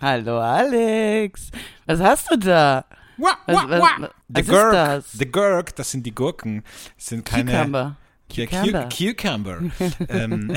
Hallo 0.00 0.40
Alex. 0.40 1.50
Was 1.86 2.00
hast 2.00 2.30
du 2.30 2.36
da? 2.38 2.84
Wah, 3.16 3.30
Was, 3.46 3.56
wah, 3.56 3.68
was, 3.70 3.80
wah. 3.80 3.88
was 4.00 4.10
The 4.34 4.40
ist 4.42 4.48
Gurk, 4.50 4.72
das? 4.72 5.12
The 5.12 5.26
Gurk, 5.32 5.76
das 5.76 5.90
sind 5.90 6.04
die 6.04 6.14
Gurken. 6.14 6.62
Das 6.96 7.06
sind 7.06 7.24
keine. 7.24 7.50
Cucumber. 7.52 7.96
Ja, 8.32 8.46
Cu- 8.46 8.56
Cucumber. 8.88 8.88
Cucumber. 8.90 9.60
ähm, 10.08 10.52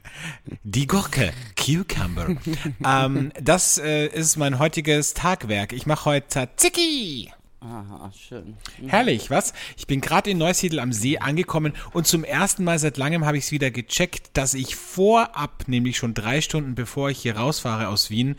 die 0.62 0.86
Gurke, 0.86 1.32
Cucumber. 1.58 2.36
ähm, 2.84 3.32
das 3.40 3.78
äh, 3.78 4.06
ist 4.06 4.36
mein 4.36 4.58
heutiges 4.58 5.12
Tagwerk. 5.12 5.72
Ich 5.72 5.86
mache 5.86 6.04
heute 6.06 6.28
Tzatziki. 6.28 7.32
Aha, 7.62 8.10
schön. 8.16 8.56
Herrlich, 8.86 9.28
was? 9.28 9.52
Ich 9.76 9.86
bin 9.86 10.00
gerade 10.00 10.30
in 10.30 10.38
Neusiedl 10.38 10.78
am 10.78 10.94
See 10.94 11.18
angekommen 11.18 11.74
und 11.92 12.06
zum 12.06 12.24
ersten 12.24 12.64
Mal 12.64 12.78
seit 12.78 12.96
langem 12.96 13.26
habe 13.26 13.36
ich 13.36 13.44
es 13.44 13.52
wieder 13.52 13.70
gecheckt, 13.70 14.30
dass 14.32 14.54
ich 14.54 14.76
vorab, 14.76 15.64
nämlich 15.66 15.98
schon 15.98 16.14
drei 16.14 16.40
Stunden 16.40 16.74
bevor 16.74 17.10
ich 17.10 17.18
hier 17.18 17.36
rausfahre 17.36 17.88
aus 17.88 18.08
Wien, 18.08 18.36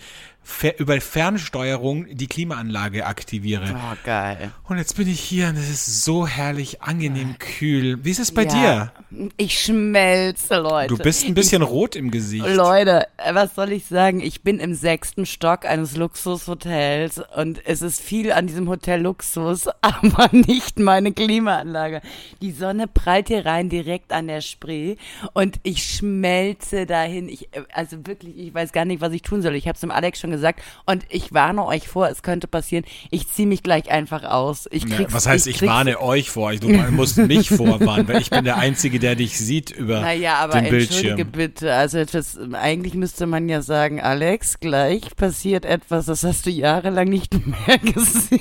über 0.78 1.00
Fernsteuerung 1.00 2.06
die 2.12 2.28
Klimaanlage 2.28 3.06
aktiviere. 3.06 3.74
Oh, 3.76 3.96
geil. 4.04 4.52
Und 4.68 4.78
jetzt 4.78 4.96
bin 4.98 5.08
ich 5.08 5.20
hier 5.20 5.48
und 5.48 5.56
es 5.56 5.70
ist 5.70 6.04
so 6.04 6.28
herrlich, 6.28 6.82
angenehm 6.82 7.38
kühl. 7.40 8.04
Wie 8.04 8.10
ist 8.12 8.20
es 8.20 8.34
bei 8.34 8.44
Ja, 8.46 8.92
Ich 9.38 9.60
schmelze, 9.62 10.58
Leute. 10.58 10.88
dir? 10.94 10.98
Du 10.98 11.04
bist 11.04 11.26
ein 11.26 11.34
bisschen 11.36 11.62
rot 11.62 11.96
im 11.96 12.12
Gesicht. 12.12 12.46
Leute, 12.48 13.08
was 13.32 13.56
soll 13.56 13.72
ich 13.72 13.86
sagen? 13.86 14.20
Ich 14.20 14.42
bin 14.42 14.60
im 14.60 14.74
sechsten 14.74 15.26
Stock 15.26 15.66
eines 15.66 15.96
Luxushotels 15.96 17.22
und 17.36 17.66
es 17.66 17.82
ist 17.82 18.02
viel 18.02 18.32
an 18.32 18.48
diesem 18.48 18.68
Hotel 18.68 19.02
Luxus, 19.02 19.68
aber 19.82 20.30
nicht 20.32 20.80
meine 20.80 21.14
Klimaanlage. 21.14 22.02
Die 22.42 22.52
Sonne 22.52 22.88
prallt 22.88 23.28
hier 23.28 23.46
rein 23.46 23.70
direkt 23.70 24.12
an 24.12 24.28
der 24.28 24.42
Spree 24.42 24.96
und 25.34 25.60
ich 25.64 25.84
schmelze 25.84 26.86
dahin. 26.86 27.30
Ich, 27.30 27.54
äh, 27.56 27.64
also 27.74 28.06
wirklich, 28.08 28.38
ich 28.38 28.54
weiß 28.54 28.72
gar 28.72 28.86
nicht, 28.86 29.02
was 29.02 29.14
ich 29.14 29.22
tun 29.22 29.42
soll. 29.42 29.56
Ich 29.56 29.68
habe 29.68 29.76
es 29.76 29.82
dem 29.82 29.92
Alex 29.92 30.20
schon 30.20 30.31
gesagt 30.32 30.62
und 30.86 31.06
ich 31.10 31.34
warne 31.34 31.66
euch 31.66 31.88
vor, 31.88 32.10
es 32.10 32.24
könnte 32.24 32.48
passieren. 32.48 32.86
Ich 33.10 33.28
ziehe 33.28 33.48
mich 33.48 33.64
gleich 33.64 33.92
einfach 33.92 34.24
aus. 34.24 34.68
Ich 34.72 34.84
Ja, 34.86 35.06
was 35.12 35.28
heißt, 35.28 35.48
ich, 35.48 35.58
krieg's- 35.58 35.72
warne 35.72 36.00
euch 36.02 36.30
vor? 36.32 36.54
Du 36.56 36.70
musst 36.92 37.18
mich 37.18 37.50
vorwarnen, 37.50 38.08
weil 38.08 38.22
ich 38.22 38.30
bin 38.30 38.44
der 38.46 38.58
Einzige, 38.58 39.00
der 39.00 39.16
dich 39.16 39.38
sieht 39.38 39.70
über 39.72 40.02
Naja, 40.02 40.36
aber 40.38 40.62
den 40.62 40.74
entschuldige 40.74 41.26
Bildschirm. 41.26 41.32
bitte. 41.32 41.74
Also 41.74 42.04
das, 42.06 42.38
eigentlich 42.54 42.94
müsste 42.94 43.26
man 43.28 43.48
ja 43.50 43.62
sagen, 43.62 44.02
Alex, 44.02 44.60
gleich 44.60 45.16
passiert 45.16 45.66
etwas, 45.66 46.06
das 46.08 46.24
hast 46.24 46.46
du 46.46 46.50
jahrelang 46.50 47.08
nicht 47.10 47.34
mehr 47.46 47.78
gesehen. 47.78 48.40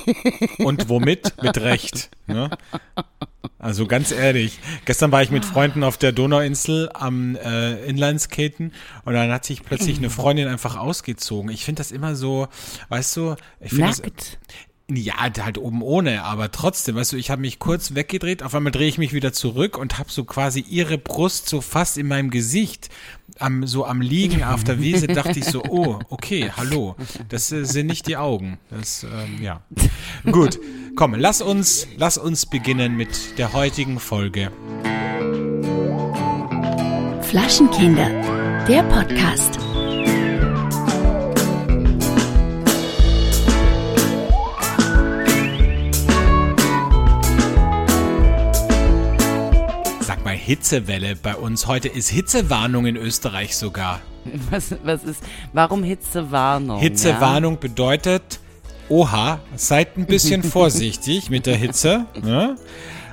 Und 0.64 0.89
womit? 0.89 1.34
Mit 1.42 1.59
Recht. 1.59 2.11
Ne? 2.27 2.51
Also 3.58 3.86
ganz 3.86 4.10
ehrlich, 4.10 4.58
gestern 4.84 5.12
war 5.12 5.22
ich 5.22 5.30
mit 5.30 5.44
Freunden 5.44 5.83
auf 5.83 5.96
der 5.96 6.12
Donauinsel 6.12 6.91
am 6.92 7.36
äh, 7.36 7.84
Inlineskaten 7.84 8.72
und 9.05 9.14
dann 9.14 9.30
hat 9.30 9.44
sich 9.44 9.62
plötzlich 9.62 9.98
eine 9.98 10.10
Freundin 10.10 10.48
einfach 10.48 10.77
ausgezogen. 10.77 11.50
Ich 11.50 11.64
finde 11.64 11.80
das 11.80 11.91
immer 11.91 12.16
so, 12.16 12.48
weißt 12.88 13.16
du, 13.16 13.36
ich 13.61 13.70
finde 13.70 13.88
das. 13.88 14.02
Ja, 14.96 15.14
halt 15.19 15.58
oben 15.58 15.83
ohne, 15.83 16.24
aber 16.24 16.50
trotzdem, 16.50 16.96
weißt 16.96 17.12
du, 17.12 17.16
ich 17.16 17.30
habe 17.30 17.41
mich 17.41 17.58
kurz 17.58 17.94
weggedreht, 17.94 18.42
auf 18.42 18.55
einmal 18.55 18.72
drehe 18.72 18.88
ich 18.88 18.98
mich 18.98 19.12
wieder 19.12 19.33
zurück 19.33 19.78
und 19.78 19.98
habe 19.98 20.10
so 20.10 20.24
quasi 20.24 20.60
ihre 20.60 20.98
Brust 20.98 21.48
so 21.48 21.60
fast 21.60 21.98
in 21.98 22.08
meinem 22.08 22.30
Gesicht, 22.30 22.88
am, 23.38 23.66
so 23.66 23.84
am 23.84 24.00
Liegen 24.00 24.42
auf 24.42 24.64
der 24.64 24.80
Wiese, 24.80 25.06
dachte 25.06 25.38
ich 25.38 25.44
so, 25.44 25.62
oh, 25.68 25.98
okay, 26.08 26.50
hallo, 26.56 26.96
das 27.28 27.52
äh, 27.52 27.64
sind 27.64 27.86
nicht 27.86 28.06
die 28.06 28.16
Augen, 28.16 28.58
das, 28.70 29.05
ähm, 29.05 29.42
ja. 29.42 29.62
Gut, 30.30 30.58
komm, 30.96 31.14
lass 31.14 31.42
uns, 31.42 31.86
lass 31.96 32.18
uns 32.18 32.46
beginnen 32.46 32.96
mit 32.96 33.38
der 33.38 33.52
heutigen 33.52 33.98
Folge. 33.98 34.50
Flaschenkinder, 37.22 38.08
der 38.66 38.83
Podcast. 38.84 39.70
Hitzewelle 50.50 51.14
bei 51.14 51.36
uns, 51.36 51.68
heute 51.68 51.86
ist 51.86 52.08
Hitzewarnung 52.08 52.84
in 52.84 52.96
Österreich 52.96 53.55
sogar. 53.56 54.00
Was, 54.50 54.74
was 54.83 55.05
ist, 55.05 55.22
warum 55.52 55.84
Hitzewarnung? 55.84 56.80
Hitzewarnung 56.80 57.61
bedeutet, 57.61 58.40
oha, 58.88 59.38
seid 59.55 59.96
ein 59.96 60.06
bisschen 60.06 60.42
vorsichtig 60.56 61.30
mit 61.30 61.46
der 61.46 61.55
Hitze. 61.55 62.06
Ne? 62.20 62.56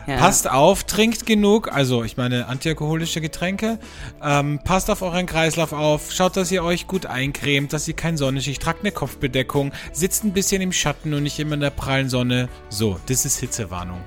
Ja? 0.07 0.15
Passt 0.17 0.49
auf, 0.49 0.85
trinkt 0.85 1.25
genug, 1.25 1.71
also 1.71 2.03
ich 2.03 2.15
meine 2.15 2.47
antialkoholische 2.47 3.19
Getränke. 3.21 3.77
Ähm, 4.23 4.59
passt 4.63 4.89
auf 4.89 5.01
euren 5.01 5.25
Kreislauf 5.25 5.73
auf, 5.73 6.11
schaut, 6.13 6.37
dass 6.37 6.49
ihr 6.51 6.63
euch 6.63 6.87
gut 6.87 7.05
eincremt, 7.05 7.73
dass 7.73 7.87
ihr 7.89 7.93
kein 7.93 8.15
Sonnenschicht, 8.17 8.61
tragt 8.61 8.81
eine 8.81 8.91
Kopfbedeckung, 8.93 9.73
sitzt 9.91 10.23
ein 10.23 10.31
bisschen 10.31 10.61
im 10.61 10.71
Schatten 10.71 11.13
und 11.13 11.23
nicht 11.23 11.37
immer 11.39 11.55
in 11.55 11.59
der 11.59 11.71
prallen 11.71 12.07
Sonne. 12.09 12.47
So, 12.69 12.97
das 13.07 13.25
ist 13.25 13.39
Hitzewarnung. 13.39 13.99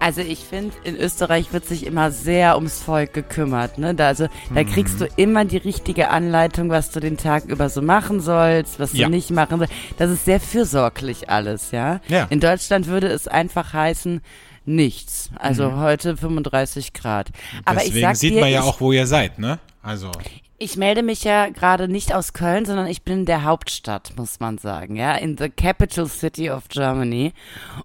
Also 0.00 0.22
ich 0.22 0.40
finde, 0.40 0.74
in 0.84 0.96
Österreich 0.96 1.52
wird 1.52 1.66
sich 1.66 1.84
immer 1.86 2.10
sehr 2.10 2.56
ums 2.56 2.80
Volk 2.80 3.12
gekümmert. 3.12 3.76
Ne? 3.78 3.94
Da, 3.94 4.06
also, 4.08 4.28
da 4.54 4.64
kriegst 4.64 4.94
Mhm. 4.94 4.98
du 5.00 5.08
immer 5.16 5.44
die 5.44 5.58
richtige 5.58 6.08
Anleitung, 6.08 6.70
was 6.70 6.90
du 6.90 6.98
den 7.00 7.18
Tag 7.18 7.44
über 7.44 7.68
so 7.68 7.82
machen 7.82 8.20
sollst, 8.20 8.80
was 8.80 8.94
Ja. 8.94 9.06
du 9.06 9.10
nicht 9.12 9.30
machen 9.30 9.58
sollst. 9.58 9.72
Das 9.98 10.10
ist 10.10 10.24
sehr 10.24 10.40
fürsorglich 10.40 11.28
alles, 11.28 11.70
ja. 11.72 12.00
Ja. 12.08 12.26
In 12.30 12.40
Deutschland 12.40 12.86
würde 12.86 13.08
es 13.08 13.28
einfach 13.28 13.72
heißen, 13.74 14.22
nichts. 14.64 15.30
Also 15.36 15.76
heute 15.76 16.16
35 16.16 16.92
Grad. 16.92 17.30
Aber 17.64 17.74
Mhm. 17.74 17.78
Deswegen 17.78 17.96
ich 17.96 18.02
sag 18.02 18.16
sieht 18.16 18.34
dir, 18.34 18.40
man 18.40 18.50
ja 18.50 18.60
ich, 18.60 18.66
auch, 18.66 18.80
wo 18.80 18.92
ihr 18.92 19.06
seid, 19.06 19.38
ne? 19.38 19.58
Also, 19.82 20.10
ich 20.58 20.76
melde 20.76 21.02
mich 21.02 21.24
ja 21.24 21.48
gerade 21.48 21.88
nicht 21.88 22.14
aus 22.14 22.34
Köln, 22.34 22.64
sondern 22.64 22.86
ich 22.86 23.02
bin 23.02 23.20
in 23.20 23.26
der 23.26 23.42
Hauptstadt, 23.42 24.12
muss 24.16 24.38
man 24.38 24.58
sagen, 24.58 24.94
ja, 24.94 25.16
in 25.16 25.36
the 25.36 25.48
capital 25.48 26.06
city 26.06 26.50
of 26.50 26.68
Germany. 26.68 27.32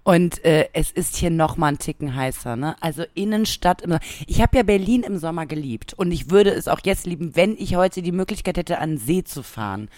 Und 0.04 0.46
äh, 0.46 0.70
es 0.74 0.92
ist 0.92 1.16
hier 1.16 1.32
noch 1.32 1.58
mal 1.58 1.70
ein 1.70 1.80
Ticken 1.80 2.16
heißer, 2.16 2.56
ne? 2.56 2.76
Also 2.80 3.04
Innenstadt. 3.16 3.82
Im, 3.82 3.98
ich 4.28 4.42
habe 4.42 4.58
ja 4.58 4.62
Berlin 4.64 5.02
im 5.02 5.18
Sommer 5.18 5.48
geliebt 5.48 5.96
und 5.96 6.12
ich 6.12 6.30
würde 6.30 6.52
es 6.52 6.68
auch 6.68 6.82
jetzt 6.84 7.08
lieben, 7.08 7.36
wenn 7.36 7.56
ich 7.58 7.76
heute 7.76 8.04
die 8.04 8.12
Möglichkeit 8.12 8.58
hätte, 8.58 8.78
an 8.78 8.92
den 8.92 8.98
See 9.00 9.24
zu 9.24 9.42
fahren. 9.42 9.90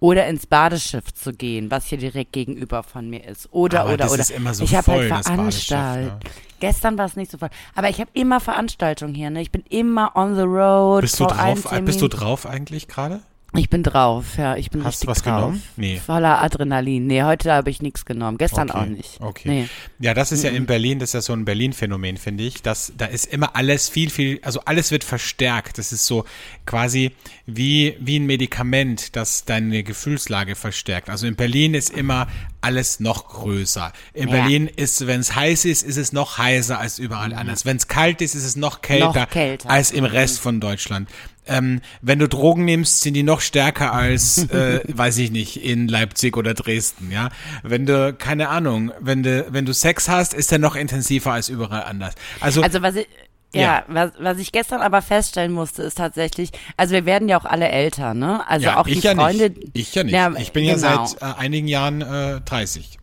Oder 0.00 0.26
ins 0.28 0.46
Badeschiff 0.46 1.12
zu 1.12 1.32
gehen, 1.32 1.70
was 1.70 1.86
hier 1.86 1.98
direkt 1.98 2.32
gegenüber 2.32 2.82
von 2.82 3.10
mir 3.10 3.24
ist. 3.24 3.48
Oder, 3.52 3.80
Aber 3.80 3.88
oder, 3.90 3.96
das 4.04 4.12
oder. 4.12 4.20
ist 4.22 4.30
immer 4.30 4.54
so 4.54 4.64
ich 4.64 4.74
habe 4.74 4.92
halt 4.92 5.08
Veranstaltungen. 5.08 6.06
ne? 6.06 6.20
Gestern 6.60 6.98
war 6.98 7.06
es 7.06 7.16
nicht 7.16 7.30
so 7.30 7.38
voll. 7.38 7.50
Aber 7.74 7.88
ich 7.88 8.00
habe 8.00 8.10
immer 8.14 8.40
Veranstaltungen 8.40 9.14
hier, 9.14 9.30
ne? 9.30 9.40
Ich 9.40 9.50
bin 9.50 9.62
immer 9.68 10.14
on 10.16 10.34
the 10.36 10.42
road. 10.42 11.02
bist 11.02 11.18
du 11.20 11.26
drauf, 11.26 11.68
bist 11.82 12.00
du 12.00 12.08
drauf 12.08 12.46
eigentlich 12.46 12.88
gerade? 12.88 13.20
Ich 13.56 13.70
bin 13.70 13.82
drauf, 13.82 14.36
ja, 14.36 14.56
ich 14.56 14.70
bin 14.70 14.84
Hast 14.84 15.02
du 15.02 15.08
richtig 15.08 15.08
was 15.08 15.22
drauf. 15.22 15.40
genommen? 15.46 15.62
Nee. 15.76 15.96
Voller 16.04 16.42
Adrenalin. 16.42 17.06
Nee, 17.06 17.22
heute 17.22 17.50
habe 17.50 17.70
ich 17.70 17.80
nichts 17.80 18.04
genommen. 18.04 18.36
Gestern 18.36 18.68
Okay, 18.68 18.78
auch 18.78 18.84
nicht. 18.86 19.20
Okay. 19.20 19.48
Nee. 19.48 19.68
Ja, 20.00 20.12
das 20.12 20.32
ist 20.32 20.44
ja 20.44 20.50
in 20.50 20.66
Berlin, 20.66 20.98
das 20.98 21.10
ist 21.10 21.14
ja 21.14 21.20
so 21.22 21.32
ein 21.32 21.46
Berlin-Phänomen, 21.46 22.18
finde 22.18 22.44
ich. 22.44 22.60
dass 22.60 22.92
da 22.96 23.06
ist 23.06 23.24
immer 23.24 23.56
alles 23.56 23.88
viel, 23.88 24.10
viel, 24.10 24.38
also 24.42 24.60
alles 24.66 24.90
wird 24.90 25.02
verstärkt. 25.02 25.78
Das 25.78 25.92
ist 25.92 26.04
so 26.04 26.26
quasi 26.66 27.12
wie, 27.46 27.96
wie 28.00 28.18
ein 28.18 28.26
Medikament, 28.26 29.16
das 29.16 29.46
deine 29.46 29.82
Gefühlslage 29.82 30.54
verstärkt. 30.54 31.08
Also 31.08 31.26
in 31.26 31.34
Berlin 31.34 31.72
ist 31.72 31.88
immer 31.90 32.26
alles 32.60 33.00
noch 33.00 33.28
größer. 33.28 33.92
In 34.14 34.28
Ja. 34.28 34.34
Berlin 34.36 34.66
ist, 34.74 35.06
wenn 35.06 35.20
es 35.20 35.34
heiß 35.34 35.64
ist, 35.64 35.82
ist 35.82 35.96
es 35.96 36.12
noch 36.12 36.38
heißer 36.38 36.78
als 36.78 36.98
überall 36.98 37.32
anders. 37.34 37.64
Wenn 37.64 37.76
es 37.76 37.88
kalt 37.88 38.20
ist, 38.20 38.34
ist 38.34 38.44
es 38.44 38.56
noch 38.56 38.82
kälter, 38.82 39.06
Noch 39.20 39.30
kälter. 39.30 39.70
als 39.70 39.90
im 39.92 40.04
Rest 40.04 40.40
von 40.40 40.60
Deutschland. 40.60 41.08
Ähm, 41.50 41.80
wenn 42.02 42.18
du 42.18 42.28
Drogen 42.28 42.66
nimmst, 42.66 43.00
sind 43.00 43.14
die 43.14 43.22
noch 43.22 43.40
stärker 43.40 43.92
als, 43.94 44.38
äh, 44.50 44.80
weiß 44.86 45.16
ich 45.18 45.30
nicht, 45.30 45.62
in 45.64 45.88
Leipzig 45.88 46.36
oder 46.36 46.52
Dresden, 46.52 47.10
ja. 47.10 47.30
Wenn 47.62 47.86
du, 47.86 48.12
keine 48.12 48.50
Ahnung, 48.50 48.92
wenn 49.00 49.22
du, 49.22 49.46
wenn 49.48 49.64
du 49.64 49.72
Sex 49.72 50.08
hast, 50.10 50.34
ist 50.34 50.50
der 50.50 50.58
noch 50.58 50.76
intensiver 50.76 51.32
als 51.32 51.48
überall 51.48 51.84
anders. 51.84 52.14
Also, 52.40 52.62
Also 52.62 52.82
was 52.82 52.96
ich, 52.96 53.06
ja, 53.54 53.60
Ja. 53.62 53.84
Was, 53.88 54.12
was 54.18 54.38
ich 54.38 54.52
gestern 54.52 54.80
aber 54.82 55.00
feststellen 55.02 55.52
musste, 55.52 55.82
ist 55.82 55.96
tatsächlich, 55.98 56.50
also 56.76 56.94
wir 56.94 57.06
werden 57.06 57.28
ja 57.28 57.40
auch 57.40 57.44
alle 57.44 57.68
älter, 57.68 58.14
ne? 58.14 58.46
Also 58.48 58.66
ja, 58.66 58.76
auch 58.78 58.86
ich 58.86 59.00
die 59.00 59.06
ja 59.06 59.14
Freunde. 59.14 59.50
nicht. 59.50 59.70
Ich 59.74 59.94
ja 59.94 60.04
nicht. 60.04 60.16
ich 60.40 60.52
bin 60.52 60.64
ja 60.64 60.74
genau. 60.74 61.06
seit 61.06 61.22
äh, 61.22 61.34
einigen 61.38 61.68
Jahren 61.68 62.00
äh, 62.02 62.40
30. 62.42 62.98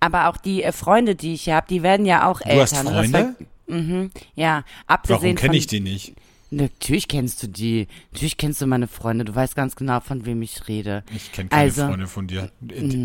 Aber 0.00 0.28
auch 0.28 0.36
die 0.38 0.62
äh, 0.62 0.72
Freunde, 0.72 1.14
die 1.14 1.34
ich 1.34 1.48
habe, 1.48 1.66
die 1.68 1.82
werden 1.82 2.06
ja 2.06 2.26
auch 2.28 2.40
Du 2.40 2.48
älter. 2.48 2.62
hast 2.62 2.72
ne? 2.72 2.82
Das 2.84 2.92
Freunde? 2.92 3.18
war- 3.18 3.34
Mhm, 3.76 4.10
ja, 4.34 4.64
abgesehen 4.88 5.22
Warum 5.22 5.34
kenne 5.36 5.56
ich 5.56 5.68
die 5.68 5.78
nicht? 5.78 6.14
Natürlich 6.52 7.06
kennst 7.06 7.42
du 7.42 7.46
die. 7.46 7.86
Natürlich 8.12 8.36
kennst 8.36 8.60
du 8.60 8.66
meine 8.66 8.88
Freunde. 8.88 9.24
Du 9.24 9.34
weißt 9.34 9.54
ganz 9.54 9.76
genau, 9.76 10.00
von 10.00 10.26
wem 10.26 10.42
ich 10.42 10.66
rede. 10.68 11.04
Ich 11.14 11.30
kenne 11.32 11.48
keine 11.48 11.62
Also- 11.62 11.86
Freunde 11.86 12.06
von 12.08 12.26
dir. 12.26 12.50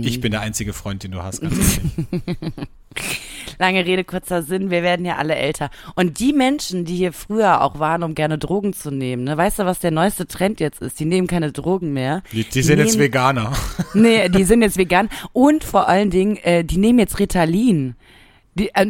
Ich 0.02 0.20
bin 0.20 0.32
der 0.32 0.42
einzige 0.42 0.74
Freund, 0.74 1.04
den 1.04 1.12
du 1.12 1.22
hast. 1.22 1.42
Lange 3.60 3.86
Rede, 3.86 4.04
kurzer 4.04 4.42
Sinn, 4.44 4.70
wir 4.70 4.84
werden 4.84 5.06
ja 5.06 5.16
alle 5.18 5.36
älter. 5.36 5.70
Und 5.96 6.20
die 6.20 6.34
Menschen, 6.34 6.84
die 6.86 6.96
hier 6.96 7.14
früher 7.14 7.62
auch 7.62 7.80
waren, 7.80 8.04
um 8.04 8.16
gerne 8.16 8.38
Drogen 8.38 8.74
zu 8.74 8.90
nehmen, 8.92 9.24
ne, 9.24 9.38
weißt 9.38 9.60
du, 9.60 9.66
was 9.66 9.80
der 9.80 9.92
neueste 9.92 10.28
Trend 10.28 10.60
jetzt 10.60 10.82
ist? 10.82 11.00
Die 11.00 11.06
nehmen 11.06 11.28
keine 11.28 11.52
Drogen 11.52 11.94
mehr. 11.94 12.22
Die, 12.34 12.44
die 12.44 12.62
sind 12.62 12.80
jetzt 12.80 12.94
nehmen- 12.94 13.04
Veganer. 13.04 13.54
Nee, 13.94 14.28
die 14.30 14.44
sind 14.44 14.62
jetzt 14.62 14.78
vegan. 14.78 15.10
Und 15.32 15.64
vor 15.64 15.88
allen 15.88 16.10
Dingen, 16.10 16.38
äh, 16.38 16.64
die 16.66 16.78
nehmen 16.78 17.00
jetzt 17.00 17.20
Ritalin. 17.20 17.96
Die, 18.58 18.74
äh, 18.74 18.88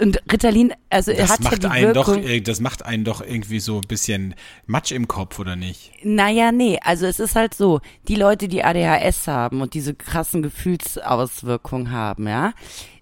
Und 0.00 0.20
Ritalin, 0.30 0.72
also 0.90 1.12
Das 1.12 1.30
hat 1.30 1.38
ja 1.38 1.50
macht 1.50 1.62
die 1.62 1.68
einen 1.68 1.94
doch, 1.94 2.08
Wirkung. 2.08 2.42
das 2.42 2.60
macht 2.60 2.84
einen 2.84 3.04
doch 3.04 3.20
irgendwie 3.20 3.60
so 3.60 3.76
ein 3.76 3.86
bisschen 3.86 4.34
Matsch 4.66 4.90
im 4.90 5.06
Kopf, 5.06 5.38
oder 5.38 5.54
nicht? 5.54 5.92
Naja, 6.02 6.50
nee, 6.52 6.78
also 6.82 7.06
es 7.06 7.20
ist 7.20 7.36
halt 7.36 7.54
so, 7.54 7.80
die 8.08 8.16
Leute, 8.16 8.48
die 8.48 8.64
ADHS 8.64 9.28
haben 9.28 9.60
und 9.60 9.74
diese 9.74 9.94
krassen 9.94 10.42
Gefühlsauswirkungen 10.42 11.92
haben, 11.92 12.26
ja, 12.26 12.52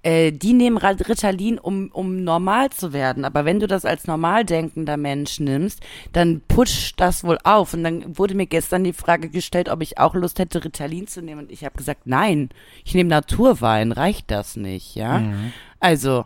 äh, 0.05 0.33
die 0.33 0.53
nehmen 0.53 0.77
Ritalin, 0.77 1.59
um, 1.59 1.89
um 1.91 2.23
normal 2.23 2.69
zu 2.71 2.93
werden. 2.93 3.25
Aber 3.25 3.47
wenn 3.47 3.59
du 3.59 3.67
das 3.67 3.87
als 3.87 4.07
normal 4.07 4.45
denkender 4.45 4.99
Mensch 4.99 5.41
nimmst, 5.41 5.81
dann 6.13 6.43
pusht 6.47 7.01
das 7.01 7.25
wohl 7.25 7.39
auf. 7.43 7.73
Und 7.73 7.83
dann 7.85 8.19
wurde 8.19 8.35
mir 8.35 8.47
gestern 8.47 8.85
die 8.85 8.93
Frage 8.93 9.31
gestellt, 9.31 9.71
ob 9.71 9.81
ich 9.81 9.97
auch 9.99 10.15
Lust 10.15 10.39
hätte, 10.39 10.63
Ritalin 10.63 11.07
zu 11.07 11.23
nehmen. 11.23 11.45
Und 11.45 11.51
ich 11.51 11.65
habe 11.65 11.77
gesagt, 11.77 12.03
nein, 12.05 12.51
ich 12.85 12.95
nehme 12.95 13.09
Naturwein, 13.09 13.93
reicht 13.93 14.31
das 14.31 14.57
nicht, 14.57 14.95
ja? 14.95 15.21
Mhm. 15.21 15.53
Also, 15.85 16.25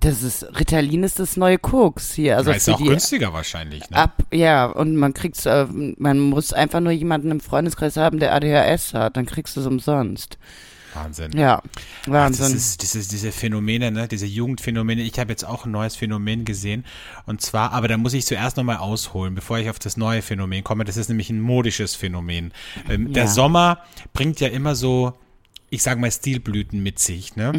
das 0.00 0.22
ist, 0.22 0.42
Ritalin 0.58 1.04
ist 1.04 1.18
das 1.20 1.36
neue 1.36 1.58
Koks 1.58 2.12
hier. 2.12 2.36
Also 2.36 2.50
Also 2.50 2.72
ist 2.72 2.76
auch 2.76 2.82
günstiger 2.84 3.32
wahrscheinlich, 3.32 3.88
ne? 3.88 3.96
Ab, 3.96 4.24
ja, 4.32 4.66
und 4.66 4.96
man 4.96 5.14
kriegt's, 5.14 5.46
äh, 5.46 5.66
man 5.96 6.18
muss 6.18 6.52
einfach 6.52 6.80
nur 6.80 6.92
jemanden 6.92 7.30
im 7.30 7.40
Freundeskreis 7.40 7.96
haben, 7.96 8.18
der 8.18 8.34
ADHS 8.34 8.94
hat, 8.94 9.16
dann 9.16 9.24
kriegst 9.26 9.56
du 9.56 9.60
es 9.60 9.66
umsonst. 9.66 10.38
Wahnsinn. 10.94 11.32
Ja, 11.36 11.58
Ach, 11.62 11.62
das 12.04 12.12
Wahnsinn. 12.12 12.56
ist 12.56 12.82
diese, 13.12 13.30
Phänomene, 13.30 13.90
ne, 13.92 14.08
diese 14.08 14.26
Jugendphänomene. 14.26 15.02
Ich 15.02 15.18
habe 15.18 15.30
jetzt 15.30 15.44
auch 15.44 15.66
ein 15.66 15.70
neues 15.70 15.94
Phänomen 15.94 16.44
gesehen. 16.44 16.84
Und 17.26 17.42
zwar, 17.42 17.72
aber 17.72 17.86
da 17.86 17.96
muss 17.98 18.14
ich 18.14 18.24
zuerst 18.26 18.56
nochmal 18.56 18.78
ausholen, 18.78 19.34
bevor 19.34 19.58
ich 19.58 19.68
auf 19.70 19.78
das 19.78 19.96
neue 19.96 20.22
Phänomen 20.22 20.64
komme. 20.64 20.84
Das 20.84 20.96
ist 20.96 21.08
nämlich 21.08 21.28
ein 21.30 21.40
modisches 21.40 21.94
Phänomen. 21.94 22.52
Ähm, 22.88 23.12
Der 23.12 23.24
Ja. 23.24 23.28
Sommer 23.30 23.78
bringt 24.14 24.40
ja 24.40 24.48
immer 24.48 24.74
so, 24.74 25.12
ich 25.76 25.82
sage 25.82 26.00
mal, 26.00 26.10
Stilblüten 26.10 26.82
mit 26.82 26.98
sich, 26.98 27.36
ne? 27.36 27.52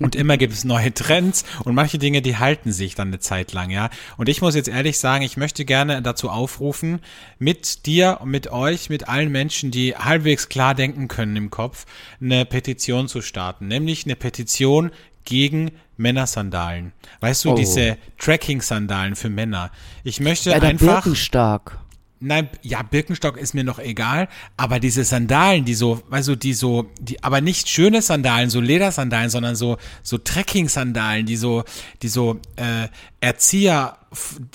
Und 0.00 0.14
immer 0.16 0.36
gibt 0.36 0.52
es 0.52 0.64
neue 0.64 0.92
Trends 0.92 1.44
und 1.64 1.74
manche 1.74 1.98
Dinge, 1.98 2.20
die 2.20 2.36
halten 2.36 2.72
sich 2.72 2.94
dann 2.94 3.08
eine 3.08 3.20
Zeit 3.20 3.52
lang, 3.52 3.70
ja. 3.70 3.90
Und 4.16 4.28
ich 4.28 4.42
muss 4.42 4.54
jetzt 4.54 4.68
ehrlich 4.68 4.98
sagen, 4.98 5.22
ich 5.22 5.36
möchte 5.36 5.64
gerne 5.64 6.02
dazu 6.02 6.28
aufrufen, 6.28 7.00
mit 7.38 7.86
dir 7.86 8.18
und 8.20 8.30
mit 8.30 8.50
euch, 8.50 8.90
mit 8.90 9.08
allen 9.08 9.30
Menschen, 9.30 9.70
die 9.70 9.94
halbwegs 9.96 10.48
klar 10.48 10.74
denken 10.74 11.08
können 11.08 11.36
im 11.36 11.50
Kopf, 11.50 11.86
eine 12.20 12.44
Petition 12.44 13.08
zu 13.08 13.22
starten. 13.22 13.68
Nämlich 13.68 14.04
eine 14.04 14.16
Petition 14.16 14.90
gegen 15.24 15.70
Männersandalen. 15.96 16.92
Weißt 17.20 17.44
du, 17.44 17.52
Oh. 17.52 17.54
diese 17.54 17.96
Tracking-Sandalen 18.18 19.14
für 19.14 19.30
Männer. 19.30 19.70
Ich 20.02 20.20
möchte 20.20 20.50
ja, 20.50 20.58
der 20.58 20.70
einfach. 20.70 21.04
Birkenstock. 21.04 21.78
Nein, 22.24 22.48
ja, 22.62 22.82
Birkenstock 22.82 23.36
ist 23.36 23.54
mir 23.54 23.64
noch 23.64 23.78
egal, 23.78 24.28
aber 24.56 24.80
diese 24.80 25.04
Sandalen, 25.04 25.66
die 25.66 25.74
so, 25.74 26.02
weißt 26.08 26.28
du, 26.28 26.36
die 26.36 26.54
so, 26.54 26.90
die, 26.98 27.22
aber 27.22 27.42
nicht 27.42 27.68
schöne 27.68 28.00
Sandalen, 28.00 28.48
so 28.48 28.60
Ledersandalen, 28.60 29.28
sondern 29.28 29.56
so, 29.56 29.76
so 30.02 30.16
Trekking-Sandalen, 30.16 31.26
die 31.26 31.36
so, 31.36 31.64
die 32.00 32.08
so, 32.08 32.40
äh, 32.56 32.88
Erzieher, 33.20 33.96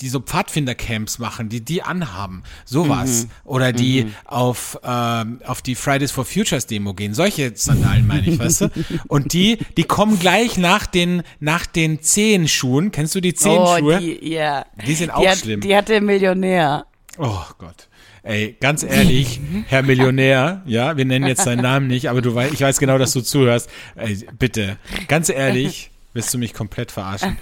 die 0.00 0.08
so 0.08 0.20
Pfadfindercamps 0.20 1.18
machen, 1.18 1.48
die 1.48 1.60
die 1.60 1.82
anhaben, 1.82 2.44
sowas. 2.64 3.26
Oder 3.44 3.72
die 3.72 4.06
auf, 4.24 4.78
ähm, 4.84 5.40
auf 5.44 5.60
die 5.60 5.74
Fridays 5.74 6.12
for 6.12 6.24
Futures 6.24 6.66
Demo 6.66 6.94
gehen, 6.94 7.12
solche 7.12 7.52
Sandalen 7.54 8.06
meine 8.06 8.28
ich, 8.28 8.38
weißt 8.38 8.60
du? 8.62 8.70
Und 9.08 9.32
die, 9.32 9.58
die 9.76 9.84
kommen 9.84 10.20
gleich 10.20 10.56
nach 10.56 10.86
den, 10.86 11.22
nach 11.40 11.66
den 11.66 12.00
Zehenschuhen, 12.00 12.92
kennst 12.92 13.14
du 13.16 13.20
die 13.20 13.34
Zehenschuhe? 13.34 13.96
Oh, 13.96 13.98
die, 13.98 14.28
ja. 14.28 14.66
Die 14.86 14.94
sind 14.94 15.10
auch 15.10 15.20
die 15.20 15.28
hat, 15.28 15.38
schlimm. 15.38 15.60
Die 15.60 15.76
hat 15.76 15.88
der 15.88 16.00
Millionär. 16.00 16.86
Oh 17.22 17.44
Gott. 17.58 17.88
Ey, 18.22 18.56
ganz 18.60 18.82
ehrlich, 18.82 19.40
Herr 19.68 19.82
Millionär, 19.82 20.62
ja, 20.64 20.96
wir 20.96 21.04
nennen 21.04 21.26
jetzt 21.26 21.44
seinen 21.44 21.60
Namen 21.60 21.86
nicht, 21.86 22.08
aber 22.08 22.22
du 22.22 22.34
weißt, 22.34 22.54
ich 22.54 22.62
weiß 22.62 22.78
genau, 22.78 22.96
dass 22.96 23.12
du 23.12 23.20
zuhörst. 23.20 23.68
Ey, 23.94 24.26
bitte, 24.38 24.78
ganz 25.06 25.28
ehrlich, 25.28 25.90
willst 26.14 26.32
du 26.32 26.38
mich 26.38 26.54
komplett 26.54 26.90
verarschen? 26.90 27.36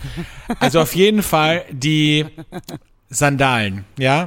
Also 0.59 0.81
auf 0.81 0.97
jeden 0.97 1.23
Fall 1.23 1.65
die 1.71 2.27
Sandalen, 3.09 3.85
ja. 3.97 4.27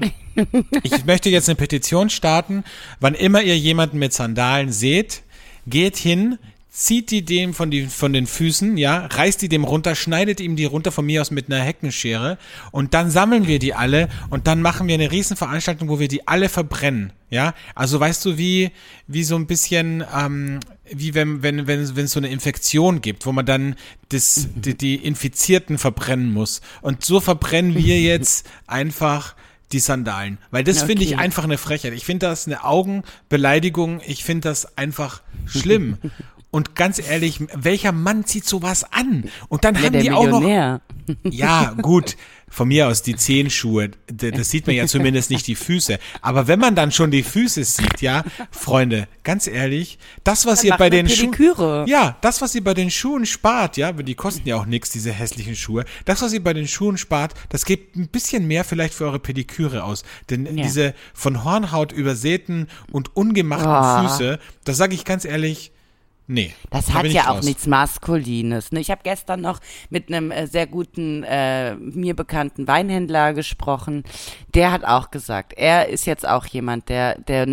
Ich 0.83 1.03
möchte 1.03 1.29
jetzt 1.29 1.49
eine 1.49 1.57
Petition 1.57 2.09
starten. 2.09 2.63
Wann 3.01 3.13
immer 3.13 3.41
ihr 3.41 3.57
jemanden 3.57 3.99
mit 3.99 4.13
Sandalen 4.13 4.71
seht, 4.71 5.23
geht 5.67 5.97
hin, 5.97 6.37
zieht 6.71 7.11
die 7.11 7.25
dem 7.25 7.53
von, 7.53 7.69
die, 7.69 7.87
von 7.87 8.13
den 8.13 8.25
Füßen, 8.25 8.77
ja, 8.77 9.05
reißt 9.05 9.41
die 9.41 9.49
dem 9.49 9.65
runter, 9.65 9.93
schneidet 9.93 10.39
ihm 10.39 10.55
die 10.55 10.63
runter 10.63 10.93
von 10.93 11.05
mir 11.05 11.21
aus 11.21 11.29
mit 11.29 11.51
einer 11.51 11.61
Heckenschere 11.61 12.37
und 12.71 12.93
dann 12.93 13.11
sammeln 13.11 13.45
wir 13.45 13.59
die 13.59 13.73
alle 13.73 14.07
und 14.29 14.47
dann 14.47 14.61
machen 14.61 14.87
wir 14.87 14.95
eine 14.95 15.11
Riesenveranstaltung, 15.11 15.89
wo 15.89 15.99
wir 15.99 16.07
die 16.07 16.29
alle 16.29 16.47
verbrennen, 16.47 17.11
ja. 17.29 17.53
Also 17.75 17.99
weißt 17.99 18.23
du, 18.23 18.37
wie, 18.37 18.71
wie 19.05 19.25
so 19.25 19.35
ein 19.35 19.47
bisschen, 19.47 20.03
ähm, 20.17 20.61
wie 20.89 21.13
wenn, 21.13 21.43
wenn, 21.43 21.67
wenn, 21.67 21.95
wenn 21.95 22.05
es 22.05 22.11
so 22.11 22.21
eine 22.21 22.29
Infektion 22.29 23.01
gibt, 23.01 23.25
wo 23.25 23.33
man 23.33 23.45
dann 23.45 23.75
das, 24.07 24.47
die, 24.55 24.77
die 24.77 24.95
Infizierten 24.95 25.77
verbrennen 25.77 26.31
muss. 26.31 26.61
Und 26.81 27.03
so 27.03 27.19
verbrennen 27.19 27.75
wir 27.75 27.99
jetzt 28.01 28.49
einfach 28.65 29.35
die 29.71 29.79
Sandalen. 29.79 30.37
Weil 30.51 30.63
das 30.63 30.83
finde 30.83 31.03
ich 31.03 31.13
Okay. 31.13 31.21
einfach 31.21 31.43
eine 31.43 31.57
Frechheit. 31.57 31.93
Ich 31.93 32.05
finde 32.05 32.27
das 32.27 32.45
eine 32.45 32.63
Augenbeleidigung. 32.63 34.01
Ich 34.05 34.23
finde 34.23 34.49
das 34.49 34.77
einfach 34.77 35.21
schlimm. 35.45 35.97
Und 36.51 36.75
ganz 36.75 36.99
ehrlich, 36.99 37.39
welcher 37.53 37.93
Mann 37.93 38.25
zieht 38.25 38.45
sowas 38.45 38.83
an? 38.91 39.29
Und 39.47 39.63
dann 39.63 39.75
Ja, 39.75 39.81
haben 39.83 39.99
die 39.99 40.11
auch 40.11 40.27
noch 40.27 40.41
ja, 41.23 41.73
gut. 41.81 42.17
Von 42.49 42.67
mir 42.67 42.89
aus 42.89 43.01
die 43.01 43.15
Zehenschuhe, 43.15 43.91
das 44.07 44.49
sieht 44.49 44.67
man 44.67 44.75
ja 44.75 44.85
zumindest 44.85 45.29
nicht 45.29 45.47
die 45.47 45.55
Füße. 45.55 45.97
Aber 46.21 46.47
wenn 46.49 46.59
man 46.59 46.75
dann 46.75 46.91
schon 46.91 47.09
die 47.09 47.23
Füße 47.23 47.63
sieht, 47.63 48.01
ja, 48.01 48.25
Freunde, 48.51 49.07
ganz 49.23 49.47
ehrlich, 49.47 49.97
das, 50.25 50.45
was 50.45 50.59
Dann 50.59 50.67
ihr 50.71 50.77
bei 50.77 50.89
den 50.89 51.07
Schuhen, 51.07 51.87
ja, 51.87 52.17
das, 52.19 52.41
was 52.41 52.53
ihr 52.53 52.63
bei 52.63 52.73
den 52.73 52.91
Schuhen 52.91 53.25
spart, 53.25 53.77
ja, 53.77 53.93
die 53.93 54.15
kosten 54.15 54.45
ja 54.49 54.57
auch 54.57 54.65
nichts, 54.65 54.89
diese 54.89 55.13
hässlichen 55.13 55.55
Schuhe. 55.55 55.85
Das, 56.03 56.21
was 56.21 56.33
ihr 56.33 56.43
bei 56.43 56.53
den 56.53 56.67
Schuhen 56.67 56.97
spart, 56.97 57.33
das 57.47 57.63
gebt 57.63 57.95
ein 57.95 58.09
bisschen 58.09 58.45
mehr 58.47 58.65
vielleicht 58.65 58.93
für 58.95 59.05
eure 59.05 59.19
Pediküre 59.19 59.85
aus. 59.85 60.03
Denn 60.29 60.45
Ja. 60.45 60.63
diese 60.63 60.93
von 61.13 61.45
Hornhaut 61.45 61.93
übersäten 61.93 62.67
und 62.91 63.15
ungemachten 63.15 63.67
Ah. 63.69 64.09
Füße, 64.09 64.39
das 64.65 64.75
sage 64.75 64.93
ich 64.93 65.05
ganz 65.05 65.23
ehrlich, 65.23 65.71
nee. 66.33 66.53
Das 66.69 66.87
da 66.87 66.93
hat 66.93 67.07
ja 67.07 67.23
auch 67.29 67.37
raus. 67.37 67.45
nichts 67.45 67.67
Maskulines. 67.67 68.71
Ne? 68.71 68.79
Ich 68.79 68.89
habe 68.91 69.01
gestern 69.03 69.41
noch 69.41 69.59
mit 69.89 70.07
einem 70.07 70.31
äh, 70.31 70.47
sehr 70.47 70.67
guten, 70.67 71.23
äh, 71.23 71.75
mir 71.75 72.15
bekannten 72.15 72.67
Weinhändler 72.67 73.33
gesprochen. 73.33 74.03
Der 74.53 74.71
hat 74.71 74.83
auch 74.83 75.11
gesagt, 75.11 75.53
er 75.53 75.89
ist 75.89 76.05
jetzt 76.05 76.27
auch 76.27 76.45
jemand, 76.45 76.89
der, 76.89 77.17
der 77.19 77.47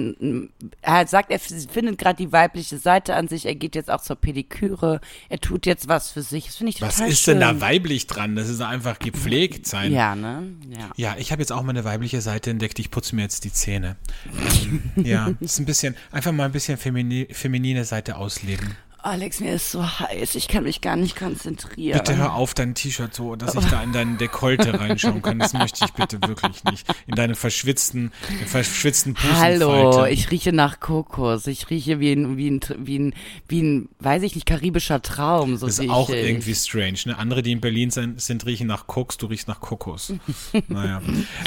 er 0.82 1.06
sagt, 1.06 1.30
er 1.30 1.38
findet 1.38 1.98
gerade 1.98 2.16
die 2.16 2.32
weibliche 2.32 2.78
Seite 2.78 3.14
an 3.14 3.28
sich. 3.28 3.46
Er 3.46 3.54
geht 3.54 3.74
jetzt 3.74 3.90
auch 3.90 4.00
zur 4.00 4.16
Pediküre. 4.16 5.00
Er 5.28 5.38
tut 5.40 5.66
jetzt 5.66 5.88
was 5.88 6.10
für 6.10 6.22
sich. 6.22 6.46
Das 6.46 6.56
finde 6.56 6.70
ich 6.72 6.80
Was 6.80 6.96
total 6.96 7.10
ist 7.10 7.22
schön. 7.22 7.40
denn 7.40 7.56
da 7.56 7.60
weiblich 7.60 8.06
dran? 8.06 8.36
Das 8.36 8.48
ist 8.48 8.60
einfach 8.60 8.98
gepflegt 8.98 9.66
sein. 9.66 9.92
Ja, 9.92 10.14
ne? 10.14 10.44
Ja. 10.70 10.90
Ja, 10.96 11.16
ich 11.18 11.32
habe 11.32 11.42
jetzt 11.42 11.52
auch 11.52 11.62
meine 11.62 11.84
weibliche 11.84 12.20
Seite 12.20 12.50
entdeckt. 12.50 12.78
Ich 12.78 12.90
putze 12.90 13.14
mir 13.14 13.22
jetzt 13.22 13.44
die 13.44 13.52
Zähne. 13.52 13.96
Ja, 14.96 15.30
ist 15.40 15.58
ein 15.58 15.64
bisschen, 15.64 15.94
einfach 16.10 16.32
mal 16.32 16.44
ein 16.44 16.52
bisschen 16.52 16.76
femini 16.76 17.28
feminine 17.30 17.84
Seite 17.84 18.16
ausleben. 18.16 18.67
Alex, 19.00 19.38
mir 19.38 19.54
ist 19.54 19.70
so 19.70 19.82
heiß. 20.00 20.34
Ich 20.34 20.48
kann 20.48 20.64
mich 20.64 20.80
gar 20.80 20.96
nicht 20.96 21.16
konzentrieren. 21.16 21.96
Bitte 21.98 22.16
hör 22.16 22.34
auf 22.34 22.52
dein 22.52 22.74
T-Shirt 22.74 23.14
so, 23.14 23.36
dass 23.36 23.54
ich 23.54 23.64
da 23.66 23.80
in 23.82 23.92
deinen 23.92 24.18
Dekolte 24.18 24.78
reinschauen 24.78 25.22
kann. 25.22 25.38
Das 25.38 25.52
möchte 25.52 25.84
ich 25.84 25.92
bitte 25.92 26.20
wirklich 26.26 26.64
nicht. 26.64 26.84
In 27.06 27.14
deine 27.14 27.36
verschwitzten, 27.36 28.10
verschwitzten 28.46 29.14
Hallo, 29.38 29.70
Busenfalte. 29.70 30.12
ich 30.14 30.30
rieche 30.32 30.52
nach 30.52 30.80
Kokos. 30.80 31.46
Ich 31.46 31.70
rieche 31.70 32.00
wie 32.00 32.12
ein, 32.12 32.36
wie 32.36 32.50
ein, 32.50 32.60
wie 32.78 32.98
ein, 32.98 33.14
wie 33.46 33.62
ein, 33.62 33.88
weiß 34.00 34.24
ich 34.24 34.34
nicht, 34.34 34.46
karibischer 34.46 35.00
Traum. 35.00 35.56
So 35.58 35.66
Das 35.66 35.78
ist 35.78 35.90
auch 35.90 36.10
ich. 36.10 36.16
irgendwie 36.16 36.54
strange. 36.56 36.98
Ne? 37.06 37.16
Andere, 37.16 37.42
die 37.42 37.52
in 37.52 37.60
Berlin 37.60 37.90
sind, 37.90 38.20
sind, 38.20 38.46
riechen 38.46 38.66
nach 38.66 38.88
Koks, 38.88 39.16
du 39.16 39.26
riechst 39.26 39.46
nach 39.46 39.60
Kokos. 39.60 40.12
naja. 40.68 41.00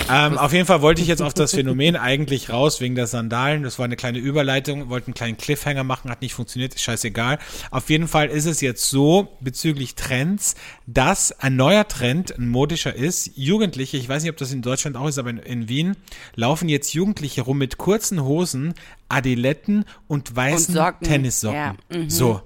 Ähm, 0.10 0.38
auf 0.38 0.54
jeden 0.54 0.66
Fall 0.66 0.82
wollte 0.82 1.02
ich 1.02 1.08
jetzt 1.10 1.22
auf 1.22 1.34
das 1.34 1.52
Phänomen 1.52 1.98
eigentlich 1.98 2.50
raus, 2.50 2.80
wegen 2.80 2.96
der 2.96 3.08
Sandalen. 3.08 3.64
Das 3.64 3.78
war 3.78 3.86
eine 3.86 3.98
kleine 3.98 4.20
Überleitung, 4.20 4.88
wollte 4.90 5.08
einen 5.08 5.16
kleinen 5.16 5.38
Cliffhanger 5.38 5.84
machen, 5.84 6.10
hat 6.10 6.22
nicht 6.22 6.34
funktioniert, 6.34 6.74
ist 6.74 6.82
scheißegal. 6.82 7.40
Auf 7.70 7.90
jeden 7.90 8.08
Fall 8.08 8.28
ist 8.30 8.46
es 8.46 8.62
jetzt 8.62 8.90
so, 8.90 9.38
bezüglich 9.42 9.96
Trends, 9.96 10.56
dass 10.88 11.32
ein 11.32 11.56
neuer 11.56 11.88
Trend, 11.88 12.38
ein 12.38 12.48
modischer 12.50 12.94
ist. 12.96 13.32
Jugendliche, 13.36 13.98
ich 13.98 14.08
weiß 14.10 14.24
nicht, 14.24 14.32
ob 14.32 14.38
das 14.38 14.52
in 14.52 14.62
Deutschland 14.62 14.98
auch 14.98 15.08
ist, 15.08 15.18
aber 15.18 15.30
in, 15.30 15.38
in 15.38 15.70
Wien 15.70 15.96
laufen 16.36 16.70
jetzt 16.70 16.94
Jugendliche 16.94 17.42
rum 17.42 17.58
mit 17.58 17.78
kurzen 17.78 18.24
Hosen, 18.24 18.74
Adiletten 19.10 19.86
und 20.08 20.36
weißen 20.36 20.74
Socken. 20.76 21.08
Tennissocken. 21.08 21.56
Ja, 21.58 21.76
mhm. 21.98 22.10
So. 22.10 22.42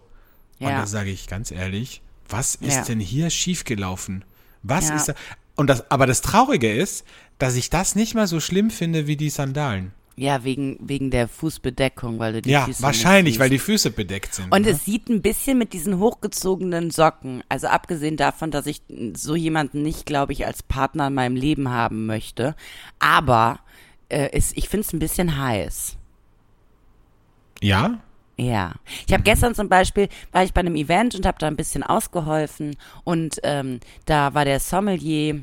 Und 0.59 0.69
Ja. 0.69 0.79
da 0.81 0.87
sage 0.87 1.09
ich 1.11 1.27
ganz 1.27 1.51
ehrlich, 1.51 2.01
was 2.29 2.55
ist 2.55 2.73
Ja. 2.75 2.83
denn 2.83 2.99
hier 2.99 3.29
schiefgelaufen? 3.29 4.23
Was 4.63 4.89
ist 4.89 5.09
da? 5.09 5.13
Und 5.55 5.67
das, 5.67 5.89
aber 5.91 6.05
das 6.07 6.21
Traurige 6.21 6.73
ist, 6.73 7.05
dass 7.37 7.55
ich 7.55 7.69
das 7.69 7.95
nicht 7.95 8.15
mal 8.15 8.27
so 8.27 8.39
schlimm 8.39 8.69
finde 8.71 9.07
wie 9.07 9.15
die 9.17 9.29
Sandalen. 9.29 9.91
Ja, 10.17 10.45
wegen, 10.45 10.77
wegen 10.79 11.11
der 11.11 11.27
Fußbedeckung, 11.27 12.19
weil 12.19 12.33
du 12.33 12.41
die 12.41 12.51
ja, 12.51 12.65
Füße 12.65 12.81
wahrscheinlich, 12.81 13.33
nicht 13.33 13.39
weil 13.39 13.49
die 13.49 13.59
Füße 13.59 13.91
bedeckt 13.91 14.33
sind. 14.33 14.49
Und 14.49 14.61
ne? 14.61 14.69
es 14.69 14.85
sieht 14.85 15.09
ein 15.09 15.21
bisschen 15.21 15.57
mit 15.57 15.73
diesen 15.73 15.99
hochgezogenen 15.99 16.89
Socken, 16.89 17.43
also 17.49 17.67
abgesehen 17.67 18.15
davon, 18.15 18.49
dass 18.49 18.65
ich 18.65 18.81
so 19.13 19.35
jemanden 19.35 19.81
nicht, 19.81 20.05
glaube 20.05 20.31
ich, 20.31 20.45
als 20.45 20.63
Partner 20.63 21.07
in 21.07 21.15
meinem 21.15 21.35
Leben 21.35 21.69
haben 21.69 22.05
möchte, 22.05 22.55
aber 22.97 23.59
äh, 24.07 24.29
es, 24.31 24.53
ich 24.55 24.69
finde 24.69 24.85
es 24.87 24.93
ein 24.93 24.99
bisschen 24.99 25.37
heiß. 25.37 25.97
ja? 27.61 27.99
Ja. 28.37 28.73
Ich 29.07 29.13
habe 29.13 29.23
gestern 29.23 29.55
zum 29.55 29.69
Beispiel, 29.69 30.09
war 30.31 30.43
ich 30.43 30.53
bei 30.53 30.59
einem 30.59 30.75
Event 30.75 31.15
und 31.15 31.25
habe 31.25 31.37
da 31.39 31.47
ein 31.47 31.55
bisschen 31.55 31.83
ausgeholfen 31.83 32.75
und 33.03 33.39
ähm, 33.43 33.79
da 34.05 34.33
war 34.33 34.45
der 34.45 34.59
Sommelier, 34.59 35.41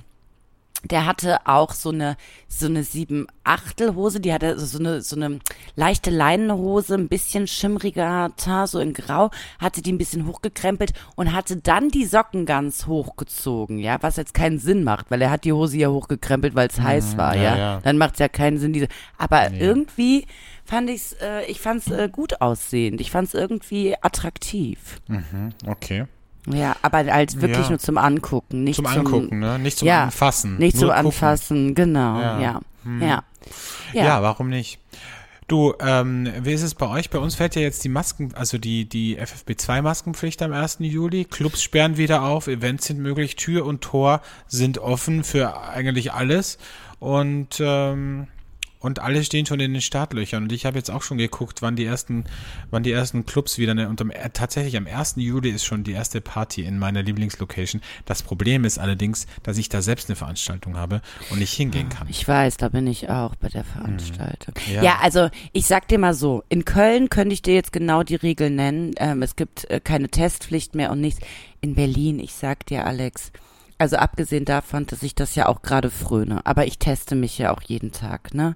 der 0.84 1.06
hatte 1.06 1.38
auch 1.46 1.72
so 1.72 1.90
eine 1.90 2.16
so 2.48 2.66
eine 2.66 2.82
sieben 2.84 3.26
Achtel 3.44 3.94
Hose, 3.94 4.20
die 4.20 4.32
hatte 4.32 4.58
so 4.58 4.78
eine 4.78 5.00
so 5.00 5.16
eine 5.16 5.38
leichte 5.76 6.10
Leinenhose, 6.10 6.94
ein 6.94 7.08
bisschen 7.08 7.46
schimmriger 7.46 8.30
Teint, 8.36 8.68
so 8.68 8.78
in 8.78 8.92
Grau, 8.92 9.30
hatte 9.58 9.82
die 9.82 9.92
ein 9.92 9.98
bisschen 9.98 10.26
hochgekrempelt 10.26 10.92
und 11.16 11.32
hatte 11.32 11.56
dann 11.56 11.88
die 11.88 12.04
Socken 12.04 12.46
ganz 12.46 12.86
hochgezogen, 12.86 13.78
ja, 13.78 13.98
was 14.02 14.16
jetzt 14.16 14.34
keinen 14.34 14.58
Sinn 14.58 14.84
macht, 14.84 15.10
weil 15.10 15.22
er 15.22 15.30
hat 15.30 15.44
die 15.44 15.52
Hose 15.52 15.76
ja 15.78 15.88
hochgekrempelt, 15.88 16.54
weil 16.54 16.68
es 16.68 16.80
heiß 16.80 17.16
war, 17.16 17.34
ja, 17.36 17.42
ja. 17.42 17.56
ja. 17.56 17.80
Dann 17.82 17.98
macht 17.98 18.14
es 18.14 18.18
ja 18.20 18.28
keinen 18.28 18.58
Sinn 18.58 18.72
diese, 18.72 18.88
aber 19.18 19.48
Nee. 19.50 19.58
irgendwie 19.60 20.26
fand 20.64 20.88
ich's, 20.90 21.14
äh, 21.20 21.44
ich 21.46 21.60
fand's 21.60 21.90
äh, 21.90 22.08
gut 22.10 22.40
aussehend, 22.40 23.00
ich 23.00 23.10
fand's 23.10 23.34
irgendwie 23.34 23.94
attraktiv. 24.00 25.00
Okay. 25.66 26.06
Ja, 26.46 26.75
aber 26.82 26.99
als 27.12 27.40
wirklich 27.40 27.64
Ja. 27.64 27.70
nur 27.70 27.78
zum 27.78 27.99
Angucken, 27.99 28.64
nicht 28.64 28.76
Zum 28.76 28.87
zum, 28.87 28.96
Angucken, 28.99 29.38
ne? 29.38 29.58
Nicht 29.58 29.78
zum 29.78 29.88
ja, 29.88 30.04
Anfassen. 30.04 30.58
Nicht 30.58 30.76
zum 30.76 30.88
gucken. 30.88 31.06
Anfassen, 31.06 31.75
genau, 31.75 32.20
Ja. 32.20 32.40
ja. 32.40 32.61
Hm. 32.84 33.00
Ja. 33.02 33.25
Ja. 33.92 34.04
Ja. 34.04 34.22
warum 34.22 34.49
nicht? 34.49 34.78
Du, 35.49 35.75
ähm, 35.80 36.32
wie 36.42 36.52
ist 36.52 36.62
es 36.62 36.75
bei 36.75 36.88
euch? 36.88 37.11
Bei 37.11 37.18
uns 37.18 37.34
fällt 37.34 37.54
ja 37.56 37.62
jetzt 37.62 37.84
die 37.84 37.88
Masken, 37.88 38.32
also 38.34 38.58
die, 38.58 38.88
die 38.88 39.18
FFP2-Maskenpflicht 39.20 40.40
am 40.42 40.52
1. 40.52 40.78
Juli. 40.80 41.25
Clubs 41.26 41.62
sperren 41.62 41.96
wieder 41.96 42.22
auf, 42.22 42.46
Events 42.46 42.87
sind 42.87 43.00
möglich, 43.00 43.37
Tür 43.37 43.66
und 43.66 43.82
Tor 43.82 44.22
sind 44.49 44.78
offen 44.78 45.25
für 45.25 45.61
eigentlich 45.68 46.12
alles. 46.12 46.58
Und, 47.00 47.61
ähm, 47.61 48.28
und 48.82 48.98
alle 48.98 49.22
stehen 49.24 49.46
schon 49.46 49.60
in 49.60 49.72
den 49.72 49.82
Startlöchern. 49.82 50.44
Und 50.44 50.52
ich 50.52 50.66
habe 50.66 50.76
jetzt 50.76 50.90
auch 50.90 51.02
schon 51.02 51.18
geguckt, 51.18 51.62
wann 51.62 51.76
die 51.76 51.84
ersten, 51.84 52.24
wann 52.70 52.82
die 52.82 52.92
ersten 52.92 53.24
Clubs 53.24 53.58
wieder, 53.58 53.74
ne, 53.74 53.88
und 53.88 54.00
am, 54.00 54.10
äh, 54.10 54.30
tatsächlich 54.30 54.76
am 54.76 54.86
1. 54.86 55.14
Juli 55.16 55.50
ist 55.50 55.64
schon 55.64 55.84
die 55.84 55.92
erste 55.92 56.20
Party 56.20 56.62
in 56.62 56.78
meiner 56.78 57.02
Lieblingslocation. 57.02 57.80
Das 58.04 58.22
Problem 58.22 58.64
ist 58.64 58.78
allerdings, 58.78 59.26
dass 59.42 59.58
ich 59.58 59.68
da 59.68 59.82
selbst 59.82 60.08
eine 60.08 60.16
Veranstaltung 60.16 60.76
habe 60.76 61.00
und 61.30 61.38
nicht 61.38 61.52
hingehen 61.52 61.88
kann. 61.88 62.08
Ich 62.10 62.26
weiß, 62.26 62.56
da 62.56 62.68
bin 62.68 62.86
ich 62.86 63.08
auch 63.08 63.34
bei 63.36 63.48
der 63.48 63.64
Veranstaltung. 63.64 64.54
Hm. 64.66 64.74
Ja. 64.74 64.82
Ja. 64.82 64.98
also 65.00 65.28
ich 65.52 65.66
sag 65.66 65.88
dir 65.88 65.98
mal 65.98 66.14
so, 66.14 66.42
in 66.48 66.64
Köln 66.64 67.08
könnte 67.08 67.32
ich 67.34 67.42
dir 67.42 67.54
jetzt 67.54 67.72
genau 67.72 68.02
die 68.02 68.16
Regeln 68.16 68.56
nennen. 68.56 68.92
Ähm, 68.96 69.22
es 69.22 69.36
gibt 69.36 69.70
äh, 69.70 69.80
keine 69.80 70.08
Testpflicht 70.08 70.74
mehr 70.74 70.90
und 70.90 71.00
nichts. 71.00 71.20
In 71.60 71.74
Berlin, 71.74 72.18
ich 72.18 72.34
sag 72.34 72.66
dir, 72.66 72.84
Alex, 72.84 73.30
also 73.79 73.97
abgesehen 73.97 74.45
davon, 74.45 74.87
dass 74.87 75.02
ich 75.02 75.14
das 75.14 75.35
ja 75.35 75.49
auch 75.49 75.62
gerade 75.62 75.91
fröne, 75.91 76.45
aber 76.47 76.67
ich 76.67 76.79
teste 76.79 77.14
mich 77.14 77.38
ja 77.38 77.52
auch 77.52 77.62
jeden 77.62 77.93
Tag, 77.93 78.35
ne? 78.35 78.55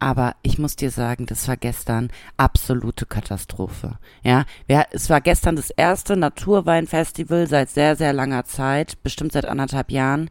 Aber 0.00 0.34
ich 0.42 0.58
muss 0.58 0.76
dir 0.76 0.90
sagen, 0.90 1.24
das 1.24 1.48
war 1.48 1.56
gestern 1.56 2.10
absolute 2.36 3.06
Katastrophe. 3.06 3.98
Ja, 4.22 4.44
es 4.90 5.08
war 5.08 5.20
gestern 5.20 5.56
das 5.56 5.70
erste 5.70 6.16
Naturweinfestival 6.16 7.46
seit 7.46 7.70
sehr, 7.70 7.96
sehr 7.96 8.12
langer 8.12 8.44
Zeit, 8.44 9.02
bestimmt 9.02 9.32
seit 9.32 9.46
anderthalb 9.46 9.90
Jahren. 9.90 10.28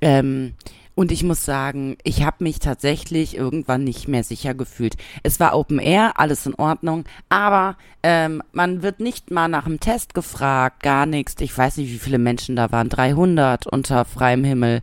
Ähm, 0.00 0.54
und 0.94 1.10
ich 1.10 1.22
muss 1.22 1.44
sagen, 1.44 1.96
ich 2.04 2.22
habe 2.22 2.44
mich 2.44 2.58
tatsächlich 2.58 3.36
irgendwann 3.36 3.82
nicht 3.84 4.08
mehr 4.08 4.24
sicher 4.24 4.54
gefühlt. 4.54 4.96
Es 5.22 5.40
war 5.40 5.56
Open 5.56 5.78
Air, 5.78 6.12
alles 6.16 6.44
in 6.46 6.54
Ordnung, 6.54 7.04
aber 7.30 7.76
ähm, 8.02 8.42
man 8.52 8.82
wird 8.82 9.00
nicht 9.00 9.30
mal 9.30 9.48
nach 9.48 9.64
dem 9.64 9.80
Test 9.80 10.12
gefragt, 10.12 10.82
gar 10.82 11.06
nichts. 11.06 11.34
Ich 11.40 11.56
weiß 11.56 11.78
nicht, 11.78 11.92
wie 11.92 11.98
viele 11.98 12.18
Menschen 12.18 12.56
da 12.56 12.72
waren, 12.72 12.88
300 12.88 13.66
unter 13.66 14.04
freiem 14.04 14.44
Himmel. 14.44 14.80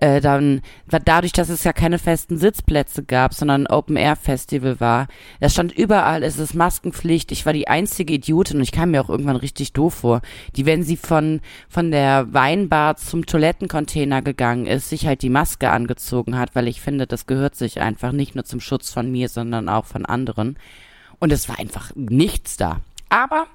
Äh, 0.00 0.20
dann 0.20 0.60
dadurch, 0.86 1.32
dass 1.32 1.48
es 1.48 1.64
ja 1.64 1.72
keine 1.72 1.98
festen 1.98 2.38
Sitzplätze 2.38 3.02
gab, 3.02 3.34
sondern 3.34 3.66
ein 3.66 3.72
Open 3.72 3.96
Air 3.96 4.16
Festival 4.16 4.80
war. 4.80 5.08
Da 5.40 5.48
stand 5.48 5.72
überall, 5.72 6.22
es 6.22 6.38
ist 6.38 6.54
Maskenpflicht. 6.54 7.32
Ich 7.32 7.46
war 7.46 7.52
die 7.52 7.68
einzige 7.68 8.14
Idiotin 8.14 8.58
und 8.58 8.62
ich 8.62 8.72
kam 8.72 8.92
mir 8.92 9.00
auch 9.00 9.08
irgendwann 9.08 9.36
richtig 9.36 9.72
doof 9.72 9.94
vor, 9.94 10.20
die, 10.54 10.66
wenn 10.66 10.82
sie 10.82 10.96
von 10.96 11.40
von 11.68 11.90
der 11.90 12.32
Weinbar 12.32 12.96
zum 12.96 13.26
Toilettencontainer 13.26 14.22
gegangen 14.22 14.66
ist, 14.66 14.90
sich 14.90 15.06
halt 15.06 15.22
die 15.22 15.30
Maske 15.30 15.47
angezogen 15.60 16.38
hat, 16.38 16.54
weil 16.54 16.68
ich 16.68 16.80
finde, 16.80 17.06
das 17.06 17.26
gehört 17.26 17.54
sich 17.54 17.80
einfach 17.80 18.12
nicht 18.12 18.34
nur 18.34 18.44
zum 18.44 18.60
Schutz 18.60 18.92
von 18.92 19.10
mir, 19.10 19.28
sondern 19.28 19.68
auch 19.68 19.86
von 19.86 20.06
anderen. 20.06 20.58
Und 21.18 21.32
es 21.32 21.48
war 21.48 21.58
einfach 21.58 21.92
nichts 21.94 22.56
da. 22.56 22.80
Aber 23.08 23.46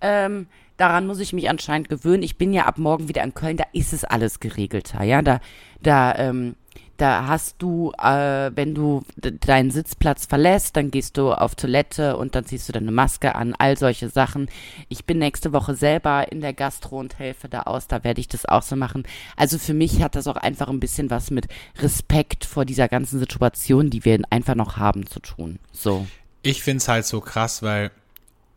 ähm, 0.00 0.46
daran 0.76 1.06
muss 1.06 1.20
ich 1.20 1.32
mich 1.32 1.48
anscheinend 1.48 1.88
gewöhnen. 1.88 2.22
Ich 2.22 2.36
bin 2.36 2.52
ja 2.52 2.66
ab 2.66 2.78
morgen 2.78 3.08
wieder 3.08 3.22
in 3.22 3.34
Köln, 3.34 3.56
da 3.56 3.64
ist 3.72 3.92
es 3.92 4.04
alles 4.04 4.40
geregelter, 4.40 5.02
ja. 5.02 5.22
Da, 5.22 5.40
da, 5.82 6.14
ähm, 6.16 6.54
da 6.98 7.26
hast 7.26 7.56
du, 7.62 7.92
äh, 7.92 8.50
wenn 8.54 8.74
du 8.74 9.04
deinen 9.16 9.70
Sitzplatz 9.70 10.26
verlässt, 10.26 10.76
dann 10.76 10.90
gehst 10.90 11.16
du 11.16 11.32
auf 11.32 11.54
Toilette 11.54 12.16
und 12.16 12.34
dann 12.34 12.44
ziehst 12.44 12.68
du 12.68 12.72
deine 12.72 12.90
Maske 12.90 13.34
an, 13.34 13.54
all 13.56 13.78
solche 13.78 14.08
Sachen. 14.08 14.48
Ich 14.88 15.04
bin 15.04 15.18
nächste 15.18 15.52
Woche 15.52 15.74
selber 15.74 16.30
in 16.30 16.40
der 16.40 16.52
Gastro 16.52 16.98
und 16.98 17.18
helfe 17.18 17.48
da 17.48 17.62
aus, 17.62 17.86
da 17.86 18.02
werde 18.02 18.20
ich 18.20 18.28
das 18.28 18.44
auch 18.46 18.62
so 18.62 18.74
machen. 18.76 19.04
Also 19.36 19.58
für 19.58 19.74
mich 19.74 20.02
hat 20.02 20.16
das 20.16 20.26
auch 20.26 20.36
einfach 20.36 20.68
ein 20.68 20.80
bisschen 20.80 21.08
was 21.08 21.30
mit 21.30 21.46
Respekt 21.78 22.44
vor 22.44 22.64
dieser 22.64 22.88
ganzen 22.88 23.20
Situation, 23.20 23.90
die 23.90 24.04
wir 24.04 24.20
einfach 24.30 24.56
noch 24.56 24.76
haben, 24.76 25.06
zu 25.06 25.20
tun. 25.20 25.60
So. 25.72 26.06
Ich 26.42 26.62
find's 26.62 26.88
halt 26.88 27.06
so 27.06 27.20
krass, 27.20 27.62
weil 27.62 27.90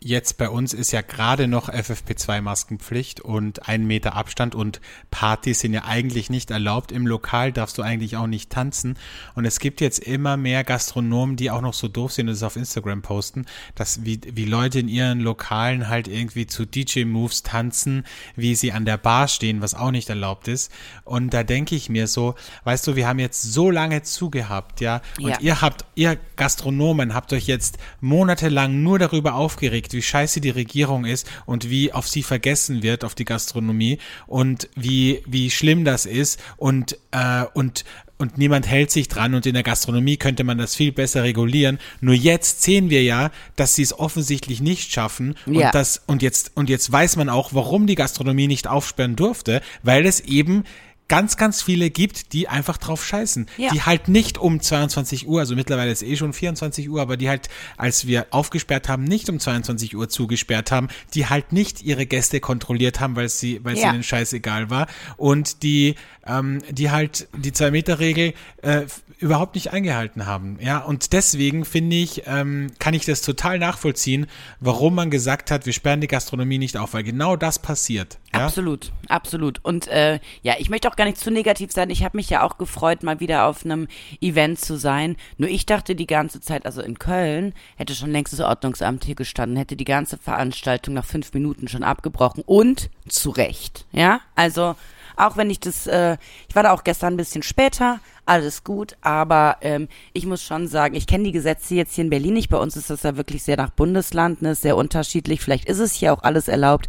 jetzt 0.04 0.38
bei 0.38 0.50
uns 0.50 0.74
ist 0.74 0.92
ja 0.92 1.02
gerade 1.02 1.48
noch 1.48 1.70
FFP2-Maskenpflicht 1.70 3.22
und 3.22 3.68
ein 3.68 3.86
Meter 3.86 4.16
Abstand 4.16 4.56
und 4.56 4.82
Partys 5.12 5.60
sind 5.60 5.74
ja 5.74 5.86
eigentlich 5.86 6.30
nicht 6.32 6.50
erlaubt. 6.50 6.92
Im 6.92 7.06
Lokal 7.06 7.52
darfst 7.52 7.78
du 7.78 7.84
eigentlich 7.84 8.18
auch 8.18 8.26
nicht 8.26 8.50
tanzen. 8.50 8.98
Und 9.36 9.46
es 9.46 9.60
gibt 9.60 9.80
jetzt 9.80 10.00
immer 10.00 10.38
mehr 10.38 10.64
Gastronomen, 10.64 11.36
die 11.36 11.52
auch 11.52 11.62
noch 11.62 11.74
so 11.76 11.88
doof 11.88 12.12
sind 12.14 12.28
und 12.30 12.34
es 12.34 12.42
auf 12.44 12.56
Instagram 12.56 13.04
posten, 13.04 13.46
dass 13.76 14.04
wie, 14.04 14.20
wie 14.34 14.46
Leute 14.46 14.80
in 14.80 14.88
ihren 14.88 15.20
Lokalen 15.20 15.88
halt 15.88 16.08
irgendwie 16.08 16.48
zu 16.48 16.66
DJ-Moves 16.66 17.44
tanzen, 17.44 18.04
wie 18.36 18.56
sie 18.56 18.72
an 18.72 18.86
der 18.86 18.98
Bar 18.98 19.28
stehen, 19.28 19.62
was 19.62 19.76
auch 19.76 19.92
nicht 19.92 20.10
erlaubt 20.10 20.48
ist. 20.48 20.72
Und 21.04 21.32
da 21.34 21.44
denke 21.44 21.76
ich 21.76 21.90
mir 21.90 22.08
so, 22.08 22.34
weißt 22.64 22.88
du, 22.88 22.96
wir 22.96 23.08
haben 23.08 23.20
jetzt 23.20 23.42
so 23.44 23.70
lange 23.70 24.02
zugehabt, 24.02 24.82
ja, 24.82 25.02
und 25.20 25.30
Ja. 25.30 25.38
ihr 25.42 25.62
habt, 25.62 25.86
ihr 25.94 26.18
Gastronomen 26.36 27.14
habt 27.14 27.34
euch 27.34 27.46
jetzt 27.46 27.78
monatelang 28.00 28.82
nur 28.82 28.98
darüber 28.98 29.36
aufgeregt, 29.36 29.91
wie 29.94 30.02
scheiße 30.02 30.42
die 30.42 30.50
Regierung 30.50 31.06
ist 31.06 31.30
und 31.46 31.70
wie 31.70 31.92
auf 31.94 32.08
sie 32.08 32.24
vergessen 32.24 32.84
wird, 32.84 33.04
auf 33.04 33.16
die 33.16 33.26
Gastronomie 33.26 33.98
und 34.28 34.70
wie, 34.76 35.22
wie 35.26 35.50
schlimm 35.50 35.86
das 35.86 36.06
ist 36.06 36.40
und, 36.58 36.98
äh, 37.12 37.44
und, 37.54 37.84
und 38.18 38.38
niemand 38.38 38.68
hält 38.68 38.92
sich 38.92 39.08
dran 39.08 39.34
und 39.34 39.46
in 39.46 39.54
der 39.56 39.64
Gastronomie 39.64 40.18
könnte 40.18 40.44
man 40.44 40.58
das 40.58 40.76
viel 40.76 40.92
besser 40.92 41.24
regulieren. 41.24 41.80
Nur 42.02 42.14
jetzt 42.14 42.62
sehen 42.62 42.90
wir 42.90 43.04
ja, 43.04 43.32
dass 43.56 43.76
sie 43.76 43.82
es 43.84 43.98
offensichtlich 43.98 44.62
nicht 44.62 44.92
schaffen 44.92 45.36
und 45.46 45.56
Ja. 45.56 45.72
das, 45.72 46.02
und 46.06 46.22
jetzt, 46.22 46.52
und 46.56 46.70
jetzt 46.70 46.92
weiß 46.92 47.16
man 47.16 47.30
auch, 47.30 47.54
warum 47.54 47.88
die 47.88 47.96
Gastronomie 47.96 48.48
nicht 48.48 48.68
aufsperren 48.68 49.16
durfte, 49.16 49.62
weil 49.84 50.06
es 50.06 50.20
eben 50.20 50.64
ganz, 51.12 51.36
ganz 51.36 51.62
viele 51.62 51.90
gibt, 51.90 52.32
die 52.32 52.48
einfach 52.48 52.78
drauf 52.78 53.06
scheißen. 53.06 53.48
Ja. 53.58 53.74
Die 53.74 53.82
halt 53.82 54.08
nicht 54.08 54.38
um 54.38 54.62
22 54.62 55.28
Uhr, 55.28 55.42
also 55.42 55.56
mittlerweile 55.56 55.92
ist 55.92 56.04
eh 56.04 56.16
schon 56.16 56.32
24 56.32 56.90
Uhr, 56.90 57.02
aber 57.02 57.18
die 57.18 57.28
halt, 57.28 57.50
als 57.76 58.08
wir 58.08 58.28
aufgesperrt 58.30 58.88
haben, 58.88 59.04
nicht 59.04 59.30
um 59.30 59.38
22 59.38 59.98
Uhr 59.98 60.08
zugesperrt 60.08 60.72
haben, 60.72 60.88
die 61.14 61.28
halt 61.28 61.52
nicht 61.52 61.82
ihre 61.84 62.06
Gäste 62.06 62.40
kontrolliert 62.40 63.02
haben, 63.02 63.18
weil 63.18 63.28
sie, 63.28 63.60
weil 63.62 63.78
Ja. 63.78 63.92
ihnen 63.92 64.04
scheißegal 64.04 64.70
war 64.70 64.88
und 65.18 65.64
die, 65.64 65.96
ähm, 66.26 66.60
die 66.70 66.92
halt 66.92 67.28
die 67.38 67.52
Zwei-Meter-Regel 67.52 68.34
äh, 68.62 68.84
überhaupt 69.22 69.56
nicht 69.56 69.72
eingehalten 69.72 70.26
haben. 70.26 70.58
Ja, 70.60 70.80
und 70.80 71.14
deswegen 71.14 71.64
finde 71.64 71.96
ich, 71.96 72.24
ähm, 72.26 72.72
kann 72.80 72.96
ich 72.96 73.06
das 73.06 73.22
total 73.22 73.60
nachvollziehen, 73.60 74.26
warum 74.60 74.96
man 74.96 75.12
gesagt 75.12 75.52
hat, 75.52 75.68
wir 75.68 75.74
sperren 75.74 76.02
die 76.02 76.08
Gastronomie 76.08 76.58
nicht 76.58 76.76
auf, 76.76 76.94
weil 76.94 77.04
genau 77.04 77.36
das 77.36 77.60
passiert. 77.60 78.18
Ja? 78.34 78.46
Absolut, 78.46 78.92
absolut. 79.10 79.60
Und 79.64 79.88
äh, 79.88 80.20
ja, 80.42 80.56
ich 80.58 80.72
möchte 80.72 80.90
auch 80.90 80.96
gar 80.96 81.06
nicht 81.06 81.20
zu 81.20 81.30
negativ 81.30 81.72
sein. 81.72 81.92
Ich 81.92 82.04
habe 82.04 82.18
mich 82.18 82.30
ja 82.32 82.42
auch 82.42 82.58
gefreut, 82.58 83.04
mal 83.04 83.20
wieder 83.20 83.46
auf 83.46 83.64
einem 83.64 83.88
Event 84.22 84.60
zu 84.60 84.76
sein. 84.76 85.16
Nur 85.38 85.50
ich 85.50 85.68
dachte 85.68 85.96
die 85.96 86.08
ganze 86.08 86.42
Zeit, 86.42 86.66
also 86.66 86.82
in 86.82 86.98
Köln 86.98 87.54
hätte 87.76 87.94
schon 87.94 88.12
längst 88.12 88.34
das 88.34 88.40
Ordnungsamt 88.40 89.06
hier 89.06 89.16
gestanden, 89.16 89.56
hätte 89.56 89.76
die 89.76 89.86
ganze 89.86 90.18
Veranstaltung 90.18 90.96
nach 90.96 91.06
fünf 91.06 91.32
Minuten 91.34 91.68
schon 91.68 91.84
abgebrochen 91.84 92.44
und 92.46 92.90
zu 93.08 93.30
Recht. 93.30 93.86
Ja, 93.92 94.22
also 94.36 94.76
auch 95.16 95.38
wenn 95.38 95.50
ich 95.50 95.60
das, 95.60 95.88
äh, 95.88 96.18
ich 96.50 96.56
war 96.56 96.64
da 96.64 96.72
auch 96.72 96.84
gestern 96.84 97.14
ein 97.14 97.18
bisschen 97.18 97.44
später, 97.44 98.00
alles 98.26 98.64
gut, 98.64 98.96
aber 99.02 99.58
ähm, 99.62 99.88
ich 100.14 100.26
muss 100.26 100.44
schon 100.44 100.68
sagen, 100.68 100.96
ich 100.96 101.08
kenne 101.08 101.24
die 101.26 101.32
Gesetze 101.32 101.76
jetzt 101.76 101.96
hier 101.96 102.04
in 102.04 102.10
Berlin 102.10 102.34
nicht. 102.34 102.50
Bei 102.50 102.58
uns 102.58 102.76
ist 102.78 102.90
das 102.90 103.04
ja 103.04 103.18
wirklich 103.18 103.44
sehr 103.44 103.58
nach 103.58 103.72
Bundesland, 103.72 104.42
ne, 104.42 104.56
sehr 104.56 104.78
unterschiedlich. 104.78 105.42
Vielleicht 105.42 105.68
ist 105.68 105.80
es 105.80 105.94
hier 105.94 106.14
auch 106.14 106.24
alles 106.24 106.48
erlaubt, 106.48 106.88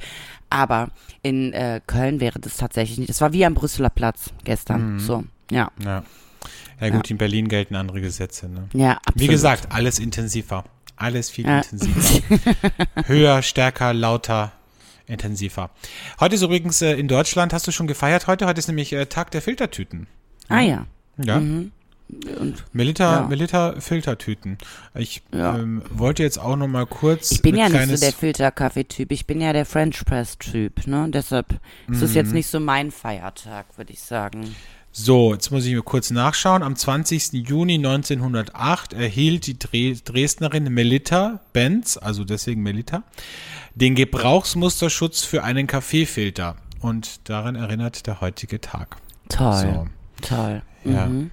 aber 0.50 0.88
in 1.22 1.52
äh, 1.52 1.80
Köln 1.86 2.20
wäre 2.20 2.38
das 2.38 2.56
tatsächlich 2.58 2.98
nicht. 2.98 3.08
Das 3.10 3.20
war 3.20 3.32
wie 3.32 3.44
am 3.46 3.54
Brüsseler 3.54 3.90
Platz 3.90 4.30
gestern. 4.44 4.98
So, 4.98 5.24
ja, 5.50 5.70
Ja. 5.82 6.02
Ja 6.80 6.88
gut, 6.90 7.08
in 7.12 7.18
Berlin 7.18 7.46
gelten 7.46 7.76
andere 7.76 8.00
Gesetze. 8.00 8.48
Ne? 8.48 8.68
ja, 8.72 8.92
absolut. 9.04 9.20
Wie 9.20 9.28
gesagt, 9.28 9.68
alles 9.70 10.00
intensiver. 10.00 10.64
Alles 10.96 11.30
viel 11.30 11.46
Ja. 11.46 11.58
intensiver. 11.60 12.20
Höher, 13.06 13.42
stärker, 13.42 13.94
lauter, 13.94 14.50
intensiver. 15.12 15.70
Heute 16.20 16.34
ist 16.34 16.42
übrigens 16.42 16.82
äh, 16.82 16.94
in 16.94 17.08
Deutschland, 17.08 17.52
hast 17.52 17.66
du 17.66 17.70
schon 17.72 17.86
gefeiert 17.86 18.26
heute? 18.26 18.46
Heute 18.46 18.58
ist 18.58 18.68
nämlich 18.68 18.92
äh, 18.92 19.06
Tag 19.06 19.30
der 19.30 19.42
Filtertüten. 19.42 20.06
Ah 20.48 20.60
ja. 20.60 20.86
Ja. 21.22 21.38
Mhm. 21.40 21.72
Und 22.38 22.64
Melita, 22.74 23.20
Ja. 23.20 23.26
Melita 23.26 23.80
Filtertüten. 23.80 24.58
Ich 24.94 25.22
Ja. 25.32 25.56
ähm, 25.56 25.82
wollte 25.90 26.22
jetzt 26.22 26.38
auch 26.38 26.56
noch 26.56 26.68
mal 26.68 26.84
kurz 26.84 27.30
ich 27.32 27.40
bin 27.42 27.56
ja 27.56 27.68
nicht 27.70 27.88
so 27.88 27.96
der 27.96 28.12
Filterkaffee-Typ, 28.12 29.12
ich 29.12 29.26
bin 29.26 29.40
ja 29.40 29.52
der 29.54 29.64
French 29.64 30.04
Press-Typ, 30.04 30.86
ne? 30.86 31.06
Deshalb 31.10 31.58
ist 31.88 32.02
es 32.02 32.10
Mhm. 32.10 32.16
jetzt 32.16 32.32
nicht 32.34 32.48
so 32.48 32.60
mein 32.60 32.90
Feiertag, 32.90 33.66
würde 33.78 33.92
ich 33.94 34.00
sagen. 34.00 34.54
So, 34.94 35.32
jetzt 35.32 35.50
muss 35.50 35.64
ich 35.64 35.74
mir 35.74 35.82
kurz 35.82 36.10
nachschauen. 36.10 36.62
Am 36.62 36.76
20. 36.76 37.48
Juni 37.48 37.76
1908 37.76 38.92
erhielt 38.92 39.46
die 39.46 39.58
Dre 39.58 39.94
Dresdnerin 39.94 40.64
Melita 40.64 41.40
Benz, 41.54 41.96
also 41.96 42.24
deswegen 42.24 42.62
Melita, 42.62 43.02
den 43.74 43.94
Gebrauchsmusterschutz 43.94 45.24
für 45.24 45.44
einen 45.44 45.66
Kaffeefilter. 45.66 46.56
Und 46.80 47.30
daran 47.30 47.54
erinnert 47.56 48.06
der 48.06 48.20
heutige 48.20 48.60
Tag. 48.60 48.98
Toll, 49.30 49.86
toll. 50.20 50.60
Ja. 50.84 51.06
Mhm. 51.06 51.30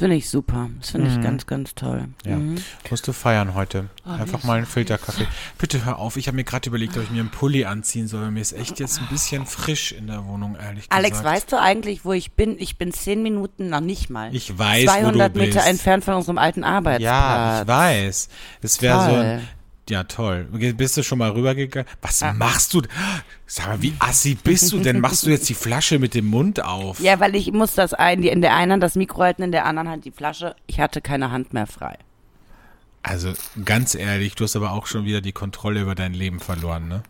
Das 0.00 0.06
finde 0.06 0.16
ich 0.16 0.30
super. 0.30 0.70
Das 0.80 0.92
finde 0.92 1.08
ich 1.08 1.20
ganz, 1.20 1.44
ganz 1.44 1.74
toll. 1.74 2.08
Ja. 2.24 2.36
Mhm. 2.36 2.56
Musst 2.88 3.06
du 3.06 3.12
feiern 3.12 3.52
heute. 3.52 3.90
Einfach 4.06 4.44
mal 4.44 4.56
einen 4.56 4.64
Filterkaffee. 4.64 5.26
Bitte 5.58 5.84
hör 5.84 5.98
auf, 5.98 6.16
ich 6.16 6.26
habe 6.26 6.36
mir 6.36 6.44
gerade 6.44 6.70
überlegt, 6.70 6.96
ob 6.96 7.02
ich 7.02 7.10
mir 7.10 7.20
einen 7.20 7.28
Pulli 7.28 7.66
anziehen 7.66 8.08
soll. 8.08 8.30
Mir 8.30 8.40
ist 8.40 8.54
echt 8.54 8.80
jetzt 8.80 8.98
ein 8.98 9.08
bisschen 9.08 9.44
frisch 9.44 9.92
in 9.92 10.06
der 10.06 10.24
Wohnung, 10.24 10.56
ehrlich 10.56 10.88
gesagt. 10.88 10.94
Alex, 10.94 11.22
weißt 11.22 11.52
du 11.52 11.60
eigentlich, 11.60 12.06
wo 12.06 12.14
ich 12.14 12.32
bin? 12.32 12.56
Ich 12.58 12.78
bin 12.78 12.92
zehn 12.94 13.22
Minuten 13.22 13.68
noch 13.68 13.82
nicht 13.82 14.08
mal. 14.08 14.34
Ich 14.34 14.58
weiß, 14.58 14.86
200 14.86 15.04
wo 15.04 15.34
du 15.34 15.44
Meter 15.44 15.58
bist. 15.58 15.68
entfernt 15.68 16.02
von 16.02 16.14
unserem 16.14 16.38
alten 16.38 16.64
Arbeitsplatz. 16.64 17.02
Ja, 17.02 17.60
ich 17.60 17.68
weiß. 17.68 18.28
Es 18.62 18.80
wäre 18.80 19.04
so 19.04 19.16
ein, 19.16 19.48
ja 19.90 20.04
toll. 20.04 20.48
Bist 20.76 20.96
du 20.96 21.02
schon 21.02 21.18
mal 21.18 21.30
rübergegangen? 21.30 21.88
Was 22.02 22.24
machst 22.34 22.74
du? 22.74 22.82
Sag 23.46 23.66
mal, 23.68 23.82
wie 23.82 23.94
assi 23.98 24.34
bist 24.34 24.72
du 24.72 24.78
denn? 24.78 25.00
Machst 25.00 25.26
du 25.26 25.30
jetzt 25.30 25.48
die 25.48 25.54
Flasche 25.54 25.98
mit 25.98 26.14
dem 26.14 26.26
Mund 26.26 26.64
auf? 26.64 27.00
Ja, 27.00 27.20
weil 27.20 27.34
ich 27.34 27.52
muss 27.52 27.74
das 27.74 27.94
ein, 27.94 28.22
die 28.22 28.28
in 28.28 28.40
der 28.40 28.54
einen 28.54 28.72
Hand 28.72 28.82
das 28.82 28.94
Mikro 28.94 29.22
halten, 29.22 29.42
in 29.42 29.52
der 29.52 29.66
anderen 29.66 29.88
Hand 29.88 30.04
die 30.04 30.10
Flasche. 30.10 30.54
Ich 30.66 30.80
hatte 30.80 31.00
keine 31.00 31.30
Hand 31.30 31.52
mehr 31.52 31.66
frei. 31.66 31.98
Also 33.02 33.32
ganz 33.64 33.94
ehrlich, 33.94 34.34
du 34.34 34.44
hast 34.44 34.56
aber 34.56 34.72
auch 34.72 34.86
schon 34.86 35.04
wieder 35.04 35.20
die 35.20 35.32
Kontrolle 35.32 35.80
über 35.80 35.94
dein 35.94 36.12
Leben 36.12 36.38
verloren, 36.38 36.88
ne? 36.88 37.02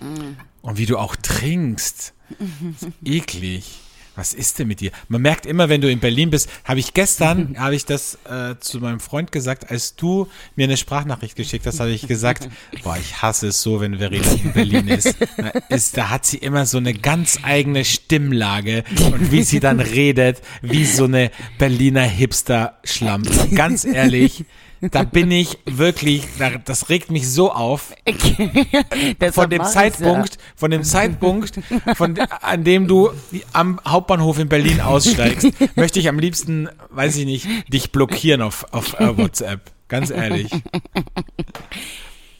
Mm. 0.00 0.36
Und 0.60 0.78
wie 0.78 0.86
du 0.86 0.98
auch 0.98 1.16
trinkst. 1.16 2.14
Ist 2.30 2.88
eklig. 3.04 3.80
Was 4.14 4.34
ist 4.34 4.58
denn 4.58 4.68
mit 4.68 4.80
dir? 4.80 4.90
Man 5.08 5.22
merkt 5.22 5.46
immer, 5.46 5.68
wenn 5.68 5.80
du 5.80 5.90
in 5.90 5.98
Berlin 5.98 6.30
bist, 6.30 6.48
habe 6.64 6.80
ich 6.80 6.92
gestern, 6.92 7.56
habe 7.58 7.74
ich 7.74 7.86
das 7.86 8.18
äh, 8.28 8.56
zu 8.60 8.78
meinem 8.78 9.00
Freund 9.00 9.32
gesagt, 9.32 9.70
als 9.70 9.96
du 9.96 10.28
mir 10.54 10.64
eine 10.64 10.76
Sprachnachricht 10.76 11.34
geschickt 11.34 11.66
hast, 11.66 11.80
habe 11.80 11.90
ich 11.90 12.06
gesagt, 12.06 12.48
boah, 12.82 12.96
ich 13.00 13.22
hasse 13.22 13.48
es 13.48 13.62
so, 13.62 13.80
wenn 13.80 13.98
Verena 13.98 14.30
in 14.32 14.52
Berlin 14.52 14.88
ist. 14.88 15.16
Da, 15.36 15.48
ist. 15.68 15.96
da 15.96 16.10
hat 16.10 16.26
sie 16.26 16.38
immer 16.38 16.66
so 16.66 16.78
eine 16.78 16.94
ganz 16.94 17.38
eigene 17.42 17.84
Stimmlage 17.84 18.84
und 19.12 19.32
wie 19.32 19.42
sie 19.42 19.60
dann 19.60 19.80
redet, 19.80 20.42
wie 20.60 20.84
so 20.84 21.04
eine 21.04 21.30
Berliner 21.58 22.02
Hipster-Schlampe. 22.02 23.54
Ganz 23.54 23.84
ehrlich, 23.84 24.44
da 24.90 25.04
bin 25.04 25.30
ich 25.30 25.58
wirklich, 25.64 26.26
da, 26.38 26.50
das 26.50 26.88
regt 26.88 27.10
mich 27.10 27.28
so 27.28 27.52
auf, 27.52 27.94
von 29.32 29.48
dem 29.48 29.64
Zeitpunkt, 29.64 30.38
von 30.56 30.70
dem 30.70 30.82
Zeitpunkt, 30.82 31.60
von, 31.94 32.18
an 32.18 32.64
dem 32.64 32.88
du 32.88 33.10
am 33.52 33.80
Hauptbahnhof 33.86 34.38
in 34.40 34.48
Berlin 34.48 34.80
aussteigst, 34.80 35.48
möchte 35.76 36.00
ich 36.00 36.08
am 36.08 36.18
liebsten, 36.18 36.68
weiß 36.90 37.16
ich 37.16 37.26
nicht, 37.26 37.46
dich 37.72 37.92
blockieren 37.92 38.42
auf, 38.42 38.66
auf 38.72 38.98
äh, 38.98 39.16
WhatsApp. 39.16 39.70
Ganz 39.86 40.10
ehrlich. 40.10 40.50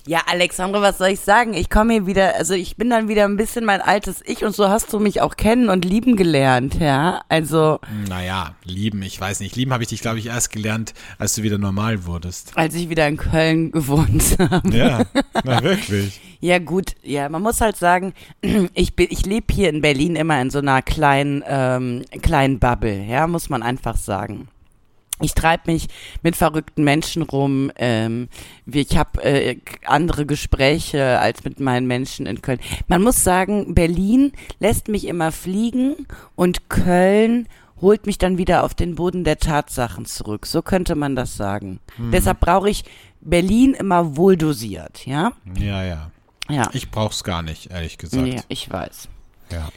Ja, 0.05 0.23
Alexandre, 0.27 0.83
was 0.83 0.99
soll 0.99 1.09
ich 1.11 1.21
sagen? 1.21 1.55
Ich 1.55 1.71
komme 1.71 1.93
hier 1.93 2.07
wieder, 2.07 2.35
also 2.35 2.55
ich 2.55 2.77
bin 2.77 2.91
dann 2.91 3.07
wieder 3.09 3.25
ein 3.25 3.37
bisschen 3.37 3.65
mein 3.65 3.81
altes 3.81 4.21
Ich 4.27 4.45
und 4.45 4.53
so 4.55 4.69
hast 4.69 4.93
du 4.93 4.99
mich 4.99 5.21
auch 5.21 5.37
kennen 5.37 5.69
und 5.69 5.85
lieben 5.85 6.17
gelernt, 6.17 6.75
ja. 6.81 7.23
Also, 7.29 7.79
Naja, 8.09 8.57
lieben, 8.65 9.01
ich 9.03 9.21
weiß 9.21 9.39
nicht. 9.39 9.55
Lieben 9.55 9.73
habe 9.73 9.85
ich 9.85 9.91
dich, 9.91 10.01
glaube 10.01 10.19
ich, 10.19 10.27
erst 10.27 10.51
gelernt, 10.51 10.93
als 11.19 11.37
du 11.37 11.45
wieder 11.45 11.59
normal 11.59 12.05
wurdest. 12.05 12.53
als 12.57 12.75
ich 12.75 12.89
wieder 12.89 13.07
in 13.07 13.17
Köln 13.17 13.71
gewohnt 13.71 14.37
habe. 14.41 14.77
Ja, 14.77 15.05
na 15.45 15.63
wirklich. 15.63 16.21
Ja, 16.41 16.59
gut, 16.59 16.97
ja, 17.05 17.29
man 17.29 17.41
muss 17.43 17.61
halt 17.61 17.77
sagen, 17.77 18.13
ich 18.75 18.97
bin, 18.97 19.07
ich 19.11 19.25
lebe 19.25 19.55
hier 19.55 19.69
in 19.69 19.83
Berlin 19.83 20.17
immer 20.17 20.43
in 20.43 20.51
so 20.51 20.59
einer 20.59 20.83
kleinen, 20.83 21.45
ähm, 21.47 22.03
kleinen 22.23 22.59
Bubble, 22.59 23.05
ja, 23.05 23.29
muss 23.29 23.49
man 23.49 23.63
einfach 23.63 23.97
sagen. 23.97 24.49
Ich 25.23 25.35
treibe 25.35 25.73
mich 25.73 25.89
mit 26.23 26.37
verrückten 26.37 26.85
Menschen 26.85 27.23
rum. 27.23 27.71
Ähm, 27.77 28.29
ich 28.67 28.97
habe 28.97 29.23
äh, 29.23 29.59
andere 29.87 30.27
Gespräche 30.27 31.19
als 31.19 31.45
mit 31.45 31.61
meinen 31.61 31.87
Menschen 31.87 32.27
in 32.27 32.43
Köln. 32.43 32.61
Man 32.89 33.03
muss 33.03 33.25
sagen, 33.25 33.75
Berlin 33.75 34.33
lässt 34.59 34.89
mich 34.89 35.07
immer 35.07 35.33
fliegen 35.33 36.07
und 36.35 36.69
Köln 36.69 37.49
holt 37.81 38.07
mich 38.07 38.19
dann 38.19 38.39
wieder 38.39 38.63
auf 38.63 38.75
den 38.75 38.95
Boden 38.95 39.25
der 39.25 39.39
Tatsachen 39.39 40.07
zurück. 40.07 40.47
So 40.47 40.63
könnte 40.63 40.95
man 40.95 41.17
das 41.17 41.37
sagen. 41.37 41.81
Deshalb 41.99 42.39
brauche 42.39 42.71
ich 42.71 42.85
Berlin 43.21 43.75
immer 43.75 44.17
wohl 44.17 44.37
dosiert, 44.37 45.05
ja? 45.05 45.33
Ja, 45.59 45.83
ja. 45.85 46.11
Ja. 46.49 46.69
Ich 46.73 46.91
brauch's 46.91 47.25
gar 47.25 47.43
nicht, 47.43 47.71
ehrlich 47.71 47.99
gesagt. 47.99 48.23
Nee, 48.23 48.41
ich 48.49 48.71
weiß. 48.71 49.09
Ja. 49.51 49.69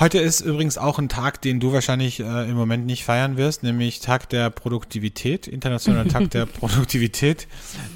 Heute 0.00 0.18
ist 0.18 0.40
übrigens 0.40 0.78
auch 0.78 0.98
ein 0.98 1.10
Tag, 1.10 1.42
den 1.42 1.60
du 1.60 1.74
wahrscheinlich 1.74 2.20
äh, 2.20 2.48
im 2.48 2.56
Moment 2.56 2.86
nicht 2.86 3.04
feiern 3.04 3.36
wirst, 3.36 3.62
nämlich 3.62 4.00
Tag 4.00 4.30
der 4.30 4.48
Produktivität, 4.48 5.46
internationaler 5.46 6.08
Tag 6.08 6.30
der 6.30 6.46
Produktivität. 6.60 7.46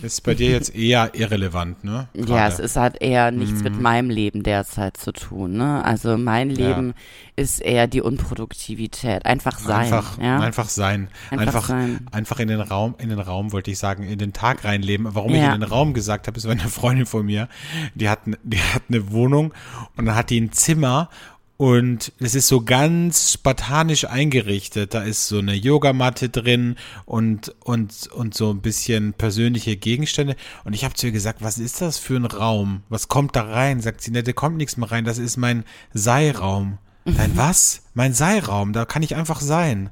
Ist 0.02 0.22
bei 0.22 0.34
dir 0.34 0.50
jetzt 0.50 0.74
eher 0.74 1.12
irrelevant, 1.14 1.82
ne? 1.82 2.08
Ja, 2.12 2.24
Gerade. 2.26 2.52
es 2.52 2.58
ist 2.58 2.76
halt 2.76 3.00
eher 3.00 3.30
nichts 3.30 3.62
mit 3.62 3.80
meinem 3.80 4.10
Leben 4.10 4.42
derzeit 4.42 4.98
zu 4.98 5.14
tun. 5.14 5.56
Ne? 5.56 5.82
Also 5.82 6.18
mein 6.18 6.50
Leben 6.50 6.92
ist 7.36 7.62
eher 7.62 7.86
die 7.86 8.02
Unproduktivität. 8.02 9.24
Einfach 9.24 9.58
sein. 9.58 9.84
Einfach, 9.86 10.18
ja? 10.20 10.40
einfach 10.40 10.68
sein. 10.68 11.08
Einfach 11.30 11.46
Einfach, 11.46 11.68
sein. 11.68 12.06
einfach 12.12 12.38
in 12.38 12.48
den 12.48 12.60
Raum, 12.60 12.96
in 12.98 13.08
den 13.08 13.18
Raum 13.18 13.50
wollte 13.50 13.70
ich 13.70 13.78
sagen, 13.78 14.02
in 14.02 14.18
den 14.18 14.34
Tag 14.34 14.64
reinleben. 14.64 15.06
Warum 15.14 15.32
ich 15.32 15.40
Ja. 15.40 15.54
in 15.54 15.62
den 15.62 15.70
Raum 15.70 15.94
gesagt 15.94 16.26
habe, 16.26 16.36
ist, 16.36 16.44
weil 16.44 16.52
eine 16.60 16.68
Freundin 16.68 17.06
von 17.06 17.24
mir, 17.24 17.48
die 17.94 18.10
hat, 18.10 18.18
die 18.42 18.60
hat 18.60 18.82
eine 18.90 19.10
Wohnung 19.10 19.54
und 19.96 20.04
dann 20.04 20.14
hat 20.16 20.28
die 20.28 20.38
ein 20.38 20.52
Zimmer 20.52 21.08
und 21.56 22.12
es 22.18 22.34
ist 22.34 22.48
so 22.48 22.62
ganz 22.62 23.32
spartanisch 23.32 24.06
eingerichtet. 24.06 24.92
Da 24.94 25.02
ist 25.02 25.28
so 25.28 25.38
eine 25.38 25.54
Yogamatte 25.54 26.28
drin 26.28 26.76
und, 27.04 27.54
und, 27.64 28.08
und 28.12 28.34
so 28.34 28.50
ein 28.50 28.60
bisschen 28.60 29.12
persönliche 29.12 29.76
Gegenstände. 29.76 30.34
Und 30.64 30.72
ich 30.72 30.84
habe 30.84 30.94
zu 30.94 31.06
ihr 31.06 31.12
gesagt, 31.12 31.42
was 31.42 31.58
ist 31.58 31.80
das 31.80 31.98
für 31.98 32.16
ein 32.16 32.24
Raum? 32.26 32.82
Was 32.88 33.06
kommt 33.08 33.36
da 33.36 33.42
rein? 33.42 33.80
Sagt 33.80 34.00
sie, 34.00 34.10
ne, 34.10 34.22
da 34.24 34.32
kommt 34.32 34.56
nichts 34.56 34.76
mehr 34.76 34.90
rein. 34.90 35.04
Das 35.04 35.18
ist 35.18 35.36
mein 35.36 35.64
Seiraum. 35.92 36.78
Dein 37.04 37.36
was? 37.36 37.82
Mein 37.94 38.14
Seiraum. 38.14 38.72
Da 38.72 38.84
kann 38.84 39.02
ich 39.02 39.14
einfach 39.14 39.40
sein. 39.40 39.90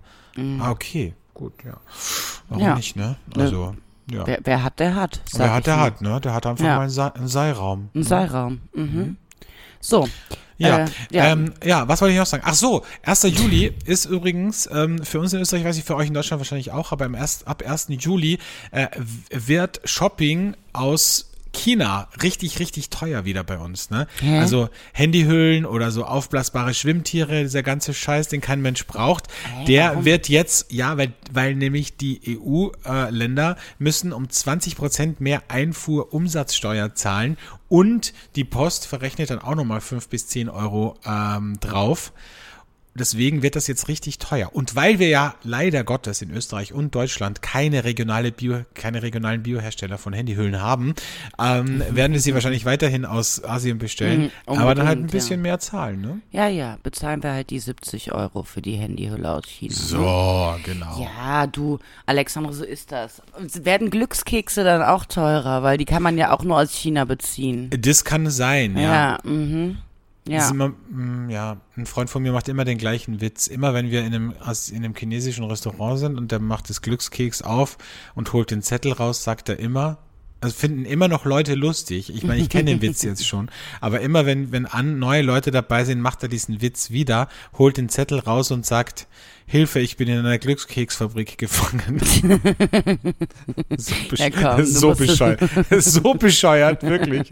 Ah, 0.58 0.70
okay. 0.70 1.14
Gut, 1.34 1.52
ja. 1.64 1.76
Warum 2.48 2.64
Ja. 2.64 2.74
nicht, 2.74 2.96
ne? 2.96 3.16
Also, 3.36 3.74
ja. 4.10 4.26
Wer, 4.26 4.40
wer 4.44 4.62
hat, 4.64 4.80
der 4.80 4.94
hat. 4.96 5.20
Wer 5.34 5.52
hat, 5.52 5.66
der 5.66 5.76
nur. 5.76 5.84
hat, 5.84 6.00
ne? 6.02 6.20
Der 6.20 6.34
hat 6.34 6.46
einfach 6.46 6.64
Ja. 6.64 6.76
mal 6.76 6.82
einen, 6.82 6.90
Sei 6.90 7.06
einen 7.12 7.28
Seiraum. 7.28 7.88
Ein 7.94 8.02
Seilraum. 8.02 8.60
Mhm. 8.74 9.16
So. 9.80 10.08
Ja, 10.62 10.84
Äh, 10.84 10.88
ja. 11.10 11.32
Ähm, 11.32 11.52
ja, 11.64 11.86
was 11.88 12.00
wollte 12.00 12.12
ich 12.12 12.18
noch 12.18 12.26
sagen? 12.26 12.42
Ach 12.46 12.54
so, 12.54 12.84
1. 13.02 13.24
Juli 13.24 13.74
ist 13.84 14.06
übrigens 14.06 14.68
ähm, 14.72 15.02
für 15.04 15.20
uns 15.20 15.32
in 15.32 15.40
Österreich, 15.40 15.64
weiß 15.64 15.76
ich 15.78 15.84
für 15.84 15.96
euch 15.96 16.08
in 16.08 16.14
Deutschland 16.14 16.40
wahrscheinlich 16.40 16.70
auch, 16.72 16.92
aber 16.92 17.08
erst, 17.14 17.46
ab 17.48 17.62
1. 17.66 17.88
Juli 17.90 18.38
äh, 18.70 18.88
wird 19.30 19.80
Shopping 19.84 20.54
aus 20.72 21.31
China 21.52 22.08
richtig, 22.22 22.58
richtig 22.58 22.90
teuer 22.90 23.24
wieder 23.24 23.44
bei 23.44 23.58
uns. 23.58 23.90
Ne? 23.90 24.06
Hä? 24.20 24.38
Also 24.38 24.68
Handyhüllen 24.92 25.66
oder 25.66 25.90
so 25.90 26.04
aufblasbare 26.04 26.74
Schwimmtiere, 26.74 27.42
dieser 27.42 27.62
ganze 27.62 27.94
Scheiß, 27.94 28.28
den 28.28 28.40
kein 28.40 28.62
Mensch 28.62 28.86
braucht, 28.86 29.28
der 29.66 30.04
wird 30.04 30.28
jetzt, 30.28 30.72
ja, 30.72 30.96
weil, 30.96 31.12
weil 31.30 31.54
nämlich 31.54 31.96
die 31.96 32.38
EU-Länder 32.38 33.56
müssen 33.78 34.12
um 34.12 34.28
20 34.28 34.76
Prozent 34.76 35.20
mehr 35.20 35.42
Einfuhrumsatzsteuer 35.48 36.94
zahlen 36.94 37.36
und 37.68 38.12
die 38.36 38.44
Post 38.44 38.86
verrechnet 38.86 39.30
dann 39.30 39.38
auch 39.38 39.54
nochmal 39.54 39.80
5 39.80 40.08
bis 40.08 40.28
10 40.28 40.48
Euro 40.48 40.98
ähm, 41.06 41.58
drauf. 41.60 42.12
Deswegen 42.94 43.42
wird 43.42 43.56
das 43.56 43.66
jetzt 43.66 43.88
richtig 43.88 44.18
teuer. 44.18 44.50
Und 44.52 44.76
weil 44.76 44.98
wir 44.98 45.08
ja 45.08 45.34
leider 45.42 45.82
Gottes 45.82 46.20
in 46.20 46.30
Österreich 46.30 46.72
und 46.72 46.94
Deutschland 46.94 47.40
keine 47.40 47.84
regionale 47.84 48.32
Bio, 48.32 48.64
keine 48.74 49.02
regionalen 49.02 49.42
Biohersteller 49.42 49.96
von 49.96 50.12
Handyhüllen 50.12 50.60
haben, 50.60 50.94
ähm, 51.38 51.82
werden 51.90 52.12
wir 52.12 52.20
sie 52.20 52.34
wahrscheinlich 52.34 52.64
weiterhin 52.64 53.04
aus 53.04 53.42
Asien 53.42 53.78
bestellen, 53.78 54.30
Mhm, 54.46 54.58
aber 54.58 54.74
dann 54.74 54.86
halt 54.86 54.98
ein 54.98 55.06
bisschen 55.06 55.40
ja. 55.40 55.42
mehr 55.42 55.58
zahlen, 55.58 56.00
ne? 56.00 56.20
ja, 56.30 56.48
ja, 56.48 56.78
bezahlen 56.82 57.22
wir 57.22 57.32
halt 57.32 57.50
die 57.50 57.58
70 57.58 58.12
Euro 58.12 58.42
für 58.42 58.60
die 58.60 58.74
Handyhülle 58.74 59.30
aus 59.30 59.44
China. 59.46 59.72
Ne? 59.72 59.80
So, 59.80 60.54
genau. 60.64 61.00
Ja, 61.00 61.46
du, 61.46 61.78
Alexandre, 62.06 62.52
so 62.52 62.64
ist 62.64 62.92
das. 62.92 63.22
Werden 63.38 63.90
Glückskekse 63.90 64.64
dann 64.64 64.82
auch 64.82 65.06
teurer, 65.06 65.62
weil 65.62 65.78
die 65.78 65.84
kann 65.86 66.02
man 66.02 66.18
ja 66.18 66.32
auch 66.32 66.42
nur 66.44 66.58
aus 66.58 66.72
China 66.72 67.04
beziehen. 67.04 67.70
Das 67.70 68.04
kann 68.04 68.28
sein, 68.30 68.76
ja. 68.76 68.82
Ja, 68.82 69.18
mhm. 69.24 69.78
Ja. 70.28 70.44
ist 70.44 70.52
immer, 70.52 70.68
mm, 70.68 71.30
ja, 71.30 71.56
ein 71.76 71.86
Freund 71.86 72.08
von 72.08 72.22
mir 72.22 72.32
macht 72.32 72.48
immer 72.48 72.64
den 72.64 72.78
gleichen 72.78 73.20
Witz. 73.20 73.48
Immer 73.48 73.74
wenn 73.74 73.90
wir 73.90 74.00
in 74.00 74.14
einem, 74.14 74.34
in 74.70 74.76
einem 74.76 74.94
chinesischen 74.94 75.44
Restaurant 75.44 75.98
sind 75.98 76.16
und 76.16 76.30
der 76.30 76.38
macht 76.38 76.70
das 76.70 76.80
Glückskeks 76.80 77.42
auf 77.42 77.76
und 78.14 78.32
holt 78.32 78.50
den 78.50 78.62
Zettel 78.62 78.92
raus, 78.92 79.24
sagt 79.24 79.48
er 79.48 79.58
immer, 79.58 79.98
also 80.40 80.54
finden 80.56 80.84
immer 80.84 81.08
noch 81.08 81.24
Leute 81.24 81.54
lustig. 81.54 82.12
Ich 82.14 82.24
meine, 82.24 82.40
ich 82.40 82.48
kenne 82.48 82.70
den 82.70 82.82
Witz 82.82 83.02
jetzt 83.02 83.26
schon, 83.26 83.48
aber 83.80 84.00
immer 84.00 84.26
wenn, 84.26 84.52
wenn 84.52 84.66
an, 84.66 84.98
neue 84.98 85.22
Leute 85.22 85.50
dabei 85.50 85.84
sind, 85.84 86.00
macht 86.00 86.22
er 86.22 86.28
diesen 86.28 86.60
Witz 86.60 86.90
wieder, 86.90 87.28
holt 87.56 87.76
den 87.76 87.88
Zettel 87.88 88.18
raus 88.18 88.50
und 88.50 88.66
sagt, 88.66 89.06
Hilfe, 89.46 89.80
ich 89.80 89.96
bin 89.96 90.08
in 90.08 90.18
einer 90.20 90.38
Glückskeksfabrik 90.38 91.36
gefangen. 91.38 92.00
so, 93.76 93.94
besch 94.08 94.20
Ja, 94.20 94.30
komm, 94.30 94.64
so 94.64 94.94
bescheuert. 94.94 95.40
so 95.78 96.14
bescheuert, 96.14 96.82
wirklich. 96.82 97.28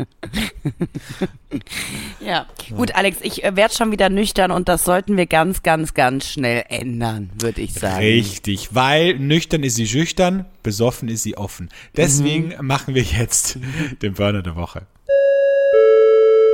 Ja, 2.25 2.47
gut, 2.77 2.95
Alex, 2.95 3.19
ich 3.23 3.43
äh, 3.45 3.57
werde 3.57 3.75
schon 3.75 3.91
wieder 3.93 4.09
nüchtern 4.11 4.51
und 4.51 4.69
das 4.69 4.85
sollten 4.85 5.17
wir 5.17 5.27
ganz, 5.27 5.63
ganz, 5.63 5.95
ganz 5.95 6.29
schnell 6.29 6.65
ändern, 6.69 7.31
würde 7.39 7.61
ich 7.63 7.73
sagen. 7.75 7.99
Richtig, 8.05 8.75
weil 8.75 9.19
nüchtern 9.19 9.63
ist 9.63 9.77
sie 9.77 9.87
schüchtern, 9.89 10.45
besoffen 10.63 11.09
ist 11.09 11.23
sie 11.23 11.37
offen. 11.37 11.71
Deswegen 11.97 12.49
Mhm. 12.59 12.67
machen 12.67 12.95
wir 12.95 13.03
jetzt 13.03 13.59
den 14.03 14.15
Burner 14.15 14.43
der 14.43 14.57
Woche. 14.57 14.87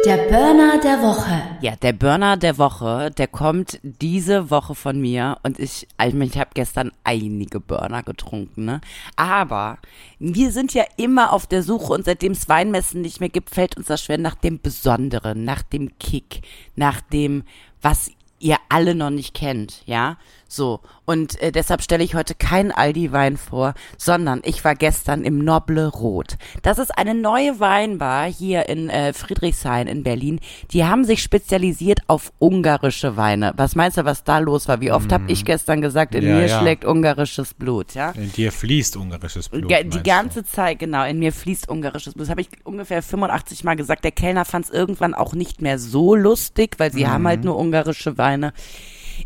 Der 0.07 0.19
Burner 0.29 0.79
der 0.79 1.03
Woche. 1.03 1.42
Ja, 1.61 1.75
der 1.75 1.92
Burner 1.92 2.37
der 2.37 2.59
Woche, 2.59 3.11
der 3.11 3.27
kommt 3.27 3.81
diese 3.83 4.51
Woche 4.53 4.77
von 4.77 5.01
mir 5.01 5.38
und 5.42 5.59
ich, 5.59 5.88
also 5.97 6.16
ich 6.21 6.38
habe 6.38 6.51
gestern 6.55 6.92
einige 7.03 7.59
Burner 7.59 8.05
getrunken, 8.05 8.66
ne? 8.66 8.81
Aber 9.16 9.79
wir 10.21 10.53
sind 10.53 10.75
ja 10.75 10.85
immer 10.97 11.33
auf 11.33 11.49
der 11.49 11.64
Suche 11.64 11.92
und 11.92 12.05
seitdem 12.05 12.35
es 12.35 12.49
Weinmessen 12.49 13.01
nicht 13.01 13.19
mehr 13.19 13.31
gibt, 13.31 13.51
fällt 13.51 13.77
uns 13.77 13.88
das 13.88 14.01
schwer 14.01 14.19
nach 14.19 14.37
dem 14.37 14.61
Besonderen, 14.61 15.42
nach 15.42 15.62
dem 15.62 15.99
Kick, 15.99 16.42
nach 16.77 17.01
dem, 17.01 17.42
was 17.83 18.12
ihr 18.38 18.59
alle 18.69 18.95
noch 18.95 19.11
nicht 19.11 19.35
kennt, 19.35 19.83
ja? 19.87 20.19
So. 20.48 20.80
Und 21.04 21.40
äh, 21.40 21.52
deshalb 21.52 21.82
stelle 21.82 22.02
ich 22.04 22.14
heute 22.14 22.35
keinen 22.35 22.72
Aldi-Wein 22.72 23.37
vor, 23.37 23.74
sondern 23.98 24.40
ich 24.44 24.64
war 24.64 24.74
gestern 24.74 25.24
im 25.24 25.38
Noble 25.44 25.87
Rot. 25.88 26.37
Das 26.62 26.78
ist 26.78 26.96
eine 26.96 27.14
neue 27.14 27.59
Weinbar 27.61 28.26
hier 28.26 28.68
in 28.68 28.88
äh, 28.90 29.12
Friedrichshain 29.12 29.87
in 29.88 30.02
Berlin. 30.02 30.40
Die 30.72 30.85
haben 30.85 31.04
sich 31.04 31.22
spezialisiert 31.22 32.00
auf 32.06 32.32
ungarische 32.38 33.16
Weine. 33.16 33.52
Was 33.56 33.74
meinst 33.74 33.98
du, 33.98 34.04
was 34.04 34.24
da 34.24 34.38
los 34.38 34.68
war? 34.68 34.80
Wie 34.80 34.92
oft 34.92 35.12
habe 35.12 35.30
ich 35.30 35.44
gestern 35.44 35.80
gesagt, 35.80 36.14
in 36.14 36.24
Ja, 36.26 36.35
mir 36.35 36.46
ja. 36.46 36.61
schlägt 36.61 36.85
ungarisches 36.85 37.54
Blut, 37.54 37.94
ja? 37.94 38.11
In 38.12 38.32
dir 38.32 38.50
fließt 38.52 38.96
ungarisches 38.96 39.48
Blut. 39.48 39.68
Ge- 39.68 39.85
die 39.85 40.02
ganze 40.02 40.44
Zeit, 40.44 40.78
genau, 40.78 41.04
in 41.04 41.18
mir 41.18 41.32
fließt 41.32 41.68
ungarisches 41.68 42.14
Blut. 42.14 42.24
Das 42.24 42.30
habe 42.30 42.40
ich 42.40 42.48
ungefähr 42.64 43.02
85 43.02 43.64
Mal 43.64 43.76
gesagt. 43.76 44.04
Der 44.04 44.12
Kellner 44.12 44.44
fand 44.44 44.66
es 44.66 44.70
irgendwann 44.70 45.14
auch 45.14 45.35
nicht 45.35 45.61
mehr 45.62 45.78
so 45.78 46.14
lustig, 46.14 46.76
weil 46.78 46.92
sie 46.92 47.06
haben 47.06 47.26
halt 47.26 47.44
nur 47.44 47.56
ungarische 47.59 48.18
Weine. 48.18 48.52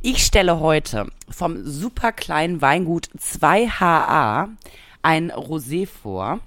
Ich 0.03 0.25
stelle 0.25 0.61
heute 0.61 1.07
vom 1.29 1.65
super 1.65 2.13
kleinen 2.13 2.61
Weingut 2.63 3.09
2HA 3.19 4.49
ein 5.03 5.31
Rosé 5.31 5.87
vor. 5.87 6.41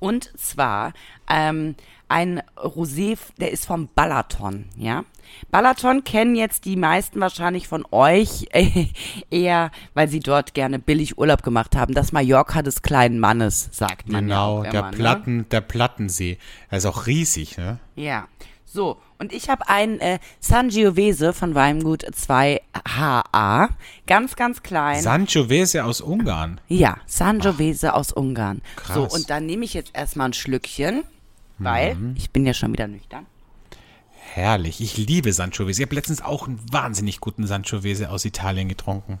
Und 0.00 0.30
zwar 0.38 0.92
ähm, 1.28 1.74
ein 2.08 2.40
Rosé, 2.56 3.18
der 3.38 3.50
ist 3.50 3.66
vom 3.66 3.88
Balaton, 3.94 4.66
ja. 4.76 5.04
Balaton 5.50 6.04
kennen 6.04 6.36
jetzt 6.36 6.64
die 6.64 6.76
meisten 6.76 7.20
wahrscheinlich 7.20 7.68
von 7.68 7.84
euch 7.90 8.46
äh, 8.52 8.86
eher, 9.30 9.70
weil 9.94 10.08
sie 10.08 10.20
dort 10.20 10.54
gerne 10.54 10.78
billig 10.78 11.18
Urlaub 11.18 11.42
gemacht 11.42 11.76
haben. 11.76 11.94
Das 11.94 12.12
Mallorca 12.12 12.62
des 12.62 12.80
kleinen 12.82 13.18
Mannes, 13.18 13.68
sagt 13.72 14.08
man 14.08 14.24
Genau, 14.24 14.62
ja 14.62 14.68
auch 14.68 14.70
der, 14.70 14.80
immer, 14.80 14.90
ne? 14.90 14.96
Platten, 14.96 15.48
der 15.50 15.60
Plattensee. 15.60 16.38
Er 16.70 16.78
ist 16.78 16.86
auch 16.86 17.06
riesig, 17.06 17.58
ne? 17.58 17.78
Ja. 17.94 18.26
So, 18.70 18.98
und 19.18 19.32
ich 19.32 19.48
habe 19.48 19.66
einen 19.68 19.98
äh, 20.00 20.18
Sangiovese 20.40 21.32
von 21.32 21.54
Weingut 21.54 22.04
2HA. 22.04 23.70
Ganz, 24.06 24.36
ganz 24.36 24.62
klein. 24.62 25.00
Sangiovese 25.02 25.84
aus 25.84 26.02
Ungarn. 26.02 26.60
Ja, 26.68 26.98
Sangiovese 27.06 27.94
aus 27.94 28.12
Ungarn. 28.12 28.60
krass. 28.76 28.94
So, 28.94 29.08
und 29.08 29.30
dann 29.30 29.46
nehme 29.46 29.64
ich 29.64 29.72
jetzt 29.72 29.92
erstmal 29.94 30.28
ein 30.28 30.32
Schlückchen, 30.34 31.04
weil 31.58 31.94
Mhm. 31.94 32.14
ich 32.18 32.30
bin 32.30 32.44
ja 32.44 32.52
schon 32.52 32.72
wieder 32.72 32.86
nüchtern. 32.88 33.24
Herrlich. 34.34 34.82
Ich 34.82 34.98
liebe 34.98 35.32
Sangiovese. 35.32 35.80
Ich 35.82 35.86
habe 35.86 35.94
letztens 35.96 36.20
auch 36.20 36.46
einen 36.46 36.60
wahnsinnig 36.70 37.20
guten 37.20 37.46
Sangiovese 37.46 38.10
aus 38.10 38.26
Italien 38.26 38.68
getrunken. 38.68 39.18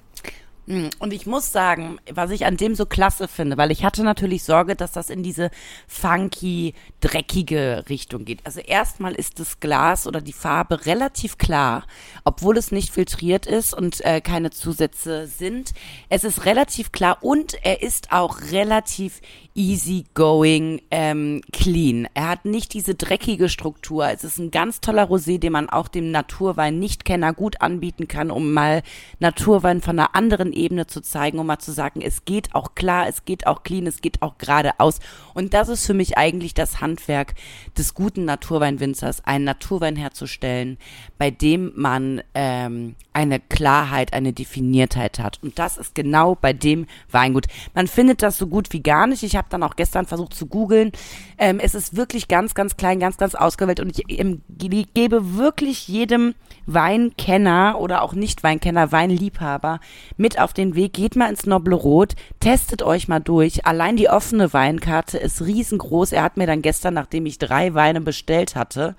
Und 0.98 1.14
ich 1.14 1.24
muss 1.26 1.50
sagen, 1.50 1.98
was 2.12 2.30
ich 2.30 2.44
an 2.44 2.58
dem 2.58 2.74
so 2.74 2.84
klasse 2.84 3.26
finde, 3.26 3.56
weil 3.56 3.70
ich 3.70 3.84
hatte 3.84 4.04
natürlich 4.04 4.44
Sorge, 4.44 4.76
dass 4.76 4.92
das 4.92 5.08
in 5.08 5.22
diese 5.22 5.50
funky, 5.86 6.74
dreckige 7.00 7.84
Richtung 7.88 8.26
geht. 8.26 8.44
Also 8.44 8.60
erstmal 8.60 9.14
ist 9.14 9.40
das 9.40 9.60
Glas 9.60 10.06
oder 10.06 10.20
die 10.20 10.34
Farbe 10.34 10.84
relativ 10.84 11.38
klar, 11.38 11.86
obwohl 12.24 12.58
es 12.58 12.70
nicht 12.70 12.92
filtriert 12.92 13.46
ist 13.46 13.72
und 13.72 14.04
äh, 14.04 14.20
keine 14.20 14.50
Zusätze 14.50 15.26
sind. 15.26 15.72
Es 16.10 16.22
ist 16.22 16.44
relativ 16.44 16.92
klar 16.92 17.18
und 17.22 17.54
er 17.64 17.80
ist 17.80 18.12
auch 18.12 18.42
relativ 18.50 19.22
easy 19.58 20.04
going, 20.14 20.80
ähm, 20.92 21.42
clean. 21.52 22.06
Er 22.14 22.28
hat 22.28 22.44
nicht 22.44 22.72
diese 22.74 22.94
dreckige 22.94 23.48
Struktur. 23.48 24.08
Es 24.08 24.22
ist 24.22 24.38
ein 24.38 24.52
ganz 24.52 24.80
toller 24.80 25.10
Rosé, 25.10 25.38
den 25.38 25.52
man 25.52 25.68
auch 25.68 25.88
dem 25.88 26.12
Naturwein-Nichtkenner 26.12 27.34
gut 27.34 27.60
anbieten 27.60 28.06
kann, 28.06 28.30
um 28.30 28.52
mal 28.52 28.82
Naturwein 29.18 29.82
von 29.82 29.98
einer 29.98 30.14
anderen 30.14 30.52
Ebene 30.52 30.86
zu 30.86 31.00
zeigen, 31.00 31.40
um 31.40 31.46
mal 31.48 31.58
zu 31.58 31.72
sagen, 31.72 32.00
es 32.00 32.24
geht 32.24 32.54
auch 32.54 32.76
klar, 32.76 33.08
es 33.08 33.24
geht 33.24 33.48
auch 33.48 33.64
clean, 33.64 33.88
es 33.88 34.00
geht 34.00 34.22
auch 34.22 34.38
geradeaus. 34.38 35.00
Und 35.34 35.54
das 35.54 35.68
ist 35.68 35.84
für 35.84 35.94
mich 35.94 36.16
eigentlich 36.16 36.54
das 36.54 36.80
Handwerk 36.80 37.34
des 37.76 37.94
guten 37.94 38.24
Naturweinwinzers, 38.24 39.24
einen 39.24 39.44
Naturwein 39.44 39.96
herzustellen, 39.96 40.78
bei 41.18 41.32
dem 41.32 41.72
man 41.74 42.22
ähm, 42.34 42.94
eine 43.12 43.40
Klarheit, 43.40 44.12
eine 44.12 44.32
Definiertheit 44.32 45.18
hat. 45.18 45.40
Und 45.42 45.58
das 45.58 45.76
ist 45.76 45.96
genau 45.96 46.36
bei 46.36 46.52
dem 46.52 46.86
Weingut. 47.10 47.46
Man 47.74 47.88
findet 47.88 48.22
das 48.22 48.38
so 48.38 48.46
gut 48.46 48.72
wie 48.72 48.82
gar 48.82 49.08
nicht. 49.08 49.24
Ich 49.24 49.34
habe 49.34 49.47
dann 49.48 49.62
auch 49.62 49.76
gestern 49.76 50.06
versucht 50.06 50.34
zu 50.34 50.46
googeln. 50.46 50.92
Ähm, 51.38 51.60
es 51.60 51.74
ist 51.74 51.96
wirklich 51.96 52.28
ganz, 52.28 52.54
ganz 52.54 52.76
klein, 52.76 53.00
ganz, 53.00 53.16
ganz 53.16 53.34
ausgewählt. 53.34 53.80
Und 53.80 53.90
ich 53.90 54.18
ähm, 54.18 54.42
ge- 54.48 54.86
gebe 54.94 55.36
wirklich 55.36 55.88
jedem 55.88 56.34
Weinkenner 56.66 57.76
oder 57.80 58.02
auch 58.02 58.12
Nicht-Weinkenner, 58.12 58.92
Weinliebhaber 58.92 59.80
mit 60.16 60.38
auf 60.38 60.52
den 60.52 60.74
Weg. 60.74 60.92
Geht 60.92 61.16
mal 61.16 61.30
ins 61.30 61.46
Noble 61.46 61.74
Rot, 61.74 62.14
testet 62.40 62.82
euch 62.82 63.08
mal 63.08 63.20
durch. 63.20 63.66
Allein 63.66 63.96
die 63.96 64.08
offene 64.08 64.52
Weinkarte 64.52 65.18
ist 65.18 65.42
riesengroß. 65.42 66.12
Er 66.12 66.22
hat 66.22 66.36
mir 66.36 66.46
dann 66.46 66.62
gestern, 66.62 66.94
nachdem 66.94 67.26
ich 67.26 67.38
drei 67.38 67.74
Weine 67.74 68.00
bestellt 68.00 68.54
hatte, 68.54 68.94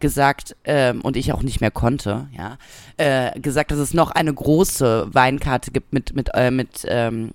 gesagt, 0.00 0.56
ähm, 0.64 1.00
und 1.00 1.16
ich 1.16 1.32
auch 1.32 1.42
nicht 1.42 1.62
mehr 1.62 1.70
konnte, 1.70 2.26
ja, 2.36 2.58
äh, 2.98 3.40
gesagt, 3.40 3.70
dass 3.70 3.78
es 3.78 3.94
noch 3.94 4.10
eine 4.10 4.34
große 4.34 5.08
Weinkarte 5.14 5.70
gibt 5.70 5.94
mit, 5.94 6.14
mit, 6.14 6.28
äh, 6.34 6.50
mit, 6.50 6.84
ähm, 6.86 7.30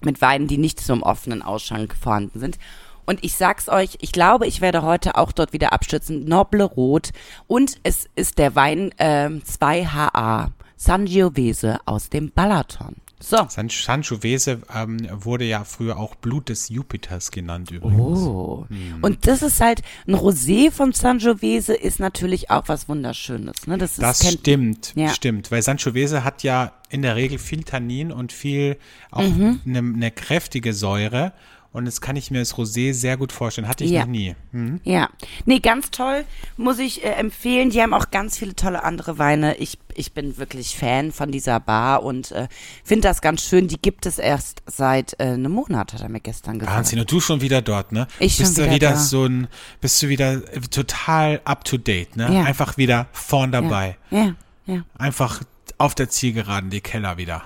mit 0.00 0.20
Weinen, 0.20 0.46
die 0.46 0.58
nicht 0.58 0.80
zum 0.80 1.02
offenen 1.02 1.42
Ausschank 1.42 1.94
vorhanden 1.94 2.40
sind. 2.40 2.58
Und 3.06 3.22
ich 3.24 3.36
sag's 3.36 3.68
euch, 3.68 3.98
ich 4.00 4.12
glaube, 4.12 4.46
ich 4.46 4.60
werde 4.60 4.82
heute 4.82 5.16
auch 5.16 5.32
dort 5.32 5.52
wieder 5.52 5.72
abstützen. 5.72 6.24
Noble 6.24 6.64
Rot. 6.64 7.10
Und 7.46 7.78
es 7.84 8.08
ist 8.16 8.38
der 8.38 8.56
Wein 8.56 8.92
ähm, 8.98 9.42
2HA 9.42 10.50
Sangiovese 10.76 11.78
aus 11.86 12.10
dem 12.10 12.32
Balaton. 12.32 12.96
So. 13.18 13.38
San 13.48 13.70
Sangiovese 13.70 14.60
ähm, 14.74 15.08
wurde 15.10 15.44
ja 15.46 15.64
früher 15.64 15.96
auch 15.96 16.14
Blut 16.16 16.50
des 16.50 16.68
Jupiters 16.68 17.30
genannt 17.30 17.70
übrigens. 17.70 18.20
Oh. 18.20 18.66
Und 19.00 19.26
das 19.26 19.40
ist 19.42 19.60
halt, 19.60 19.80
ein 20.06 20.14
Rosé 20.14 20.70
von 20.70 20.92
Sangiovese 20.92 21.74
ist 21.74 21.98
natürlich 21.98 22.50
auch 22.50 22.64
was 22.66 22.88
Wunderschönes. 22.90 23.66
Ne? 23.66 23.78
Das, 23.78 23.92
ist, 23.92 24.02
Das 24.02 24.18
kennt, 24.20 24.40
stimmt, 24.40 24.92
Ja. 24.96 25.08
stimmt. 25.08 25.50
Weil 25.50 25.62
Sangiovese 25.62 26.24
hat 26.24 26.42
ja 26.42 26.72
in 26.90 27.00
der 27.02 27.16
Regel 27.16 27.38
viel 27.38 27.64
Tannin 27.64 28.12
und 28.12 28.32
viel 28.32 28.76
auch 29.10 29.22
Mhm. 29.22 29.60
eine 29.64 29.78
eine 29.78 30.10
kräftige 30.10 30.74
Säure. 30.74 31.32
Und 31.72 31.84
jetzt 31.86 32.00
kann 32.00 32.16
ich 32.16 32.30
mir 32.30 32.38
das 32.38 32.54
Rosé 32.54 32.94
sehr 32.94 33.16
gut 33.16 33.32
vorstellen. 33.32 33.68
Hatte 33.68 33.84
ich 33.84 33.90
Ja. 33.90 34.00
noch 34.00 34.06
nie. 34.08 34.34
Hm? 34.52 34.80
Ja, 34.84 35.10
nee, 35.44 35.58
ganz 35.58 35.90
toll, 35.90 36.24
muss 36.56 36.78
ich 36.78 37.04
äh, 37.04 37.08
empfehlen. 37.10 37.70
Die 37.70 37.82
haben 37.82 37.92
auch 37.92 38.10
ganz 38.10 38.38
viele 38.38 38.56
tolle 38.56 38.82
andere 38.82 39.18
Weine. 39.18 39.56
Ich, 39.56 39.78
ich 39.94 40.12
bin 40.12 40.38
wirklich 40.38 40.76
Fan 40.76 41.12
von 41.12 41.30
dieser 41.30 41.60
Bar 41.60 42.02
und 42.02 42.32
äh, 42.32 42.48
finde 42.84 43.08
das 43.08 43.20
ganz 43.20 43.42
schön. 43.42 43.68
Die 43.68 43.78
gibt 43.80 44.06
es 44.06 44.18
erst 44.18 44.62
seit 44.66 45.20
äh, 45.20 45.24
einem 45.24 45.52
Monat, 45.52 45.92
hat 45.92 46.00
er 46.00 46.08
mir 46.08 46.20
gestern 46.20 46.58
gesagt. 46.58 46.76
Wahnsinn. 46.76 47.00
Und 47.00 47.12
du 47.12 47.20
schon 47.20 47.40
wieder 47.42 47.60
dort, 47.62 47.92
ne? 47.92 48.06
Ich 48.18 48.38
bist 48.38 48.56
schon 48.56 48.64
du 48.64 48.70
wieder 48.70 48.74
wieder 48.74 48.90
da. 48.92 48.96
so 48.98 49.24
ein, 49.26 49.48
bist 49.80 50.02
du 50.02 50.08
wieder 50.08 50.40
total 50.70 51.40
up 51.44 51.64
to 51.64 51.76
date, 51.76 52.16
ne? 52.16 52.32
Ja. 52.32 52.42
Einfach 52.44 52.76
wieder 52.78 53.06
vorn 53.12 53.52
dabei. 53.52 53.96
Ja, 54.10 54.34
ja. 54.66 54.82
Einfach 54.96 55.42
auf 55.78 55.94
der 55.94 56.08
Zielgeraden 56.08 56.70
die 56.70 56.80
Keller 56.80 57.16
wieder. 57.18 57.42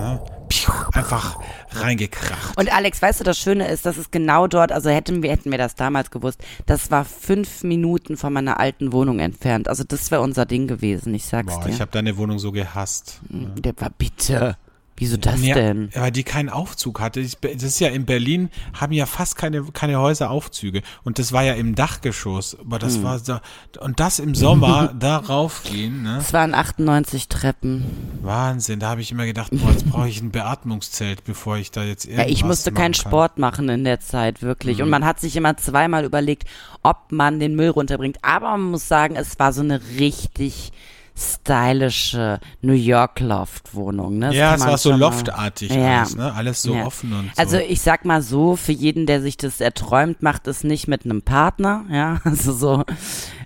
Ne? 0.00 0.20
Einfach 0.92 1.38
reingekracht. 1.70 2.56
Und 2.56 2.72
Alex, 2.74 3.00
weißt 3.02 3.20
du, 3.20 3.24
das 3.24 3.38
Schöne 3.38 3.68
ist, 3.68 3.86
das 3.86 3.98
ist 3.98 4.12
genau 4.12 4.46
dort, 4.46 4.72
also 4.72 4.90
hätten 4.90 5.22
wir, 5.22 5.30
hätten 5.30 5.50
wir 5.50 5.58
das 5.58 5.74
damals 5.74 6.10
gewusst, 6.10 6.42
das 6.66 6.90
war 6.90 7.04
fünf 7.04 7.62
Minuten 7.62 8.16
von 8.16 8.32
meiner 8.32 8.58
alten 8.60 8.92
Wohnung 8.92 9.18
entfernt. 9.18 9.68
Also 9.68 9.84
das 9.84 10.10
wäre 10.10 10.22
unser 10.22 10.46
Ding 10.46 10.66
gewesen, 10.66 11.14
ich 11.14 11.24
sag's 11.24 11.54
Boah, 11.54 11.64
dir. 11.64 11.70
ich 11.70 11.80
habe 11.80 11.90
deine 11.90 12.16
Wohnung 12.16 12.38
so 12.38 12.52
gehasst. 12.52 13.20
Der 13.30 13.74
war 13.78 13.90
bitte. 13.96 14.56
Wieso 14.98 15.16
das 15.16 15.42
Ja, 15.44 15.54
denn? 15.54 15.90
Weil 15.94 16.10
die 16.10 16.24
keinen 16.24 16.48
Aufzug 16.48 17.00
hatte. 17.00 17.20
Ich- 17.20 17.38
Das 17.40 17.62
ist 17.62 17.80
ja 17.80 17.88
in 17.88 18.04
Berlin, 18.04 18.50
haben 18.72 18.92
ja 18.92 19.06
fast 19.06 19.36
keine, 19.36 19.62
keine 19.72 19.98
Häuser 20.00 20.30
Aufzüge. 20.30 20.82
Und 21.04 21.18
das 21.18 21.32
war 21.32 21.42
ja 21.44 21.54
im 21.54 21.74
Dachgeschoss. 21.74 22.56
Aber 22.60 22.76
Hm. 22.76 22.80
das 22.80 23.02
war 23.02 23.18
da, 23.20 23.40
und 23.80 24.00
das 24.00 24.18
im 24.18 24.34
Sommer 24.34 24.92
da 24.98 25.18
raufgehen, 25.18 26.02
ne? 26.02 26.18
Es 26.18 26.32
waren 26.32 26.54
98 26.54 27.28
Treppen. 27.28 27.84
Wahnsinn. 28.22 28.80
Da 28.80 28.88
habe 28.90 29.00
ich 29.00 29.10
immer 29.12 29.26
gedacht, 29.26 29.50
boah, 29.52 29.70
jetzt 29.70 29.88
brauche 29.88 30.08
ich 30.08 30.20
ein 30.20 30.30
Beatmungszelt, 30.30 31.24
bevor 31.24 31.56
ich 31.56 31.70
da 31.70 31.82
jetzt 31.84 32.04
Ja, 32.04 32.10
irgendwas 32.12 32.30
ich 32.32 32.44
musste 32.44 32.72
keinen 32.72 32.92
kann. 32.92 33.04
Mhm. 33.04 33.08
Sport 33.08 33.38
machen 33.38 33.68
in 33.68 33.84
der 33.84 34.00
Zeit, 34.00 34.42
wirklich. 34.42 34.82
Und 34.82 34.90
man 34.90 35.04
hat 35.04 35.20
sich 35.20 35.36
immer 35.36 35.56
zweimal 35.56 36.04
überlegt, 36.04 36.44
ob 36.82 37.10
man 37.12 37.38
den 37.40 37.54
Müll 37.56 37.70
runterbringt. 37.70 38.18
Aber 38.22 38.50
man 38.50 38.70
muss 38.72 38.88
sagen, 38.88 39.16
es 39.16 39.38
war 39.38 39.52
so 39.52 39.60
eine 39.62 39.80
richtig 39.98 40.72
stylische 41.18 42.38
New 42.62 42.72
York 42.72 43.20
Loft-Wohnung. 43.20 44.18
Ne? 44.18 44.26
Das 44.28 44.36
Ja, 44.36 44.54
es 44.54 44.60
war 44.66 44.78
so 44.78 44.92
loftartig 44.92 45.70
Ja. 45.74 45.98
alles, 46.00 46.16
ne? 46.16 46.32
Alles 46.32 46.62
so 46.62 46.74
Ja. 46.74 46.84
offen 46.86 47.12
und 47.12 47.26
so. 47.34 47.40
Also 47.40 47.56
ich 47.58 47.80
sag 47.80 48.04
mal 48.04 48.22
so, 48.22 48.56
für 48.56 48.72
jeden, 48.72 49.06
der 49.06 49.20
sich 49.20 49.36
das 49.36 49.60
erträumt, 49.60 50.22
macht 50.22 50.46
es 50.46 50.64
nicht 50.64 50.86
mit 50.88 51.04
einem 51.04 51.22
Partner, 51.22 51.84
ja, 51.90 52.20
also 52.24 52.52
so 52.52 52.84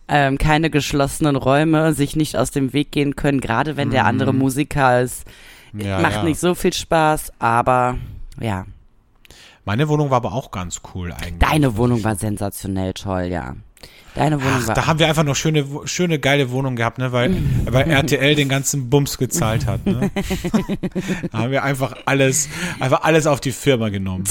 ähm, 0.08 0.37
keine 0.38 0.68
geschlossenen 0.70 1.37
Räume, 1.37 1.94
sich 1.94 2.16
nicht 2.16 2.37
aus 2.37 2.50
dem 2.50 2.72
Weg 2.72 2.92
gehen 2.92 3.16
können, 3.16 3.40
gerade 3.40 3.76
wenn 3.76 3.90
der 3.90 4.04
andere 4.04 4.32
Musiker 4.35 5.00
ist, 5.00 5.24
Mhm. 5.72 5.80
ja, 5.80 6.00
macht 6.00 6.22
nicht 6.24 6.38
so 6.38 6.54
viel 6.54 6.74
Spaß, 6.74 7.32
aber 7.38 7.96
ja, 8.38 8.66
Meine 9.64 9.88
Wohnung 9.88 10.11
war 10.11 10.16
aber 10.18 10.32
auch 10.32 10.50
ganz 10.50 10.82
cool 10.94 11.12
eigentlich. 11.12 11.38
deine 11.38 11.76
Wohnung 11.76 12.04
war 12.04 12.16
sensationell 12.16 12.92
toll, 12.92 13.22
ja. 13.30 13.54
Deine 14.14 14.40
Wohnung 14.42 14.59
Ach, 14.62 14.68
war 14.68 14.75
da 14.75 14.87
haben 14.87 14.98
wir 14.98 15.09
einfach 15.09 15.25
noch 15.25 15.37
schöne, 15.37 15.64
schöne, 15.85 16.18
geile 16.18 16.51
Wohnung 16.51 16.77
gehabt, 16.77 16.98
ne, 16.98 17.12
weil, 17.12 17.37
weil 17.64 17.90
RTL 17.90 18.35
den 18.35 18.48
ganzen 18.48 18.90
Bums 18.90 19.16
gezahlt 19.16 19.66
hat, 19.66 19.87
ne. 19.87 20.11
Da 21.33 21.38
haben 21.38 21.51
wir 21.51 21.62
einfach 21.62 21.96
alles, 22.05 22.48
einfach 22.79 23.03
alles 23.03 23.27
auf 23.27 23.40
die 23.40 23.53
Firma 23.53 23.88
genommen. 23.88 24.25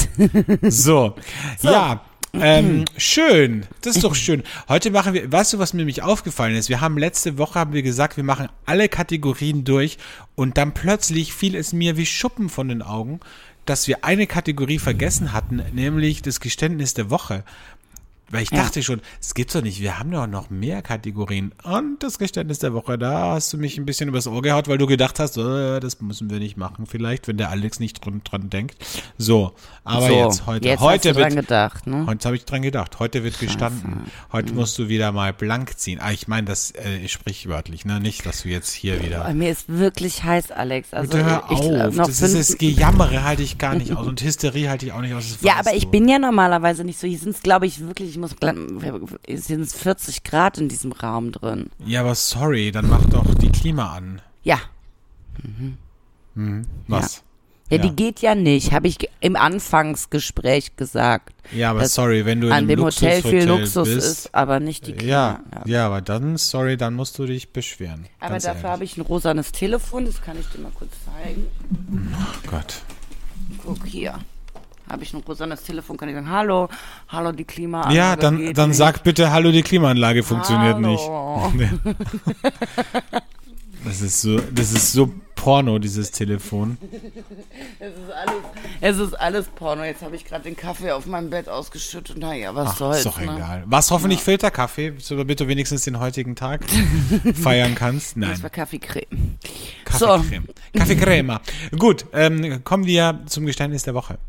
So, 0.61 1.15
ja. 1.61 2.01
Ähm, 2.33 2.85
schön, 2.95 3.65
das 3.81 3.97
ist 3.97 4.05
doch 4.05 4.15
schön. 4.15 4.43
Heute 4.69 4.89
machen 4.89 5.13
wir, 5.13 5.29
weißt 5.29 5.53
du, 5.53 5.59
was 5.59 5.73
mir 5.73 5.79
nämlich 5.79 6.01
aufgefallen 6.01 6.55
ist? 6.55 6.69
Wir 6.69 6.79
haben 6.79 6.97
letzte 6.97 7.37
Woche 7.37 7.59
haben 7.59 7.73
wir 7.73 7.83
gesagt, 7.83 8.15
wir 8.15 8.23
machen 8.23 8.47
alle 8.65 8.87
Kategorien 8.87 9.65
durch 9.65 9.97
und 10.35 10.57
dann 10.57 10.73
plötzlich 10.73 11.33
fiel 11.33 11.55
es 11.55 11.73
mir 11.73 11.97
wie 11.97 12.05
Schuppen 12.05 12.47
von 12.47 12.69
den 12.69 12.83
Augen, 12.83 13.19
dass 13.65 13.87
wir 13.87 14.05
eine 14.05 14.27
Kategorie 14.27 14.79
vergessen 14.79 15.33
hatten, 15.33 15.61
nämlich 15.73 16.21
das 16.21 16.39
Geständnis 16.39 16.93
der 16.93 17.09
Woche. 17.09 17.43
Weil 18.31 18.43
ich 18.43 18.51
Ja. 18.51 18.63
dachte 18.63 18.81
schon, 18.83 19.01
es 19.19 19.33
gibt's 19.33 19.53
doch 19.53 19.61
nicht, 19.61 19.81
wir 19.81 19.99
haben 19.99 20.11
doch 20.11 20.27
noch 20.27 20.49
mehr 20.49 20.81
Kategorien. 20.81 21.53
Und 21.63 22.01
das 22.03 22.17
Geständnis 22.17 22.59
der 22.59 22.73
Woche, 22.73 22.97
da 22.97 23.31
hast 23.33 23.51
du 23.53 23.57
mich 23.57 23.77
ein 23.77 23.85
bisschen 23.85 24.09
übers 24.09 24.27
Ohr 24.27 24.41
gehaut, 24.41 24.67
weil 24.67 24.77
du 24.77 24.87
gedacht 24.87 25.19
hast, 25.19 25.37
äh, 25.37 25.79
das 25.79 25.99
müssen 26.01 26.29
wir 26.29 26.39
nicht 26.39 26.57
machen, 26.57 26.85
vielleicht, 26.85 27.27
wenn 27.27 27.37
der 27.37 27.49
Alex 27.49 27.79
nicht 27.79 28.03
dran, 28.05 28.21
dran 28.23 28.49
denkt. 28.49 28.75
So, 29.17 29.53
aber 29.83 30.07
so, 30.07 30.13
jetzt 30.13 30.45
heute. 30.45 30.67
jetzt 30.67 30.79
heute 30.79 31.09
hast 31.09 31.15
du 31.17 31.21
dran 31.21 31.35
wird, 31.35 31.47
gedacht, 31.47 31.87
ne? 31.87 32.05
Heute 32.07 32.25
habe 32.27 32.35
ich 32.35 32.45
dran 32.45 32.61
gedacht. 32.61 32.99
Heute 32.99 33.23
wird 33.23 33.39
gestanden. 33.39 34.03
Heute 34.31 34.53
musst 34.53 34.77
du 34.79 34.87
wieder 34.87 35.11
mal 35.11 35.33
blank 35.33 35.77
ziehen. 35.77 35.99
Ah, 36.01 36.11
ich 36.11 36.27
meine 36.27 36.47
das 36.47 36.71
äh, 36.71 37.07
sprichwörtlich, 37.07 37.85
ne? 37.85 37.99
Nicht, 37.99 38.25
dass 38.25 38.43
du 38.43 38.49
jetzt 38.49 38.71
hier 38.71 39.03
wieder. 39.03 39.19
Bei 39.23 39.33
mir 39.33 39.51
ist 39.51 39.67
wirklich 39.67 40.23
heiß, 40.23 40.51
Alex. 40.51 40.93
Also 40.93 41.11
Bitte 41.11 41.25
hör 41.25 41.43
ich, 41.49 41.59
ich, 41.59 41.65
auf. 41.65 41.95
noch 41.95 42.07
das 42.07 42.21
ist 42.21 42.49
das 42.51 42.57
Gejammere 42.57 43.23
halte 43.23 43.43
ich 43.43 43.57
gar 43.57 43.75
nicht 43.75 43.91
aus 43.95 44.07
und 44.07 44.21
Hysterie 44.21 44.69
halte 44.69 44.85
ich 44.85 44.91
auch 44.91 45.01
nicht 45.01 45.13
aus. 45.13 45.37
Ja, 45.41 45.55
aber 45.59 45.73
ich 45.75 45.85
du. 45.85 45.91
bin 45.91 46.07
ja 46.07 46.19
normalerweise 46.19 46.83
nicht 46.83 46.99
so. 46.99 47.07
Hier 47.07 47.17
sind 47.19 47.35
es, 47.35 47.41
glaube 47.41 47.65
ich, 47.65 47.79
wirklich, 47.81 48.17
muss, 48.21 48.35
es 49.27 49.47
sind 49.47 49.69
40 49.69 50.23
Grad 50.23 50.57
in 50.57 50.69
diesem 50.69 50.91
Raum 50.93 51.31
drin. 51.31 51.69
Ja, 51.85 52.01
aber 52.01 52.15
sorry, 52.15 52.71
dann 52.71 52.87
mach 52.89 53.03
doch 53.05 53.35
die 53.35 53.49
Klima 53.51 53.91
an. 53.93 54.21
Ja. 54.43 54.59
Was? 56.87 57.23
Ja, 57.69 57.77
Ja. 57.77 57.83
die 57.83 57.95
geht 57.95 58.19
ja 58.19 58.35
nicht, 58.35 58.73
habe 58.73 58.87
ich 58.89 58.97
im 59.21 59.35
Anfangsgespräch 59.37 60.75
gesagt. 60.75 61.33
Ja, 61.53 61.71
aber 61.71 61.87
sorry, 61.87 62.25
wenn 62.25 62.41
du 62.41 62.47
in 62.47 62.53
An 62.53 62.67
dem 62.67 62.81
Hotel 62.81 63.21
viel 63.21 63.45
Luxus 63.45 63.87
bist, 63.87 63.97
ist, 64.25 64.35
aber 64.35 64.59
nicht 64.59 64.87
die 64.87 64.91
Ja, 65.05 65.39
Klima. 65.51 65.63
ja, 65.65 65.85
aber 65.85 66.01
dann, 66.01 66.35
sorry, 66.37 66.75
dann 66.75 66.95
musst 66.95 67.17
du 67.17 67.25
dich 67.25 67.49
beschweren. 67.53 68.07
Aber 68.19 68.39
dafür 68.39 68.69
habe 68.71 68.83
ich 68.83 68.97
ein 68.97 69.01
rosanes 69.01 69.53
Telefon, 69.53 70.05
das 70.05 70.21
kann 70.21 70.37
ich 70.37 70.47
dir 70.49 70.59
mal 70.59 70.71
kurz 70.75 70.91
zeigen. 71.05 71.47
Oh 72.13 72.49
Gott. 72.49 72.81
Guck 73.63 73.85
hier. 73.85 74.19
Habe 74.91 75.03
ich 75.03 75.13
ein 75.13 75.23
rosanes 75.25 75.63
Telefon, 75.63 75.95
kann 75.97 76.09
ich 76.09 76.15
sagen, 76.15 76.29
hallo, 76.29 76.67
hallo, 77.07 77.31
die 77.31 77.45
Klimaanlage 77.45 77.95
Ja, 77.95 78.15
dann, 78.17 78.53
dann 78.53 78.69
nicht. 78.69 78.77
sag 78.77 79.03
bitte, 79.03 79.31
hallo, 79.31 79.51
die 79.51 79.61
Klimaanlage 79.61 80.21
funktioniert 80.21 80.75
Hallo. 80.75 81.51
nicht. 81.51 81.71
Das 83.83 83.99
ist 84.01 84.21
so, 84.21 84.37
das 84.37 84.73
ist 84.73 84.93
so 84.93 85.11
Porno, 85.33 85.79
dieses 85.79 86.11
Telefon. 86.11 86.77
Es 87.79 87.87
ist 87.87 88.11
alles, 88.13 88.35
es 88.79 88.97
ist 88.99 89.13
alles 89.19 89.47
Porno. 89.47 89.83
Jetzt 89.83 90.03
habe 90.03 90.15
ich 90.15 90.23
gerade 90.23 90.43
den 90.43 90.55
Kaffee 90.55 90.91
auf 90.91 91.07
meinem 91.07 91.31
Bett 91.31 91.49
ausgeschüttet. 91.49 92.19
Naja, 92.19 92.53
was 92.53 92.69
Ach, 92.69 92.77
soll's. 92.77 92.97
ist 92.97 93.05
doch 93.07 93.19
ne? 93.19 93.33
egal. 93.35 93.63
Was 93.65 93.89
hoffentlich 93.89 94.21
Filterkaffee, 94.21 94.93
damit 95.09 95.39
du 95.39 95.47
wenigstens 95.47 95.83
den 95.83 95.99
heutigen 95.99 96.35
Tag 96.35 96.61
feiern 97.33 97.73
kannst. 97.73 98.09
Das 98.09 98.15
Nein, 98.17 98.43
war 98.43 98.49
Kaffeecreme. 98.51 99.37
Kaffeecreme. 99.83 100.45
Kaffeecreme. 100.77 101.39
Gut, 101.75 102.05
ähm, 102.13 102.63
kommen 102.63 102.85
wir 102.85 103.21
zum 103.25 103.47
Geständnis 103.47 103.81
der 103.81 103.95
Woche. 103.95 104.19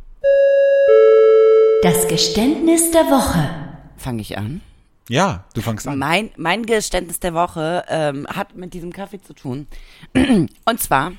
Das 1.82 2.06
Geständnis 2.06 2.92
der 2.92 3.06
Woche. 3.06 3.50
Fange 3.96 4.20
ich 4.20 4.38
an? 4.38 4.60
Ja, 5.08 5.44
du 5.52 5.62
fangst 5.62 5.88
an. 5.88 5.98
Mein, 5.98 6.30
mein 6.36 6.64
Geständnis 6.64 7.18
der 7.18 7.34
Woche 7.34 7.84
ähm, 7.88 8.24
hat 8.28 8.54
mit 8.54 8.72
diesem 8.72 8.92
Kaffee 8.92 9.20
zu 9.20 9.34
tun. 9.34 9.66
Und 10.14 10.80
zwar, 10.80 11.10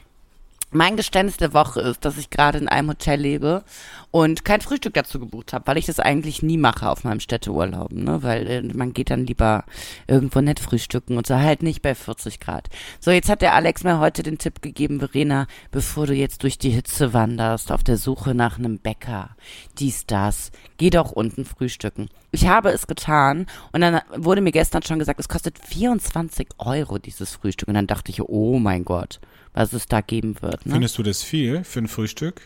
mein 0.75 0.97
Geständnis 0.97 1.37
der 1.37 1.53
Woche 1.53 1.81
ist, 1.81 2.05
dass 2.05 2.17
ich 2.17 2.29
gerade 2.29 2.57
in 2.57 2.67
einem 2.67 2.89
Hotel 2.89 3.19
lebe 3.19 3.63
und 4.11 4.45
kein 4.45 4.61
Frühstück 4.61 4.93
dazu 4.93 5.19
gebucht 5.19 5.53
habe, 5.53 5.67
weil 5.67 5.77
ich 5.77 5.85
das 5.85 5.99
eigentlich 5.99 6.43
nie 6.43 6.57
mache 6.57 6.89
auf 6.89 7.03
meinem 7.03 7.19
Städteurlaub, 7.19 7.91
ne? 7.91 8.23
Weil 8.23 8.47
äh, 8.47 8.61
man 8.61 8.93
geht 8.93 9.09
dann 9.09 9.25
lieber 9.25 9.65
irgendwo 10.07 10.41
nett 10.41 10.59
frühstücken 10.59 11.17
und 11.17 11.27
so 11.27 11.35
halt 11.35 11.63
nicht 11.63 11.81
bei 11.81 11.95
40 11.95 12.39
Grad. 12.39 12.69
So, 12.99 13.11
jetzt 13.11 13.29
hat 13.29 13.41
der 13.41 13.53
Alex 13.53 13.83
mir 13.83 13.99
heute 13.99 14.23
den 14.23 14.37
Tipp 14.37 14.61
gegeben, 14.61 14.99
Verena, 14.99 15.47
bevor 15.71 16.07
du 16.07 16.13
jetzt 16.13 16.43
durch 16.43 16.57
die 16.57 16.69
Hitze 16.69 17.13
wanderst, 17.13 17.71
auf 17.71 17.83
der 17.83 17.97
Suche 17.97 18.33
nach 18.35 18.57
einem 18.57 18.79
Bäcker, 18.79 19.35
dies, 19.79 20.05
das, 20.05 20.51
geh 20.77 20.89
doch 20.89 21.11
unten 21.11 21.45
frühstücken. 21.45 22.09
Ich 22.35 22.47
habe 22.47 22.69
es 22.71 22.87
getan 22.87 23.45
und 23.73 23.81
dann 23.81 24.01
wurde 24.17 24.41
mir 24.41 24.51
gestern 24.51 24.81
schon 24.81 24.97
gesagt, 24.97 25.19
es 25.19 25.29
kostet 25.29 25.59
24 25.59 26.47
Euro 26.57 26.97
dieses 26.97 27.31
Frühstück 27.35 27.67
und 27.67 27.75
dann 27.75 27.85
dachte 27.85 28.09
ich, 28.11 28.21
oh 28.23 28.57
mein 28.57 28.83
Gott, 28.85 29.19
was 29.53 29.71
es 29.71 29.85
da 29.85 30.01
geben 30.01 30.41
wird. 30.41 30.65
Ne? 30.65 30.73
Findest 30.73 30.97
du 30.97 31.03
das 31.03 31.21
viel 31.21 31.63
für 31.63 31.79
ein 31.79 31.87
Frühstück? 31.87 32.41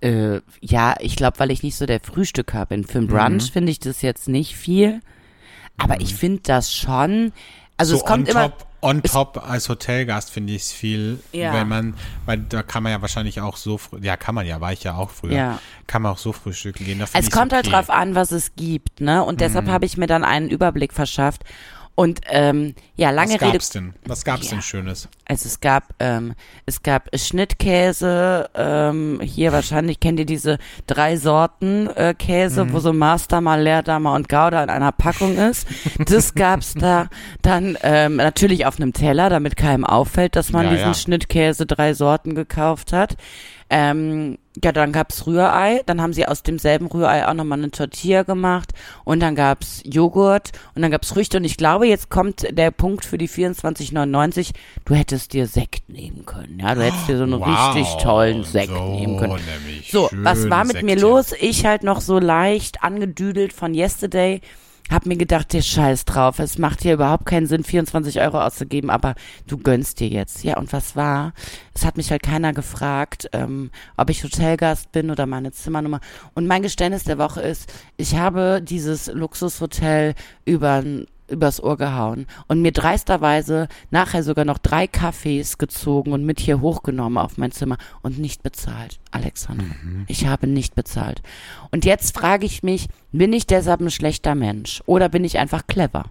Äh, 0.00 0.40
ja, 0.60 0.94
ich 0.98 1.14
glaube, 1.16 1.38
weil 1.38 1.50
ich 1.50 1.62
nicht 1.62 1.76
so 1.76 1.86
der 1.86 2.00
Frühstücker 2.00 2.66
bin. 2.66 2.84
Für 2.84 2.98
ein 2.98 3.06
Brunch 3.06 3.48
Mhm. 3.50 3.52
finde 3.52 3.70
ich 3.72 3.78
das 3.78 4.02
jetzt 4.02 4.28
nicht 4.28 4.56
viel. 4.56 5.00
Aber 5.76 6.00
ich 6.00 6.14
finde 6.14 6.40
das 6.42 6.74
schon. 6.74 7.32
Also 7.76 7.94
so 7.96 8.00
es 8.02 8.04
kommt 8.06 8.28
immer. 8.28 8.50
top, 8.50 8.66
on 8.82 9.02
top 9.02 9.42
als 9.48 9.68
Hotelgast 9.68 10.30
finde 10.30 10.52
ich 10.54 10.62
es 10.62 10.72
viel, 10.72 11.20
Ja. 11.32 11.52
wenn 11.54 11.68
man, 11.68 11.94
weil 12.26 12.38
da 12.38 12.62
kann 12.62 12.82
man 12.82 12.92
ja 12.92 13.02
wahrscheinlich 13.02 13.40
auch 13.40 13.56
so, 13.56 13.78
früh, 13.78 13.98
ja 14.02 14.16
kann 14.16 14.34
man 14.34 14.46
ja, 14.46 14.60
war 14.60 14.72
ich 14.72 14.84
ja 14.84 14.94
auch 14.94 15.10
früher, 15.10 15.32
Ja. 15.32 15.58
kann 15.86 16.02
man 16.02 16.12
auch 16.12 16.18
so 16.18 16.32
frühstücken 16.32 16.84
gehen. 16.84 17.00
Es 17.12 17.30
kommt 17.30 17.52
halt 17.52 17.66
okay. 17.66 17.76
Mhm. 17.76 17.78
drauf 17.86 17.90
an, 17.90 18.14
was 18.14 18.32
es 18.32 18.54
gibt, 18.56 19.00
ne? 19.00 19.22
Und 19.24 19.40
deshalb 19.40 19.68
habe 19.68 19.84
ich 19.84 19.96
mir 19.96 20.06
dann 20.06 20.24
einen 20.24 20.48
Überblick 20.48 20.92
verschafft. 20.92 21.44
Und 21.96 22.20
ähm, 22.30 22.74
ja, 22.96 23.10
lange 23.10 23.34
Was 23.34 23.40
Rede. 23.42 23.52
gab's 23.52 23.68
denn? 23.70 23.92
Was 24.06 24.24
gab's 24.24 24.44
Ja. 24.46 24.50
denn 24.52 24.62
Schönes? 24.62 25.08
Also 25.26 25.46
es 25.48 25.60
gab, 25.60 25.84
ähm, 25.98 26.34
es 26.64 26.82
gab 26.82 27.08
Schnittkäse, 27.14 28.48
ähm, 28.54 29.20
hier 29.22 29.52
wahrscheinlich 29.52 30.00
kennt 30.00 30.18
ihr 30.18 30.24
diese 30.26 30.58
drei 30.86 31.16
Sorten 31.16 31.88
äh, 31.88 32.14
Käse, 32.18 32.64
Mhm. 32.64 32.72
wo 32.72 32.80
so 32.80 32.92
Master, 32.92 33.40
mal 33.40 33.60
Leerdammer 33.62 34.14
und 34.14 34.28
Gouda 34.28 34.62
in 34.62 34.70
einer 34.70 34.92
Packung 34.92 35.36
ist. 35.36 35.66
Das 36.06 36.34
gab's 36.34 36.74
da 36.74 37.08
dann 37.42 37.76
ähm, 37.82 38.16
natürlich 38.16 38.64
auf 38.66 38.76
einem 38.80 38.92
Teller, 38.92 39.28
damit 39.28 39.56
keinem 39.56 39.84
auffällt, 39.84 40.36
dass 40.36 40.52
man 40.52 40.64
Ja, 40.66 40.70
diesen 40.72 40.86
ja. 40.88 40.94
Schnittkäse 40.94 41.66
drei 41.66 41.92
Sorten 41.94 42.34
gekauft 42.34 42.92
hat. 42.92 43.16
Ähm, 43.70 44.36
ja, 44.62 44.72
dann 44.72 44.90
gab's 44.90 45.28
Rührei, 45.28 45.82
dann 45.86 46.02
haben 46.02 46.12
sie 46.12 46.26
aus 46.26 46.42
demselben 46.42 46.86
Rührei 46.86 47.28
auch 47.28 47.34
nochmal 47.34 47.58
eine 47.58 47.70
Tortilla 47.70 48.24
gemacht 48.24 48.72
und 49.04 49.20
dann 49.20 49.36
gab's 49.36 49.80
Joghurt 49.84 50.50
und 50.74 50.82
dann 50.82 50.90
gab's 50.90 51.10
Früchte 51.10 51.36
und 51.36 51.44
ich 51.44 51.56
glaube, 51.56 51.86
jetzt 51.86 52.10
kommt 52.10 52.46
der 52.50 52.72
Punkt 52.72 53.04
für 53.04 53.16
die 53.16 53.28
24,99. 53.28 54.50
Du 54.84 54.94
hättest 54.94 55.34
dir 55.34 55.46
Sekt 55.46 55.88
nehmen 55.88 56.26
können, 56.26 56.58
ja, 56.60 56.74
du 56.74 56.82
hättest 56.82 57.08
dir 57.08 57.16
so 57.16 57.22
einen 57.22 57.40
Wow, 57.40 57.76
richtig 57.76 58.02
tollen 58.02 58.42
Sekt 58.42 58.72
so 58.72 58.96
nehmen 58.96 59.18
können. 59.18 59.38
So, 59.88 60.08
was 60.12 60.50
war 60.50 60.64
mit 60.64 60.82
mir 60.82 60.98
Sektchen. 60.98 61.08
los? 61.08 61.32
Ich 61.40 61.64
halt 61.64 61.84
noch 61.84 62.00
so 62.00 62.18
leicht 62.18 62.82
angedüdelt 62.82 63.52
von 63.52 63.72
Yesterday. 63.72 64.40
Hab 64.90 65.06
mir 65.06 65.16
gedacht, 65.16 65.52
der 65.52 65.62
Scheiß 65.62 66.04
drauf. 66.04 66.40
Es 66.40 66.58
macht 66.58 66.82
hier 66.82 66.94
überhaupt 66.94 67.24
keinen 67.24 67.46
Sinn, 67.46 67.62
24 67.62 68.20
Euro 68.20 68.40
auszugeben, 68.40 68.90
aber 68.90 69.14
du 69.46 69.56
gönnst 69.56 70.00
dir 70.00 70.08
jetzt. 70.08 70.42
Ja, 70.42 70.56
und 70.58 70.72
was 70.72 70.96
war? 70.96 71.32
Es 71.74 71.84
hat 71.84 71.96
mich 71.96 72.10
halt 72.10 72.24
keiner 72.24 72.52
gefragt, 72.52 73.28
ähm, 73.32 73.70
ob 73.96 74.10
ich 74.10 74.24
Hotelgast 74.24 74.90
bin 74.90 75.12
oder 75.12 75.26
meine 75.26 75.52
Zimmernummer. 75.52 76.00
Und 76.34 76.48
mein 76.48 76.62
Geständnis 76.62 77.04
der 77.04 77.18
Woche 77.18 77.40
ist, 77.40 77.72
ich 77.96 78.16
habe 78.16 78.60
dieses 78.62 79.06
Luxushotel 79.06 80.14
über 80.44 80.82
übers 81.30 81.62
Ohr 81.62 81.76
gehauen 81.76 82.26
und 82.48 82.62
mir 82.62 82.72
dreisterweise 82.72 83.68
nachher 83.90 84.22
sogar 84.22 84.44
noch 84.44 84.58
drei 84.58 84.86
Kaffees 84.86 85.58
gezogen 85.58 86.12
und 86.12 86.24
mit 86.24 86.40
hier 86.40 86.60
hochgenommen 86.60 87.18
auf 87.18 87.38
mein 87.38 87.52
Zimmer 87.52 87.78
und 88.02 88.18
nicht 88.18 88.42
bezahlt, 88.42 88.98
Alexander. 89.10 89.64
Mhm. 89.64 90.04
Ich 90.08 90.26
habe 90.26 90.46
nicht 90.46 90.74
bezahlt. 90.74 91.22
Und 91.70 91.84
jetzt 91.84 92.16
frage 92.16 92.46
ich 92.46 92.62
mich, 92.62 92.88
bin 93.12 93.32
ich 93.32 93.46
deshalb 93.46 93.80
ein 93.80 93.90
schlechter 93.90 94.34
Mensch 94.34 94.82
oder 94.86 95.08
bin 95.08 95.24
ich 95.24 95.38
einfach 95.38 95.66
clever? 95.66 96.04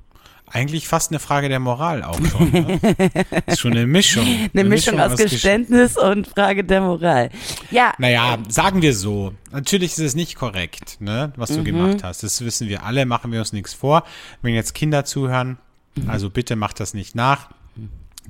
Eigentlich 0.51 0.88
fast 0.88 1.12
eine 1.12 1.19
Frage 1.19 1.47
der 1.49 1.59
Moral 1.59 2.03
auch 2.03 2.19
schon. 2.25 2.51
Ne? 2.51 2.79
ist 3.45 3.59
schon 3.59 3.71
eine 3.73 3.85
Mischung. 3.85 4.25
Eine, 4.53 4.63
Mischung, 4.63 4.99
aus 4.99 5.13
Gesch- 5.13 5.29
Geständnis 5.29 5.97
und 5.97 6.27
Frage 6.27 6.63
der 6.63 6.81
Moral. 6.81 7.29
Ja, 7.71 7.93
Naja, 7.97 8.38
sagen 8.47 8.81
wir 8.81 8.95
so. 8.95 9.33
Natürlich 9.51 9.91
ist 9.93 9.99
es 9.99 10.15
nicht 10.15 10.35
korrekt, 10.35 10.97
ne, 11.01 11.31
was 11.35 11.51
Mhm. 11.51 11.55
du 11.57 11.63
gemacht 11.65 12.03
hast. 12.03 12.23
Das 12.23 12.43
wissen 12.43 12.67
wir 12.67 12.83
alle, 12.83 13.05
machen 13.05 13.31
wir 13.31 13.39
uns 13.39 13.53
nichts 13.53 13.73
vor. 13.73 14.03
Wenn 14.41 14.53
jetzt 14.55 14.73
Kinder 14.73 15.05
zuhören, 15.05 15.57
Mhm. 15.95 16.09
also 16.09 16.29
bitte 16.29 16.55
macht 16.55 16.79
das 16.79 16.93
nicht 16.93 17.15
nach. 17.15 17.49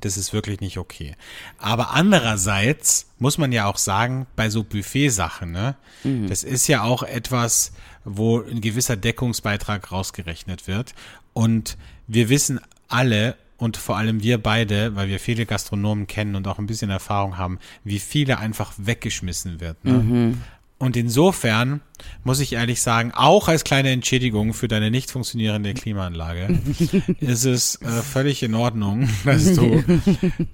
Das 0.02 0.16
ist 0.16 0.32
wirklich 0.32 0.62
nicht 0.62 0.78
okay. 0.78 1.16
Aber 1.58 1.92
andererseits 1.94 3.08
muss 3.18 3.38
man 3.38 3.52
ja 3.52 3.66
auch 3.66 3.78
sagen, 3.78 4.28
bei 4.38 4.50
so 4.50 4.64
Buffet-Sachen, 4.64 5.52
ne, 5.52 5.76
Mhm. 6.04 6.28
das 6.30 6.44
ist 6.44 6.68
ja 6.68 6.84
auch 6.84 7.04
etwas, 7.04 7.74
wo 8.06 8.40
ein 8.42 8.62
gewisser 8.62 8.96
Deckungsbeitrag 8.96 9.92
rausgerechnet 9.92 10.68
wird. 10.68 10.94
Und 11.34 11.78
wir 12.10 12.28
wissen 12.30 12.60
alle, 12.90 13.36
und 13.60 13.78
vor 13.78 13.98
allem 13.98 14.24
wir 14.24 14.38
beide, 14.38 14.96
weil 14.96 15.10
wir 15.10 15.20
viele 15.20 15.46
Gastronomen 15.46 16.08
kennen 16.08 16.36
und 16.36 16.48
auch 16.48 16.60
ein 16.60 16.66
bisschen 16.66 16.90
Erfahrung 16.90 17.38
haben, 17.38 17.60
wie 17.84 18.00
viele 18.00 18.40
einfach 18.40 18.72
weggeschmissen 18.78 19.60
wird. 19.60 19.84
Ne? 19.84 20.36
Und 20.78 20.96
insofern 20.96 21.82
muss 22.24 22.40
ich 22.40 22.54
ehrlich 22.54 22.82
sagen, 22.82 23.12
auch 23.14 23.50
als 23.50 23.66
kleine 23.66 23.90
Entschädigung 23.90 24.54
für 24.54 24.70
deine 24.70 24.90
nicht 24.92 25.12
funktionierende 25.12 25.74
Klimaanlage, 25.74 26.58
ist 27.20 27.44
es 27.44 27.82
äh, 27.82 27.88
völlig 28.02 28.42
in 28.44 28.56
Ordnung, 28.56 29.10
dass 29.26 29.54
du 29.54 29.84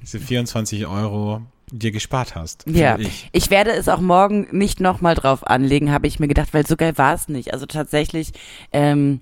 diese 0.02 0.20
24 0.20 0.88
Euro 0.88 1.44
dir 1.72 1.92
gespart 1.92 2.34
hast. 2.34 2.66
Ja, 2.68 2.98
Ich. 2.98 3.30
ich. 3.32 3.52
werde 3.52 3.72
es 3.72 3.88
auch 3.88 4.02
morgen 4.02 4.48
nicht 4.52 4.80
nochmal 4.80 5.14
drauf 5.14 5.46
anlegen, 5.46 5.92
habe 5.92 6.08
ich 6.08 6.20
mir 6.20 6.28
gedacht, 6.28 6.54
weil 6.54 6.66
so 6.66 6.76
geil 6.76 6.98
war 6.98 7.14
es 7.14 7.28
nicht. 7.28 7.54
Also 7.54 7.68
tatsächlich 7.68 8.32
ähm, 8.72 9.20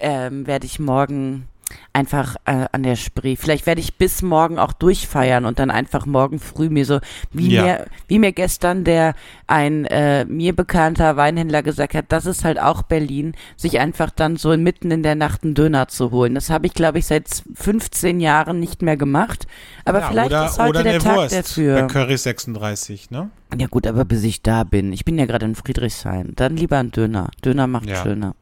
ähm, 0.00 0.48
werde 0.48 0.66
ich 0.66 0.80
morgen 0.80 1.46
einfach 1.92 2.36
äh, 2.44 2.66
an 2.72 2.82
der 2.82 2.96
Spree. 2.96 3.36
Vielleicht 3.36 3.66
werde 3.66 3.80
ich 3.80 3.94
bis 3.96 4.22
morgen 4.22 4.58
auch 4.58 4.72
durchfeiern 4.72 5.44
und 5.44 5.58
dann 5.58 5.70
einfach 5.70 6.06
morgen 6.06 6.38
früh 6.38 6.68
mir 6.70 6.84
so, 6.84 7.00
wie 7.32 7.48
Ja. 7.54 7.62
mir, 7.62 7.86
wie 8.08 8.18
mir 8.18 8.32
gestern 8.32 8.84
der 8.84 9.14
ein 9.46 9.84
äh, 9.86 10.24
mir 10.24 10.54
bekannter 10.54 11.16
Weinhändler 11.16 11.62
gesagt 11.62 11.94
hat, 11.94 12.06
das 12.08 12.26
ist 12.26 12.44
halt 12.44 12.60
auch 12.60 12.82
Berlin, 12.82 13.34
sich 13.56 13.78
einfach 13.80 14.10
dann 14.10 14.36
so 14.36 14.56
mitten 14.56 14.90
in 14.90 15.02
der 15.02 15.14
Nacht 15.14 15.42
einen 15.44 15.54
Döner 15.54 15.88
zu 15.88 16.10
holen. 16.10 16.34
Das 16.34 16.50
habe 16.50 16.66
ich, 16.66 16.74
glaube 16.74 16.98
ich, 16.98 17.06
seit 17.06 17.28
15 17.54 18.20
Jahren 18.20 18.60
nicht 18.60 18.82
mehr 18.82 18.96
gemacht. 18.96 19.46
Aber 19.84 20.00
Ja, 20.00 20.08
vielleicht 20.08 20.30
oder, 20.30 20.46
ist 20.46 20.58
heute 20.58 20.82
der 20.82 20.98
Tag 21.00 21.16
Wurst 21.16 21.34
dafür. 21.36 21.82
bei 21.82 21.86
Curry 21.88 22.16
36, 22.16 23.10
ne? 23.10 23.30
Ja 23.58 23.66
gut, 23.66 23.86
aber 23.86 24.04
bis 24.04 24.22
ich 24.22 24.42
da 24.42 24.62
bin, 24.64 24.92
ich 24.92 25.04
bin 25.04 25.18
ja 25.18 25.26
gerade 25.26 25.46
in 25.46 25.54
Friedrichshain, 25.56 26.32
dann 26.36 26.56
lieber 26.56 26.78
ein 26.78 26.90
Döner. 26.92 27.30
Döner 27.44 27.66
macht 27.66 27.88
Ja. 27.88 27.96
schöner. 28.02 28.34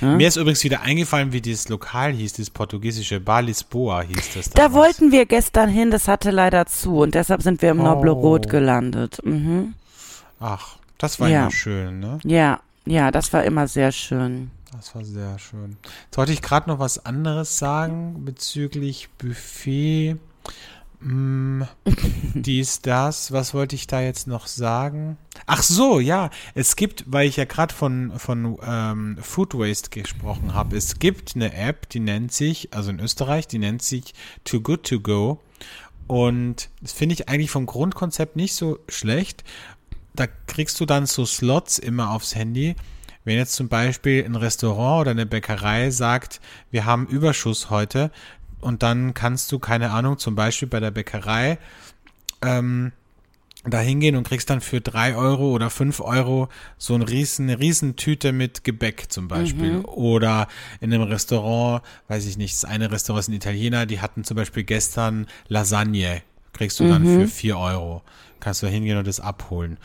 Mir 0.00 0.28
ist 0.28 0.36
übrigens 0.36 0.64
wieder 0.64 0.80
eingefallen, 0.82 1.32
wie 1.32 1.40
dieses 1.40 1.68
Lokal 1.68 2.12
hieß, 2.12 2.32
dieses 2.34 2.50
portugiesische 2.50 3.20
Bar 3.20 3.42
Lisboa 3.42 4.02
hieß 4.02 4.34
das 4.34 4.50
Da 4.50 4.68
damals. 4.68 4.74
wollten 4.74 5.12
wir 5.12 5.26
gestern 5.26 5.68
hin, 5.68 5.90
das 5.90 6.08
hatte 6.08 6.30
leider 6.30 6.66
zu 6.66 6.98
und 6.98 7.14
deshalb 7.14 7.42
sind 7.42 7.60
wir 7.62 7.70
im 7.70 7.80
Oh. 7.80 7.84
Noble 7.84 8.10
Rot 8.12 8.48
gelandet. 8.48 9.18
Mhm. 9.24 9.74
Ach, 10.40 10.76
das 10.98 11.20
war 11.20 11.28
Ja. 11.28 11.42
immer 11.42 11.50
schön, 11.50 12.00
ne? 12.00 12.18
Ja, 12.24 12.60
ja, 12.86 13.10
das 13.10 13.32
war 13.32 13.44
immer 13.44 13.68
sehr 13.68 13.92
schön. 13.92 14.50
Das 14.72 14.94
war 14.94 15.04
sehr 15.04 15.38
schön. 15.38 15.76
Jetzt 16.06 16.16
wollte 16.16 16.32
ich 16.32 16.42
gerade 16.42 16.70
noch 16.70 16.78
was 16.78 17.04
anderes 17.04 17.58
sagen 17.58 18.24
bezüglich 18.24 19.08
Buffet. 19.18 20.16
Mm, 21.00 21.62
dies, 22.34 22.82
das. 22.82 23.32
Was 23.32 23.54
wollte 23.54 23.74
ich 23.74 23.86
da 23.86 24.00
jetzt 24.00 24.26
noch 24.26 24.46
sagen? 24.46 25.16
Ach 25.46 25.62
so, 25.62 26.00
ja. 26.00 26.30
Es 26.54 26.76
gibt, 26.76 27.04
weil 27.06 27.28
ich 27.28 27.36
ja 27.36 27.44
gerade 27.44 27.74
von, 27.74 28.18
von 28.18 28.58
ähm, 28.62 29.18
Food 29.20 29.54
Waste 29.54 29.90
gesprochen 29.90 30.54
habe, 30.54 30.76
es 30.76 30.98
gibt 30.98 31.34
eine 31.34 31.54
App, 31.54 31.88
die 31.88 32.00
nennt 32.00 32.32
sich, 32.32 32.72
also 32.72 32.90
in 32.90 33.00
Österreich, 33.00 33.48
die 33.48 33.58
nennt 33.58 33.82
sich 33.82 34.14
Too 34.44 34.60
Good 34.60 34.84
To 34.84 35.00
Go. 35.00 35.40
Und 36.06 36.70
das 36.80 36.92
finde 36.92 37.14
ich 37.14 37.28
eigentlich 37.28 37.50
vom 37.50 37.66
Grundkonzept 37.66 38.36
nicht 38.36 38.54
so 38.54 38.78
schlecht. 38.88 39.44
Da 40.14 40.26
kriegst 40.26 40.80
du 40.80 40.86
dann 40.86 41.06
so 41.06 41.24
Slots 41.24 41.78
immer 41.78 42.10
aufs 42.10 42.34
Handy. 42.34 42.74
Wenn 43.24 43.36
jetzt 43.36 43.52
zum 43.52 43.68
Beispiel 43.68 44.24
ein 44.24 44.34
Restaurant 44.34 45.02
oder 45.02 45.10
eine 45.12 45.26
Bäckerei 45.26 45.90
sagt, 45.90 46.40
wir 46.70 46.84
haben 46.84 47.06
Überschuss 47.06 47.70
heute 47.70 48.10
und 48.60 48.82
dann 48.82 49.14
kannst 49.14 49.50
du, 49.52 49.58
keine 49.58 49.90
Ahnung, 49.90 50.18
zum 50.18 50.34
Beispiel 50.34 50.68
bei 50.68 50.80
der 50.80 50.90
Bäckerei 50.90 51.58
ähm, 52.42 52.92
da 53.64 53.78
hingehen 53.78 54.16
und 54.16 54.26
kriegst 54.26 54.48
dann 54.48 54.62
für 54.62 54.80
drei 54.80 55.14
Euro 55.14 55.50
oder 55.50 55.68
fünf 55.68 56.00
Euro 56.00 56.48
so 56.78 56.94
ein 56.94 57.02
riesen, 57.02 57.48
eine 57.48 57.58
riesen 57.58 57.96
Tüte 57.96 58.32
mit 58.32 58.64
Gebäck 58.64 59.06
zum 59.10 59.28
Beispiel. 59.28 59.80
Oder 59.84 60.48
in 60.80 60.92
einem 60.92 61.02
Restaurant, 61.02 61.82
weiß 62.08 62.26
ich 62.26 62.38
nicht, 62.38 62.54
das 62.54 62.64
eine 62.64 62.90
Restaurant 62.90 63.24
ist 63.24 63.28
ein 63.28 63.34
Italiener, 63.34 63.84
die 63.84 64.00
hatten 64.00 64.24
zum 64.24 64.36
Beispiel 64.36 64.64
gestern 64.64 65.26
Lasagne. 65.48 66.22
Kriegst 66.54 66.80
du 66.80 66.88
dann 66.88 67.04
für 67.04 67.28
vier 67.28 67.58
Euro. 67.58 68.02
Kannst 68.40 68.62
du 68.62 68.66
hingehen 68.66 68.96
und 68.96 69.06
das 69.06 69.20
abholen. 69.20 69.76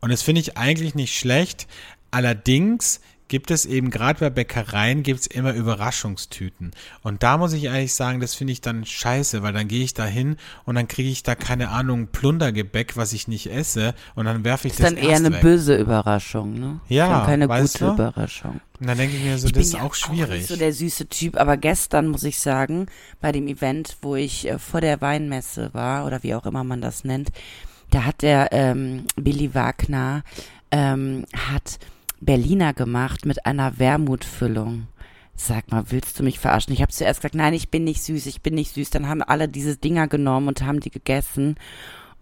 Und 0.00 0.10
das 0.10 0.22
finde 0.22 0.40
ich 0.40 0.56
eigentlich 0.56 0.94
nicht 0.94 1.18
schlecht. 1.18 1.66
Allerdings 2.10 3.00
gibt 3.28 3.50
es 3.50 3.64
eben 3.66 3.90
gerade 3.90 4.18
bei 4.20 4.30
Bäckereien 4.30 5.02
gibt 5.02 5.20
es 5.20 5.26
immer 5.26 5.52
Überraschungstüten. 5.52 6.72
Und 7.02 7.22
da 7.22 7.38
muss 7.38 7.52
ich 7.52 7.64
ehrlich 7.64 7.94
sagen, 7.94 8.20
das 8.20 8.34
finde 8.34 8.52
ich 8.52 8.60
dann 8.60 8.84
scheiße, 8.84 9.42
weil 9.42 9.52
dann 9.52 9.68
gehe 9.68 9.84
ich 9.84 9.94
da 9.94 10.04
hin 10.04 10.36
und 10.64 10.74
dann 10.74 10.88
kriege 10.88 11.08
ich 11.10 11.22
da 11.22 11.34
keine 11.34 11.68
Ahnung 11.70 12.08
Plundergebäck, 12.08 12.96
was 12.96 13.12
ich 13.12 13.28
nicht 13.28 13.50
esse 13.50 13.94
und 14.14 14.24
dann 14.24 14.44
werfe 14.44 14.68
ich 14.68 14.74
Ist 14.74 14.80
das 14.80 14.94
dann 14.94 14.96
eher 14.96 15.16
eine 15.16 15.32
weg. 15.32 15.40
böse 15.42 15.76
Überraschung, 15.76 16.54
ne? 16.58 16.80
Ja, 16.88 17.18
Schon 17.18 17.26
keine 17.26 17.48
gute 17.48 17.78
du? 17.78 17.92
Überraschung. 17.92 18.60
Und 18.80 18.86
dann 18.86 18.96
denke 18.98 19.16
ich 19.16 19.22
mir 19.24 19.38
so, 19.38 19.46
Ich 19.48 19.52
das 19.52 19.66
ist 19.66 19.72
ja 19.74 19.82
auch 19.82 19.94
schwierig. 19.94 20.38
nicht 20.38 20.48
so 20.48 20.56
der 20.56 20.72
süße 20.72 21.08
Typ, 21.08 21.36
aber 21.36 21.56
gestern 21.56 22.08
muss 22.08 22.22
ich 22.22 22.38
sagen, 22.38 22.86
bei 23.20 23.32
dem 23.32 23.48
Event, 23.48 23.96
wo 24.02 24.14
ich 24.16 24.48
äh, 24.48 24.58
vor 24.58 24.80
der 24.80 25.00
Weinmesse 25.00 25.70
war 25.74 26.06
oder 26.06 26.22
wie 26.22 26.34
auch 26.34 26.46
immer 26.46 26.64
man 26.64 26.80
das 26.80 27.04
nennt, 27.04 27.30
da 27.90 28.04
hat 28.04 28.22
der 28.22 28.48
ähm, 28.52 29.04
Billy 29.16 29.54
Wagner 29.54 30.22
ähm, 30.70 31.24
hat 31.34 31.78
Berliner 32.20 32.74
gemacht 32.74 33.26
mit 33.26 33.46
einer 33.46 33.78
Wermutfüllung. 33.78 34.88
Sag 35.36 35.70
mal, 35.70 35.84
willst 35.90 36.18
du 36.18 36.24
mich 36.24 36.38
verarschen? 36.38 36.72
Ich 36.72 36.82
habe 36.82 36.92
zuerst 36.92 37.20
gesagt, 37.20 37.34
nein, 37.34 37.54
ich 37.54 37.70
bin 37.70 37.84
nicht 37.84 38.02
süß, 38.02 38.26
ich 38.26 38.42
bin 38.42 38.54
nicht 38.54 38.74
süß. 38.74 38.90
Dann 38.90 39.08
haben 39.08 39.22
alle 39.22 39.48
diese 39.48 39.76
Dinger 39.76 40.08
genommen 40.08 40.48
und 40.48 40.62
haben 40.62 40.80
die 40.80 40.90
gegessen. 40.90 41.56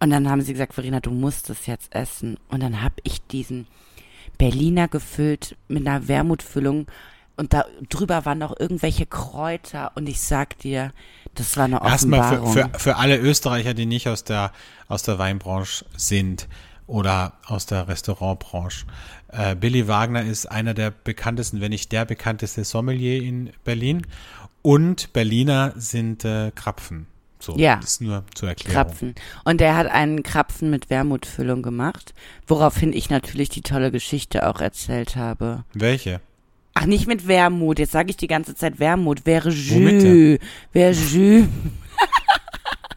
Und 0.00 0.10
dann 0.10 0.28
haben 0.28 0.42
sie 0.42 0.52
gesagt, 0.52 0.74
Verena, 0.74 1.00
du 1.00 1.10
musst 1.10 1.48
es 1.48 1.66
jetzt 1.66 1.94
essen. 1.94 2.36
Und 2.48 2.62
dann 2.62 2.82
habe 2.82 2.96
ich 3.04 3.22
diesen 3.26 3.66
Berliner 4.36 4.88
gefüllt 4.88 5.56
mit 5.68 5.86
einer 5.86 6.08
Wermutfüllung 6.08 6.86
und 7.36 7.52
da 7.52 7.66
drüber 7.90 8.24
waren 8.24 8.38
noch 8.38 8.58
irgendwelche 8.58 9.04
Kräuter 9.04 9.92
und 9.94 10.08
ich 10.08 10.20
sag 10.20 10.58
dir, 10.58 10.92
das 11.34 11.56
war 11.56 11.64
eine 11.64 11.82
Erstmal 11.82 12.20
Offenbarung. 12.20 12.52
für, 12.52 12.62
für, 12.70 12.78
für 12.78 12.96
alle 12.96 13.18
Österreicher, 13.18 13.74
die 13.74 13.84
nicht 13.84 14.08
aus 14.08 14.24
der, 14.24 14.52
aus 14.88 15.02
der 15.02 15.18
Weinbranche 15.18 15.84
sind 15.96 16.48
oder 16.86 17.32
aus 17.46 17.66
der 17.66 17.88
Restaurantbranche. 17.88 18.86
Äh, 19.28 19.54
Billy 19.56 19.88
Wagner 19.88 20.22
ist 20.22 20.46
einer 20.46 20.74
der 20.74 20.90
bekanntesten, 20.90 21.60
wenn 21.60 21.70
nicht 21.70 21.92
der 21.92 22.04
bekannteste 22.04 22.64
Sommelier 22.64 23.22
in 23.22 23.50
Berlin. 23.64 24.06
Und 24.62 25.12
Berliner 25.12 25.72
sind 25.76 26.24
äh, 26.24 26.50
Krapfen. 26.54 27.06
So, 27.38 27.56
Ja. 27.56 27.76
das 27.76 27.90
ist 27.92 28.00
nur 28.00 28.24
zur 28.34 28.48
Erklärung. 28.48 28.74
Krapfen. 28.74 29.14
Und 29.44 29.60
der 29.60 29.76
hat 29.76 29.86
einen 29.88 30.22
Krapfen 30.22 30.70
mit 30.70 30.88
Wermutfüllung 30.90 31.62
gemacht, 31.62 32.14
woraufhin 32.46 32.92
ich 32.92 33.10
natürlich 33.10 33.48
die 33.50 33.60
tolle 33.62 33.90
Geschichte 33.92 34.48
auch 34.48 34.60
erzählt 34.60 35.16
habe. 35.16 35.64
Welche? 35.74 36.20
Ach, 36.74 36.86
nicht 36.86 37.06
mit 37.06 37.26
Wermut, 37.28 37.78
jetzt 37.78 37.92
sage 37.92 38.10
ich 38.10 38.16
die 38.16 38.26
ganze 38.26 38.54
Zeit 38.54 38.78
Wermut, 38.78 39.24
wäre 39.26 39.50
Jus, 39.50 40.38
wäre 40.72 40.92
Jus. 40.92 41.46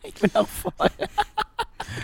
ich 0.04 0.14
bin 0.16 0.32
auch 0.36 0.48
voll. 0.48 0.90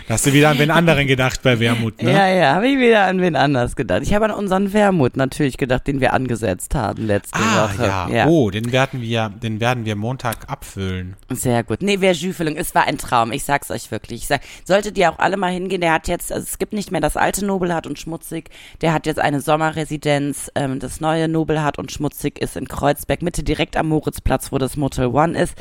Hast 0.08 0.26
du 0.26 0.32
wieder 0.32 0.50
an 0.50 0.58
den 0.58 0.70
anderen 0.70 1.06
gedacht 1.06 1.42
bei 1.42 1.58
Wermut, 1.58 2.02
ne? 2.02 2.12
Ja, 2.12 2.28
ja, 2.28 2.54
habe 2.54 2.68
ich 2.68 2.78
wieder 2.78 3.06
an 3.06 3.20
wen 3.20 3.34
anders 3.36 3.74
gedacht. 3.76 4.02
Ich 4.02 4.14
habe 4.14 4.26
an 4.26 4.30
unseren 4.30 4.72
Wermut 4.72 5.16
natürlich 5.16 5.56
gedacht, 5.56 5.86
den 5.86 6.00
wir 6.00 6.12
angesetzt 6.12 6.74
haben 6.74 7.06
letzte 7.06 7.38
Ah, 7.40 7.64
Woche. 7.64 8.14
ja. 8.14 8.26
Oh, 8.26 8.50
den 8.50 8.70
werden 8.72 9.00
wir, 9.00 9.28
den 9.30 9.60
werden 9.60 9.84
wir 9.84 9.96
Montag 9.96 10.48
abfüllen. 10.48 11.16
Sehr 11.30 11.64
gut. 11.64 11.82
Nee, 11.82 11.96
wer 12.00 12.12
es 12.12 12.74
war 12.74 12.86
ein 12.86 12.98
Traum. 12.98 13.32
Ich 13.32 13.44
sag's 13.44 13.70
euch 13.70 13.90
wirklich. 13.90 14.22
Ich 14.22 14.26
sag, 14.28 14.40
solltet 14.64 14.96
ihr 14.98 15.10
auch 15.10 15.18
alle 15.18 15.36
mal 15.36 15.50
hingehen. 15.52 15.80
Der 15.80 15.92
hat 15.92 16.08
jetzt, 16.08 16.32
also 16.32 16.44
es 16.48 16.58
gibt 16.58 16.72
nicht 16.72 16.92
mehr 16.92 17.00
das 17.00 17.16
alte 17.16 17.44
Nobelhart 17.44 17.86
und 17.86 17.98
Schmutzig. 17.98 18.50
Der 18.80 18.92
hat 18.92 19.06
jetzt 19.06 19.18
eine 19.18 19.40
Sommerresidenz. 19.40 20.50
Ähm, 20.54 20.78
das 20.78 21.00
neue 21.00 21.28
Nobelhart 21.28 21.78
und 21.78 21.92
Schmutzig 21.92 22.40
ist 22.40 22.56
in 22.56 22.68
Kreuzberg, 22.68 23.22
Mitte 23.22 23.42
direkt 23.42 23.76
am 23.76 23.88
Moritzplatz, 23.88 24.52
wo 24.52 24.58
das 24.58 24.76
Motel 24.76 25.06
One 25.06 25.38
ist. 25.38 25.54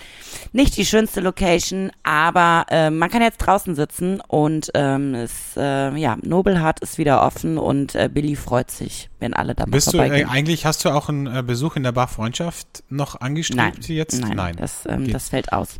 Nicht 0.54 0.78
die 0.78 0.86
schönste 0.86 1.22
Location, 1.22 1.92
aber 2.04 2.66
äh, 2.70 2.90
man 2.90 3.10
kann 3.10 3.22
jetzt 3.22 3.38
draußen 3.38 3.76
sitzen 3.76 4.15
Und 4.22 4.72
ähm, 4.74 5.14
es, 5.14 5.56
äh, 5.58 5.96
ja, 5.96 6.18
Nobelhart 6.22 6.80
ist 6.80 6.98
wieder 6.98 7.24
offen 7.24 7.58
und 7.58 7.96
äh, 7.96 8.10
Billy 8.12 8.36
freut 8.36 8.72
sich, 8.72 9.10
wenn 9.20 9.34
alle 9.34 9.56
da 9.56 9.66
mal 9.66 9.72
Bist 9.72 9.94
du, 9.94 9.98
äh, 9.98 10.26
eigentlich 10.26 10.66
hast 10.66 10.86
du 10.86 10.90
auch 10.90 11.10
einen 11.10 11.28
äh, 11.28 11.44
Besuch 11.44 11.76
in 11.76 11.84
der 11.84 11.92
Bar 11.92 12.08
Freundschaft 12.08 12.84
noch 12.90 13.20
angestrebt 13.22 13.58
Nein, 13.58 13.96
jetzt? 13.98 14.22
nein, 14.22 14.56
Das, 14.58 14.86
ähm, 14.88 15.12
das 15.12 15.30
fällt 15.30 15.52
aus. 15.54 15.80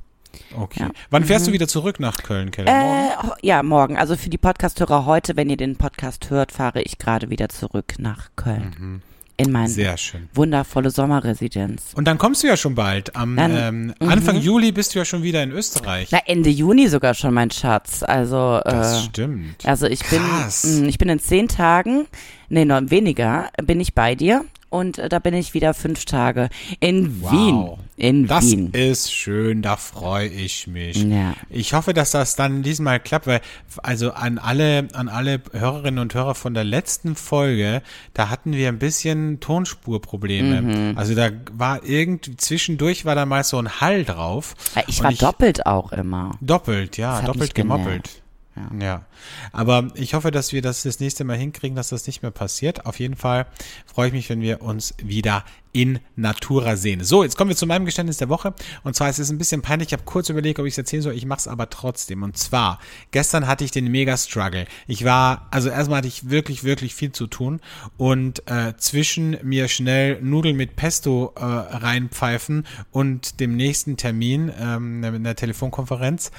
Okay. 0.58 0.82
ja. 0.82 0.88
Mhm. 0.88 0.94
Wann 1.10 1.24
fährst 1.24 1.48
du 1.48 1.52
wieder 1.52 1.68
zurück 1.68 2.00
nach 2.00 2.18
Köln, 2.18 2.52
Keller? 2.52 2.72
Morgen? 2.72 3.30
Äh, 3.30 3.48
ja, 3.48 3.64
morgen. 3.64 3.98
Also 3.98 4.16
für 4.16 4.30
die 4.30 4.38
Podcast-Hörer 4.38 5.06
heute, 5.06 5.36
wenn 5.36 5.50
ihr 5.50 5.58
den 5.58 5.78
Podcast 5.78 6.30
hört, 6.30 6.52
fahre 6.52 6.82
ich 6.82 6.98
gerade 6.98 7.30
wieder 7.30 7.50
zurück 7.50 7.96
nach 8.00 8.30
Köln. 8.36 9.02
In 9.38 9.52
meine 9.52 9.68
Mhm. 9.68 9.74
Sehr 9.74 9.98
schön. 9.98 10.30
wundervolle 10.34 10.92
Sommerresidenz. 10.92 11.92
Und 11.96 12.06
dann 12.08 12.18
kommst 12.18 12.42
du 12.44 12.48
ja 12.48 12.56
schon 12.56 12.74
bald. 12.76 13.16
Am 13.16 13.36
Dann- 13.36 13.56
ähm, 13.58 13.94
Anfang 14.00 14.38
Juli 14.40 14.72
bist 14.72 14.96
du 14.96 15.00
ja 15.00 15.06
schon 15.06 15.24
wieder 15.24 15.44
in 15.44 15.52
Österreich. 15.52 16.10
Na, 16.12 16.20
Ende 16.26 16.50
Juni 16.50 16.88
sogar 16.88 17.14
schon, 17.14 17.34
mein 17.34 17.52
Schatz. 17.52 18.02
Also, 18.04 18.62
das 18.64 19.00
äh, 19.02 19.04
stimmt. 19.06 19.66
also 19.66 19.88
ich 19.88 20.00
Krass. 20.02 20.62
bin, 20.62 20.82
mh, 20.84 20.88
ich 20.88 20.98
bin 20.98 21.10
in 21.10 21.20
zehn 21.20 21.48
Tagen, 21.50 22.06
nee, 22.48 22.64
noch 22.66 22.82
weniger, 22.90 23.50
bin 23.64 23.82
ich 23.82 23.94
bei 23.94 24.16
dir. 24.16 24.46
Und 24.76 24.98
äh, 24.98 25.10
da 25.10 25.20
bin 25.20 25.34
ich 25.34 25.54
wieder 25.54 25.74
fünf 25.74 26.06
Tage 26.06 26.50
in 26.80 27.22
Wow. 27.22 27.32
Wien. 27.32 27.70
In 27.98 28.28
Das 28.28 28.52
Wien. 28.52 28.72
ist 28.74 29.14
schön, 29.14 29.62
da 29.62 29.78
freue 29.78 30.28
ich 30.28 30.68
mich. 30.68 31.02
Ja. 31.04 31.34
Ich 31.50 31.74
hoffe, 31.74 31.94
dass 31.94 32.12
das 32.12 32.36
dann 32.36 32.62
diesmal 32.62 33.00
klappt, 33.00 33.26
weil 33.26 33.40
also 33.84 34.12
an 34.12 34.38
alle 34.38 34.90
an 34.94 35.08
alle 35.08 35.42
Hörerinnen 35.54 36.00
und 36.00 36.14
Hörer 36.14 36.36
von 36.36 36.54
der 36.54 36.66
letzten 36.66 37.16
Folge, 37.16 37.82
da 38.14 38.30
hatten 38.30 38.52
wir 38.52 38.68
ein 38.68 38.80
bisschen 38.80 39.40
Tonspurprobleme. 39.40 40.62
Mhm. 40.62 40.98
Also 40.98 41.16
da 41.16 41.30
war 41.54 41.86
irgendwie 41.86 42.36
zwischendurch 42.36 43.06
war 43.06 43.16
da 43.16 43.26
mal 43.26 43.46
so 43.46 43.58
ein 43.60 43.80
Hall 43.80 44.04
drauf. 44.04 44.56
Ich 44.88 45.02
war 45.02 45.14
doppelt 45.14 45.66
auch 45.66 45.94
immer. 45.94 46.32
Doppelt, 46.42 46.98
ja, 46.98 47.22
doppelt 47.22 47.40
mich 47.40 47.54
genervt. 47.54 48.22
Gemoppelt. 48.56 48.82
Ja. 48.82 49.06
Aber 49.52 49.88
ich 49.96 50.14
hoffe, 50.14 50.32
dass 50.32 50.54
wir 50.54 50.62
das 50.62 50.84
das 50.84 51.00
nächste 51.00 51.24
Mal 51.24 51.38
hinkriegen, 51.38 51.76
dass 51.76 51.90
das 51.90 52.08
nicht 52.08 52.22
mehr 52.22 52.32
passiert. 52.32 52.86
Auf 52.86 53.00
jeden 53.00 53.16
Fall 53.16 53.46
freue 53.86 54.08
ich 54.08 54.14
mich, 54.14 54.30
wenn 54.30 54.42
wir 54.42 54.62
uns 54.62 54.94
wieder 54.98 55.44
in 55.76 56.00
Natura 56.16 56.78
sehen. 56.78 57.04
So, 57.04 57.24
jetzt 57.24 57.36
kommen 57.36 57.50
wir 57.50 57.58
zu 57.58 57.68
meinem 57.68 57.84
Geständnis 57.84 58.16
der 58.16 58.30
Woche. 58.30 58.54
Und 58.86 58.96
zwar 58.96 59.10
es 59.10 59.20
ist 59.20 59.30
ein 59.30 59.38
bisschen 59.38 59.62
peinlich. 59.62 59.90
Ich 59.90 59.94
habe 59.94 60.04
kurz 60.06 60.30
überlegt, 60.30 60.58
ob 60.58 60.66
ich 60.66 60.74
es 60.74 60.78
erzählen 60.78 61.02
soll. 61.02 61.16
Ich 61.16 61.26
mache 61.26 61.40
es 61.40 61.48
aber 61.50 61.70
trotzdem. 61.70 62.24
Und 62.24 62.38
zwar, 62.38 62.80
gestern 63.12 63.46
hatte 63.46 63.66
ich 63.66 63.72
den 63.72 63.92
Mega-Struggle. 63.92 64.68
Ich 64.88 65.04
war, 65.04 65.48
also 65.52 65.68
erstmal 65.68 65.98
hatte 65.98 66.08
ich 66.08 66.30
wirklich, 66.30 66.64
wirklich 66.64 66.96
viel 66.96 67.12
zu 67.12 67.28
tun. 67.28 67.60
Und 67.98 68.50
äh, 68.50 68.74
zwischen 68.78 69.38
mir 69.44 69.68
schnell 69.68 70.22
Nudeln 70.22 70.56
mit 70.56 70.78
Pesto 70.78 71.34
äh, 71.36 71.44
reinpfeifen 71.44 72.66
und 72.92 73.42
dem 73.42 73.58
nächsten 73.58 73.98
Termin 73.98 74.54
ähm, 74.58 75.04
in 75.04 75.26
der 75.26 75.36
Telefonkonferenz 75.36 76.32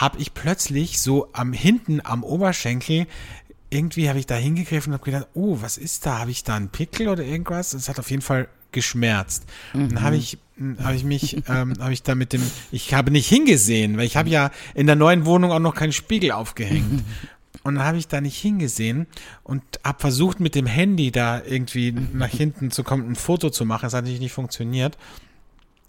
habe 0.00 0.18
ich 0.18 0.34
plötzlich 0.34 1.00
so 1.00 1.28
am 1.32 1.52
hinten 1.52 2.00
am 2.04 2.24
Oberschenkel 2.24 3.06
irgendwie 3.70 4.08
habe 4.08 4.18
ich 4.18 4.26
da 4.26 4.36
hingegriffen 4.36 4.92
und 4.92 5.00
habe 5.00 5.10
gedacht, 5.10 5.28
oh, 5.34 5.58
was 5.60 5.78
ist 5.78 6.06
da? 6.06 6.20
Habe 6.20 6.30
ich 6.30 6.44
da 6.44 6.54
einen 6.54 6.68
Pickel 6.68 7.08
oder 7.08 7.24
irgendwas? 7.24 7.74
Es 7.74 7.88
hat 7.88 7.98
auf 7.98 8.10
jeden 8.10 8.22
Fall 8.22 8.48
geschmerzt. 8.70 9.44
Und 9.72 9.92
dann 9.92 10.02
habe 10.02 10.16
ich 10.16 10.38
habe 10.82 10.94
ich 10.94 11.02
mich 11.02 11.42
ähm, 11.48 11.74
habe 11.80 11.92
ich 11.92 12.04
da 12.04 12.14
mit 12.14 12.32
dem 12.32 12.42
ich 12.70 12.94
habe 12.94 13.10
nicht 13.10 13.28
hingesehen, 13.28 13.96
weil 13.96 14.04
ich 14.04 14.16
habe 14.16 14.28
ja 14.28 14.50
in 14.74 14.86
der 14.86 14.94
neuen 14.94 15.26
Wohnung 15.26 15.50
auch 15.50 15.58
noch 15.58 15.74
keinen 15.74 15.92
Spiegel 15.92 16.32
aufgehängt. 16.32 17.02
Und 17.62 17.76
dann 17.76 17.84
habe 17.84 17.96
ich 17.96 18.08
da 18.08 18.20
nicht 18.20 18.36
hingesehen 18.36 19.06
und 19.42 19.62
habe 19.82 19.98
versucht 19.98 20.38
mit 20.38 20.54
dem 20.54 20.66
Handy 20.66 21.10
da 21.10 21.40
irgendwie 21.42 21.92
nach 22.12 22.28
hinten 22.28 22.70
zu 22.70 22.84
kommen, 22.84 23.08
ein 23.08 23.14
Foto 23.14 23.48
zu 23.48 23.64
machen. 23.64 23.86
Es 23.86 23.94
hat 23.94 24.02
natürlich 24.02 24.20
nicht 24.20 24.34
funktioniert. 24.34 24.98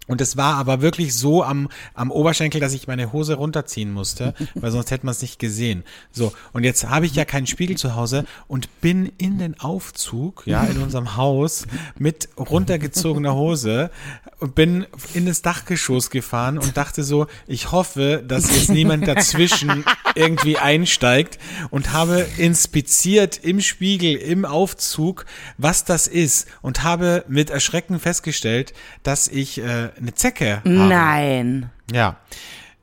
Und 0.06 0.20
es 0.20 0.36
war 0.36 0.54
aber 0.54 0.80
wirklich 0.80 1.14
so 1.14 1.42
am, 1.42 1.68
am 1.94 2.10
Oberschenkel, 2.10 2.60
dass 2.60 2.72
ich 2.72 2.86
meine 2.86 3.12
Hose 3.12 3.34
runterziehen 3.34 3.92
musste, 3.92 4.34
weil 4.54 4.70
sonst 4.70 4.90
hätte 4.90 5.06
man 5.06 5.12
es 5.12 5.22
nicht 5.22 5.38
gesehen. 5.38 5.84
So, 6.12 6.32
und 6.52 6.64
jetzt 6.64 6.88
habe 6.88 7.06
ich 7.06 7.14
ja 7.14 7.24
keinen 7.24 7.46
Spiegel 7.46 7.76
zu 7.76 7.94
Hause 7.96 8.24
und 8.48 8.80
bin 8.80 9.12
in 9.18 9.38
den 9.38 9.58
Aufzug, 9.60 10.42
ja, 10.46 10.64
in 10.64 10.78
unserem 10.82 11.16
Haus 11.16 11.66
mit 11.98 12.28
runtergezogener 12.36 13.34
Hose 13.34 13.90
und 14.38 14.54
bin 14.54 14.86
in 15.14 15.26
das 15.26 15.42
Dachgeschoss 15.42 16.10
gefahren 16.10 16.58
und 16.58 16.76
dachte 16.76 17.02
so, 17.02 17.26
ich 17.46 17.72
hoffe, 17.72 18.22
dass 18.26 18.54
jetzt 18.54 18.68
niemand 18.68 19.08
dazwischen 19.08 19.84
irgendwie 20.14 20.58
einsteigt 20.58 21.38
und 21.70 21.92
habe 21.92 22.26
inspiziert 22.36 23.40
im 23.42 23.60
Spiegel, 23.60 24.16
im 24.16 24.44
Aufzug, 24.44 25.24
was 25.58 25.84
das 25.84 26.06
ist 26.06 26.46
und 26.62 26.84
habe 26.84 27.24
mit 27.28 27.50
Erschrecken 27.50 27.98
festgestellt, 27.98 28.74
dass 29.02 29.28
ich 29.28 29.58
äh, 29.58 29.90
eine 29.98 30.14
Zecke 30.14 30.56
habe. 30.56 30.68
Nein. 30.68 31.70
Ja. 31.92 32.16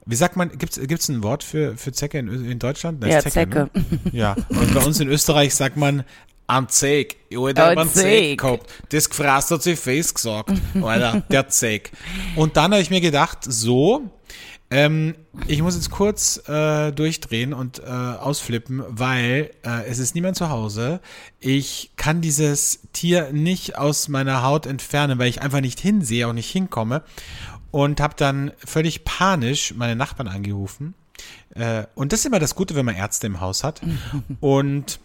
Wie 0.05 0.15
sagt 0.15 0.35
man, 0.35 0.57
gibt's 0.57 0.79
gibt's 0.81 1.07
ein 1.07 1.23
Wort 1.23 1.43
für, 1.43 1.77
für 1.77 1.93
Zecke 1.93 2.19
in, 2.19 2.27
in 2.27 2.59
Deutschland? 2.59 3.01
Das 3.01 3.09
Ja, 3.09 3.17
ist 3.19 3.31
Zecke. 3.31 3.69
Ne? 3.73 3.99
Ja. 4.11 4.35
Und 4.49 4.73
bei 4.73 4.81
uns 4.83 4.99
in 4.99 5.07
Österreich 5.07 5.55
sagt 5.55 5.77
man, 5.77 6.03
an 6.47 6.67
Zeig. 6.69 7.15
Ich 7.29 7.37
Alter, 7.37 7.69
hab 7.69 7.77
einen 7.77 7.89
Zeig 7.89 8.37
gehabt. 8.37 8.69
Das 8.89 9.09
gefrasst 9.09 9.51
hat 9.51 9.63
sich 9.63 9.79
face 9.79 10.13
gesagt. 10.13 10.51
Alter, 10.81 11.23
der 11.29 11.47
Zeig. 11.47 11.91
Und 12.35 12.57
dann 12.57 12.71
habe 12.73 12.81
ich 12.81 12.89
mir 12.89 13.01
gedacht, 13.01 13.39
so, 13.43 14.09
ähm, 14.73 15.13
ich 15.45 15.61
muss 15.61 15.75
jetzt 15.75 15.91
kurz 15.91 16.41
äh, 16.49 16.91
durchdrehen 16.91 17.53
und 17.53 17.77
äh, 17.77 17.83
ausflippen, 17.83 18.83
weil 18.87 19.51
äh, 19.63 19.85
es 19.85 19.99
ist 19.99 20.15
niemand 20.15 20.35
zu 20.35 20.49
Hause. 20.49 20.99
Ich 21.39 21.91
kann 21.95 22.21
dieses 22.21 22.79
Tier 22.91 23.31
nicht 23.31 23.77
aus 23.77 24.07
meiner 24.07 24.41
Haut 24.41 24.65
entfernen, 24.65 25.19
weil 25.19 25.27
ich 25.27 25.43
einfach 25.43 25.61
nicht 25.61 25.79
hinsehe, 25.79 26.27
auch 26.27 26.33
nicht 26.33 26.49
hinkomme. 26.49 27.03
Und 27.69 28.01
habe 28.01 28.15
dann 28.17 28.51
völlig 28.57 29.03
panisch 29.03 29.75
meine 29.75 29.95
Nachbarn 29.95 30.27
angerufen. 30.27 30.95
Äh, 31.53 31.83
und 31.93 32.11
das 32.11 32.21
ist 32.21 32.25
immer 32.25 32.39
das 32.39 32.55
Gute, 32.55 32.73
wenn 32.73 32.85
man 32.85 32.95
Ärzte 32.95 33.27
im 33.27 33.41
Haus 33.41 33.63
hat. 33.63 33.79
Und 34.39 34.99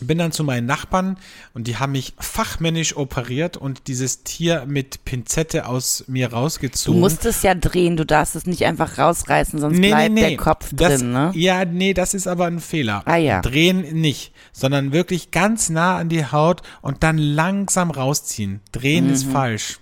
bin 0.00 0.18
dann 0.18 0.30
zu 0.32 0.44
meinen 0.44 0.66
Nachbarn 0.66 1.16
und 1.54 1.66
die 1.66 1.76
haben 1.78 1.92
mich 1.92 2.14
fachmännisch 2.18 2.96
operiert 2.96 3.56
und 3.56 3.86
dieses 3.88 4.24
Tier 4.24 4.64
mit 4.66 5.04
Pinzette 5.04 5.66
aus 5.66 6.04
mir 6.06 6.28
Du 6.28 6.36
rausgezogen. 6.36 7.00
musst 7.00 7.24
es 7.24 7.42
ja 7.42 7.54
drehen, 7.54 7.96
du 7.96 8.04
darfst 8.04 8.36
es 8.36 8.46
nicht 8.46 8.64
einfach 8.66 8.98
rausreißen, 8.98 9.58
sonst 9.58 9.80
bleibt 9.80 10.18
der 10.18 10.36
Kopf 10.36 10.70
das, 10.74 11.00
drin, 11.00 11.12
ne? 11.12 11.30
Ja, 11.34 11.64
nee, 11.64 11.94
das 11.94 12.12
ist 12.14 12.26
aber 12.26 12.46
ein 12.46 12.60
Fehler. 12.60 13.02
Ah, 13.06 13.16
ja. 13.16 13.40
Drehen 13.40 14.00
nicht, 14.00 14.32
sondern 14.52 14.92
wirklich 14.92 15.30
ganz 15.30 15.70
nah 15.70 15.96
an 15.96 16.08
die 16.08 16.26
Haut 16.26 16.62
und 16.82 17.02
dann 17.02 17.16
langsam 17.18 17.90
rausziehen. 17.90 18.60
Drehen 18.72 19.06
Mhm. 19.06 19.12
ist 19.12 19.24
falsch. 19.24 19.78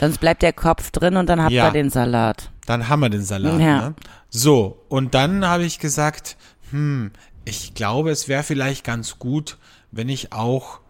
Sonst 0.00 0.18
bleibt 0.18 0.42
der 0.42 0.52
Kopf 0.52 0.90
drin 0.90 1.16
und 1.16 1.28
dann 1.28 1.40
habt 1.42 1.52
Ja. 1.52 1.66
ihr 1.66 1.72
den 1.72 1.90
Salat. 1.90 2.50
Dann 2.66 2.88
haben 2.88 3.00
wir 3.00 3.10
den 3.10 3.24
Salat. 3.24 3.60
Ja. 3.60 3.88
Ne? 3.90 3.94
So, 4.30 4.84
und 4.88 5.14
dann 5.14 5.44
habe 5.46 5.64
ich 5.64 5.78
gesagt, 5.78 6.36
hm, 6.70 7.10
ich 7.44 7.74
glaube, 7.74 8.10
es 8.10 8.28
wäre 8.28 8.42
vielleicht 8.42 8.84
ganz 8.84 9.18
gut, 9.18 9.58
wenn 9.90 10.08
ich 10.08 10.32
auch 10.32 10.80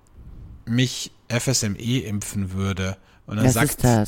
mich 0.67 1.13
FSME 1.29 2.01
impfen 2.01 2.53
würde. 2.53 2.97
Und 3.27 3.37
dann 3.37 3.47
Was 3.47 3.55
sagt 3.55 3.83
der 3.83 4.07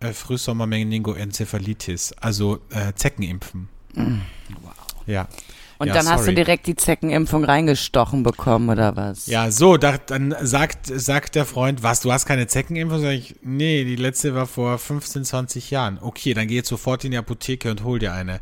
äh, 0.00 0.12
Frühsommermeningoenzephalitis, 0.12 2.12
also 2.20 2.58
äh, 2.70 2.92
Zeckenimpfen. 2.94 3.68
Ja. 5.06 5.24
Mm. 5.24 5.28
Und 5.78 5.86
Ja, 5.86 5.94
dann 5.94 6.08
hast 6.10 6.20
du 6.20 6.24
sorry. 6.24 6.34
direkt 6.34 6.66
die 6.66 6.76
Zeckenimpfung 6.76 7.42
reingestochen 7.42 8.22
bekommen, 8.22 8.68
oder 8.68 8.96
was? 8.96 9.26
Ja, 9.26 9.50
so, 9.50 9.78
da, 9.78 9.96
dann 9.96 10.34
sagt, 10.42 10.86
sagt 10.86 11.36
der 11.36 11.46
Freund, 11.46 11.82
was, 11.82 12.00
du 12.00 12.12
hast 12.12 12.26
keine 12.26 12.46
Zeckenimpfung? 12.46 13.00
Sag 13.00 13.12
ich, 13.12 13.36
nee, 13.42 13.84
die 13.84 13.96
letzte 13.96 14.34
war 14.34 14.46
vor 14.46 14.76
15, 14.76 15.24
20 15.24 15.70
Jahren. 15.70 15.98
Okay, 15.98 16.34
dann 16.34 16.48
geh 16.48 16.56
jetzt 16.56 16.68
sofort 16.68 17.04
in 17.04 17.12
die 17.12 17.16
Apotheke 17.16 17.70
und 17.70 17.82
hol 17.82 17.98
dir 17.98 18.12
eine. 18.12 18.40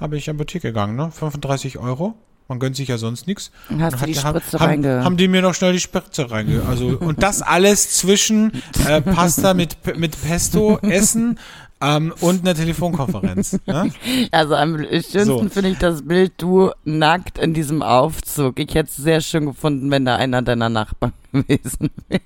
Habe 0.00 0.16
ich 0.16 0.28
in 0.28 0.36
die 0.36 0.40
Apotheke 0.40 0.68
gegangen, 0.68 0.96
ne? 0.96 1.10
35 1.10 1.76
Euro. 1.76 2.14
Man 2.48 2.58
gönnt 2.58 2.76
sich 2.76 2.88
ja 2.88 2.96
sonst 2.96 3.26
nichts. 3.26 3.50
Und 3.68 3.82
hast 3.82 3.92
Dann 3.92 4.00
du 4.00 4.06
die 4.06 4.18
hat- 4.18 4.36
Spritze 4.42 4.58
haben, 4.58 4.82
reinge- 4.84 5.04
haben 5.04 5.16
die 5.18 5.28
mir 5.28 5.42
noch 5.42 5.54
schnell 5.54 5.74
die 5.74 5.80
Spritze 5.80 6.30
reinge... 6.30 6.62
Also, 6.66 6.96
und 6.98 7.22
das 7.22 7.42
alles 7.42 7.94
zwischen 7.94 8.52
äh, 8.88 9.02
Pasta 9.02 9.52
mit, 9.52 9.76
mit 9.98 10.20
Pesto, 10.20 10.78
Essen 10.78 11.38
ähm, 11.80 12.12
und 12.20 12.40
einer 12.42 12.54
Telefonkonferenz. 12.54 13.58
Ne? 13.66 13.92
Also 14.30 14.54
am 14.54 14.78
schönsten 14.78 15.24
So. 15.24 15.48
finde 15.48 15.70
ich 15.70 15.78
das 15.78 16.06
Bild, 16.06 16.32
du 16.38 16.70
nackt 16.84 17.38
in 17.38 17.54
diesem 17.54 17.82
Aufzug. 17.82 18.58
Ich 18.58 18.74
hätte 18.74 18.90
es 18.90 18.96
sehr 18.96 19.20
schön 19.20 19.46
gefunden, 19.46 19.90
wenn 19.90 20.04
da 20.04 20.16
einer 20.16 20.42
deiner 20.42 20.68
Nachbarn 20.68 21.12
gewesen 21.32 21.90
wäre. 22.08 22.22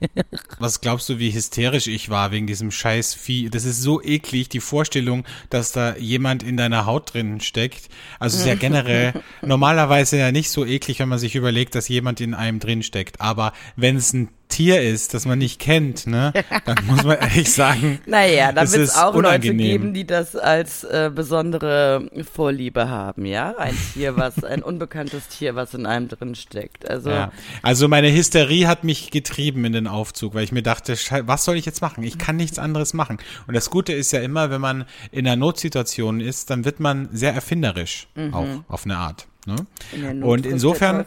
Was 0.58 0.80
glaubst 0.80 1.08
du, 1.08 1.18
wie 1.18 1.32
hysterisch 1.32 1.86
ich 1.86 2.08
war 2.08 2.30
wegen 2.30 2.46
diesem 2.46 2.70
scheiß 2.70 3.14
Vieh? 3.14 3.50
Das 3.50 3.64
ist 3.64 3.82
so 3.82 4.02
eklig, 4.02 4.48
die 4.48 4.60
Vorstellung, 4.60 5.24
dass 5.50 5.72
da 5.72 5.96
jemand 5.96 6.42
in 6.42 6.56
deiner 6.56 6.86
Haut 6.86 7.14
drin 7.14 7.40
steckt. 7.40 7.88
Also 8.18 8.38
ist 8.38 8.46
ja 8.46 8.54
generell 8.56 9.12
normalerweise 9.42 10.18
ja 10.18 10.32
nicht 10.32 10.50
so 10.50 10.64
eklig, 10.64 10.98
wenn 10.98 11.08
man 11.08 11.18
sich 11.18 11.34
überlegt, 11.34 11.74
dass 11.74 11.88
jemand 11.88 12.20
in 12.20 12.34
einem 12.34 12.58
drin 12.58 12.82
steckt. 12.82 13.20
Aber 13.20 13.52
wenn 13.76 13.96
es 13.96 14.12
ein 14.12 14.28
Tier 14.52 14.82
ist, 14.82 15.14
das 15.14 15.24
man 15.26 15.38
nicht 15.38 15.58
kennt, 15.58 16.06
ne, 16.06 16.32
dann 16.64 16.76
muss 16.86 17.02
man 17.04 17.18
ehrlich 17.18 17.52
sagen, 17.52 18.00
Naja, 18.06 18.52
da 18.52 18.62
wird 18.62 18.82
es 18.82 18.96
auch 18.96 19.14
Leute 19.14 19.18
unangenehm. 19.18 19.58
geben, 19.58 19.94
die 19.94 20.06
das 20.06 20.36
als 20.36 20.84
äh, 20.84 21.10
besondere 21.14 22.08
Vorliebe 22.32 22.88
haben, 22.88 23.24
ja? 23.24 23.56
Ein 23.56 23.74
Tier, 23.92 24.16
was, 24.16 24.44
ein 24.44 24.62
unbekanntes 24.62 25.28
Tier, 25.28 25.54
was 25.54 25.74
in 25.74 25.86
einem 25.86 26.08
drin 26.08 26.34
steckt. 26.34 26.88
Also, 26.88 27.10
Ja. 27.10 27.32
Also 27.62 27.88
meine 27.88 28.12
Hysterie 28.12 28.66
hat 28.66 28.84
mich 28.84 29.10
getrieben 29.10 29.64
in 29.64 29.72
den 29.72 29.86
Aufzug, 29.86 30.34
weil 30.34 30.44
ich 30.44 30.52
mir 30.52 30.62
dachte, 30.62 30.96
was 31.26 31.44
soll 31.44 31.56
ich 31.56 31.64
jetzt 31.66 31.80
machen? 31.80 32.04
Ich 32.04 32.18
kann 32.18 32.36
nichts 32.36 32.58
anderes 32.58 32.94
machen. 32.94 33.18
Und 33.46 33.54
das 33.54 33.70
Gute 33.70 33.92
ist 33.92 34.12
ja 34.12 34.20
immer, 34.20 34.50
wenn 34.50 34.60
man 34.60 34.84
in 35.10 35.26
einer 35.26 35.36
Notsituation 35.36 36.20
ist, 36.20 36.50
dann 36.50 36.64
wird 36.64 36.78
man 36.80 37.08
sehr 37.12 37.32
erfinderisch, 37.32 38.06
auch 38.32 38.46
auf 38.68 38.84
eine 38.84 38.98
Art. 38.98 39.26
Ne? 39.46 39.56
in 39.92 40.02
der 40.02 40.14
Not 40.14 40.28
Und 40.28 40.46
insofern, 40.46 41.04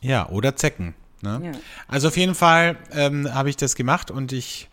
ja, 0.00 0.28
oder 0.28 0.56
Zecken. 0.56 0.94
Ne? 1.22 1.40
Ja. 1.44 1.52
Also 1.86 2.08
auf 2.08 2.16
jeden 2.16 2.34
Fall 2.34 2.76
ähm, 2.92 3.32
habe 3.32 3.50
ich 3.50 3.56
das 3.56 3.74
gemacht 3.74 4.10
und 4.10 4.32
ich 4.32 4.68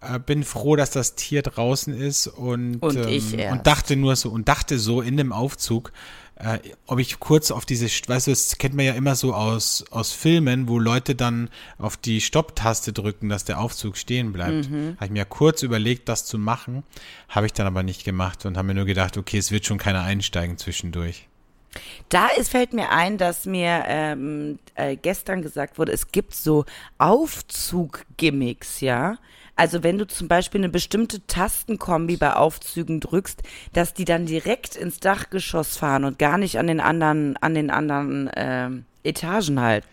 äh, 0.00 0.18
bin 0.18 0.44
froh, 0.44 0.76
dass 0.76 0.90
das 0.90 1.14
Tier 1.14 1.42
draußen 1.42 1.94
ist 1.94 2.26
und, 2.26 2.82
Und 2.82 2.96
ähm, 2.96 3.52
und 3.52 3.66
dachte 3.66 3.96
nur 3.96 4.16
so 4.16 4.30
und 4.30 4.48
dachte 4.48 4.78
so 4.78 5.00
in 5.00 5.16
dem 5.16 5.32
Aufzug, 5.32 5.92
äh, 6.36 6.58
ob 6.86 6.98
ich 6.98 7.18
kurz 7.18 7.50
auf 7.50 7.64
diese, 7.64 7.86
weißt 7.86 8.26
du, 8.26 8.30
das 8.30 8.58
kennt 8.58 8.74
man 8.74 8.84
ja 8.84 8.92
immer 8.92 9.14
so 9.14 9.32
aus, 9.32 9.84
aus 9.90 10.12
Filmen, 10.12 10.68
wo 10.68 10.78
Leute 10.78 11.14
dann 11.14 11.48
auf 11.78 11.96
die 11.96 12.20
Stopptaste 12.20 12.92
drücken, 12.92 13.30
dass 13.30 13.44
der 13.44 13.58
Aufzug 13.58 13.96
stehen 13.96 14.32
bleibt. 14.32 14.70
Mhm. 14.70 14.96
Habe 14.96 15.06
ich 15.06 15.10
mir 15.12 15.24
kurz 15.24 15.62
überlegt, 15.62 16.08
das 16.10 16.26
zu 16.26 16.38
machen, 16.38 16.82
habe 17.30 17.46
ich 17.46 17.54
dann 17.54 17.66
aber 17.66 17.82
nicht 17.82 18.04
gemacht 18.04 18.44
und 18.44 18.58
habe 18.58 18.68
mir 18.68 18.74
nur 18.74 18.84
gedacht, 18.84 19.16
okay, 19.16 19.38
es 19.38 19.50
wird 19.50 19.64
schon 19.64 19.78
keiner 19.78 20.02
einsteigen 20.02 20.58
zwischendurch. 20.58 21.26
Da 22.08 22.28
ist, 22.28 22.50
fällt 22.50 22.72
mir 22.72 22.90
ein, 22.90 23.18
dass 23.18 23.44
mir 23.46 23.84
ähm, 23.86 24.58
äh, 24.74 24.96
gestern 24.96 25.42
gesagt 25.42 25.78
wurde, 25.78 25.92
es 25.92 26.12
gibt 26.12 26.34
so 26.34 26.64
Aufzug-Gimmicks, 26.98 28.80
ja. 28.80 29.16
Also 29.56 29.82
wenn 29.82 29.96
du 29.96 30.06
zum 30.06 30.28
Beispiel 30.28 30.60
eine 30.60 30.68
bestimmte 30.68 31.26
Tastenkombi 31.26 32.18
bei 32.18 32.34
Aufzügen 32.34 33.00
drückst, 33.00 33.42
dass 33.72 33.94
die 33.94 34.04
dann 34.04 34.26
direkt 34.26 34.76
ins 34.76 35.00
Dachgeschoss 35.00 35.78
fahren 35.78 36.04
und 36.04 36.18
gar 36.18 36.36
nicht 36.36 36.58
an 36.58 36.66
den 36.66 36.80
anderen, 36.80 37.38
an 37.38 37.54
den 37.54 37.70
anderen 37.70 38.30
ähm, 38.36 38.84
Etagen 39.02 39.60
halt. 39.60 39.84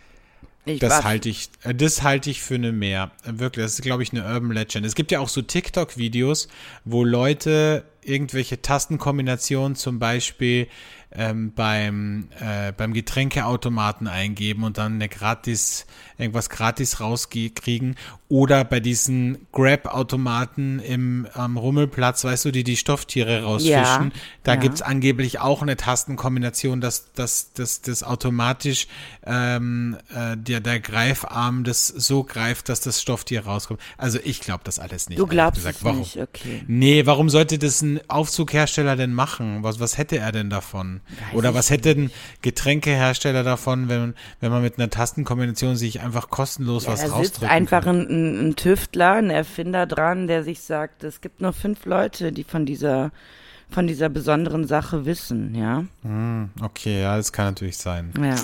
Ich 0.65 0.79
Das 0.79 1.03
halte 1.03 1.29
ich, 1.29 1.49
äh, 1.63 1.73
das 1.73 2.03
halte 2.03 2.29
ich 2.29 2.41
für 2.41 2.55
eine 2.55 2.71
mehr. 2.71 3.11
Äh, 3.25 3.39
Wirklich, 3.39 3.65
das 3.65 3.73
ist, 3.75 3.81
glaube 3.81 4.03
ich, 4.03 4.11
eine 4.11 4.25
Urban 4.25 4.51
Legend. 4.51 4.85
Es 4.85 4.95
gibt 4.95 5.11
ja 5.11 5.19
auch 5.19 5.29
so 5.29 5.41
TikTok-Videos, 5.41 6.47
wo 6.85 7.03
Leute 7.03 7.85
irgendwelche 8.01 8.61
Tastenkombinationen 8.61 9.75
zum 9.75 9.99
Beispiel 9.99 10.67
ähm, 11.15 11.53
beim, 11.53 12.27
äh, 12.39 12.71
beim 12.71 12.93
Getränkeautomaten 12.93 14.07
eingeben 14.07 14.63
und 14.63 14.77
dann 14.77 14.95
eine 14.95 15.09
gratis, 15.09 15.85
irgendwas 16.17 16.49
gratis 16.49 16.99
rauskriegen. 16.99 17.95
Oder 18.29 18.65
bei 18.65 18.79
diesen 18.79 19.45
Grab-Automaten 19.51 20.79
im 20.79 21.27
am 21.33 21.55
Rummelplatz, 21.55 22.23
weißt 22.23 22.45
du, 22.45 22.51
die 22.51 22.63
die 22.63 22.77
Stofftiere 22.77 23.43
rausfischen. 23.43 23.75
Ja, 23.75 24.11
da 24.41 24.53
ja. 24.53 24.59
gibt's 24.59 24.81
angeblich 24.81 25.39
auch 25.39 25.61
eine 25.61 25.77
Tastenkombination, 25.77 26.81
dass, 26.81 27.11
dass, 27.13 27.53
dass 27.53 27.81
das 27.81 28.01
automatisch 28.01 28.87
ähm, 29.23 29.97
äh, 30.15 30.35
der, 30.35 30.61
der 30.61 30.79
Greifarm 30.79 31.63
das 31.63 31.87
so 31.87 32.23
greift, 32.23 32.69
dass 32.69 32.81
das 32.81 33.01
Stofftier 33.01 33.45
rauskommt. 33.45 33.79
Also 33.97 34.17
ich 34.23 34.39
glaube 34.39 34.61
das 34.63 34.79
alles 34.79 35.09
nicht. 35.09 35.19
Du 35.19 35.27
glaubst 35.27 35.57
gesagt. 35.57 35.77
es 35.77 35.83
warum? 35.83 35.99
nicht, 35.99 36.17
okay. 36.17 36.63
Nee, 36.65 37.05
warum 37.05 37.29
sollte 37.29 37.59
das 37.59 37.83
ein 37.83 37.99
Aufzughersteller 38.09 38.95
denn 38.95 39.13
machen? 39.13 39.61
Was, 39.61 39.79
was 39.79 39.99
hätte 39.99 40.17
er 40.17 40.31
denn 40.31 40.49
davon? 40.49 41.01
Oder 41.33 41.53
was 41.53 41.69
hätte 41.69 41.91
ein 41.91 42.11
Getränkehersteller 42.41 43.43
davon, 43.43 43.89
wenn, 43.89 44.15
wenn 44.39 44.51
man 44.51 44.61
mit 44.61 44.77
einer 44.77 44.89
Tastenkombination 44.89 45.75
sich 45.75 46.01
einfach 46.01 46.29
kostenlos 46.29 46.87
was 46.87 47.01
Da 47.01 47.21
sitzt 47.21 47.43
einfach 47.43 47.83
kann? 47.83 48.01
ein, 48.01 48.07
ein, 48.09 48.49
ein 48.49 48.55
Tüftler, 48.55 49.13
ein 49.13 49.29
Erfinder 49.29 49.85
dran, 49.85 50.27
der 50.27 50.43
sich 50.43 50.61
sagt, 50.61 51.03
es 51.03 51.21
gibt 51.21 51.41
nur 51.41 51.53
fünf 51.53 51.85
Leute, 51.85 52.31
die 52.31 52.43
von 52.43 52.65
dieser, 52.65 53.11
von 53.69 53.87
dieser 53.87 54.09
besonderen 54.09 54.65
Sache 54.67 55.05
wissen, 55.05 55.55
ja. 55.55 55.83
Okay, 56.61 57.01
ja, 57.01 57.17
das 57.17 57.31
kann 57.31 57.45
natürlich 57.45 57.77
sein. 57.77 58.11
Ja. 58.19 58.35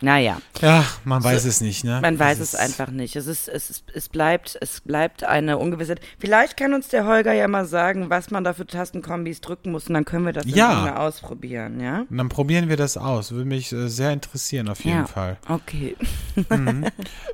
Naja, 0.00 0.38
Ja, 0.60 0.84
man 1.04 1.22
weiß 1.24 1.44
es 1.44 1.60
nicht, 1.60 1.84
ne? 1.84 2.00
man 2.02 2.18
weiß 2.18 2.38
es 2.40 2.54
ist- 2.54 2.60
einfach 2.60 2.90
nicht. 2.90 3.16
Es 3.16 3.26
ist, 3.26 3.48
es 3.48 3.70
ist, 3.70 3.84
es 3.94 4.08
bleibt, 4.08 4.56
es 4.60 4.80
bleibt 4.80 5.24
eine 5.24 5.58
Ungewissheit. 5.58 6.00
Vielleicht 6.18 6.56
kann 6.56 6.74
uns 6.74 6.88
der 6.88 7.06
Holger 7.06 7.32
ja 7.32 7.48
mal 7.48 7.64
sagen, 7.66 8.10
was 8.10 8.30
man 8.30 8.44
da 8.44 8.52
für 8.52 8.66
Tastenkombis 8.66 9.40
drücken 9.40 9.72
muss 9.72 9.86
und 9.88 9.94
dann 9.94 10.04
können 10.04 10.26
wir 10.26 10.32
das 10.32 10.44
Ja. 10.46 10.96
ausprobieren, 10.96 11.80
ja? 11.80 12.04
Und 12.10 12.16
dann 12.18 12.28
probieren 12.28 12.68
wir 12.68 12.76
das 12.76 12.96
aus. 12.96 13.32
Würde 13.32 13.46
mich 13.48 13.72
äh, 13.72 13.88
sehr 13.88 14.12
interessieren, 14.12 14.68
auf 14.68 14.84
jeden 14.84 14.98
ja. 14.98 15.06
Fall. 15.06 15.36
Okay. 15.48 15.96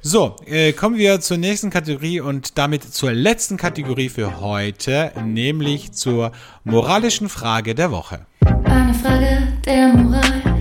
So, 0.01 0.37
äh, 0.47 0.73
kommen 0.73 0.97
wir 0.97 1.21
zur 1.21 1.37
nächsten 1.39 1.71
Kategorie 1.71 2.21
und 2.21 2.59
damit 2.59 2.83
zur 2.95 3.13
letzten 3.13 3.57
Kategorie 3.57 4.09
für 4.09 4.41
heute, 4.41 5.13
nämlich 5.25 5.93
zur 5.93 6.33
moralischen 6.65 7.29
Frage 7.29 7.75
der 7.75 7.91
Woche. 7.91 8.27
Eine 8.65 8.95
Frage 8.95 9.49
der 9.65 9.89
Moral, 9.95 10.52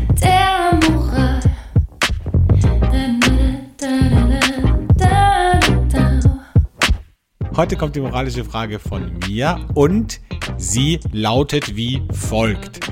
Heute 7.54 7.76
kommt 7.76 7.98
die 7.98 8.00
moralische 8.00 8.46
Frage 8.46 8.80
von 8.80 9.20
mir 9.28 9.68
und 9.74 10.22
sie 10.58 11.02
lautet 11.12 11.76
wie 11.76 12.02
folgt. 12.14 12.90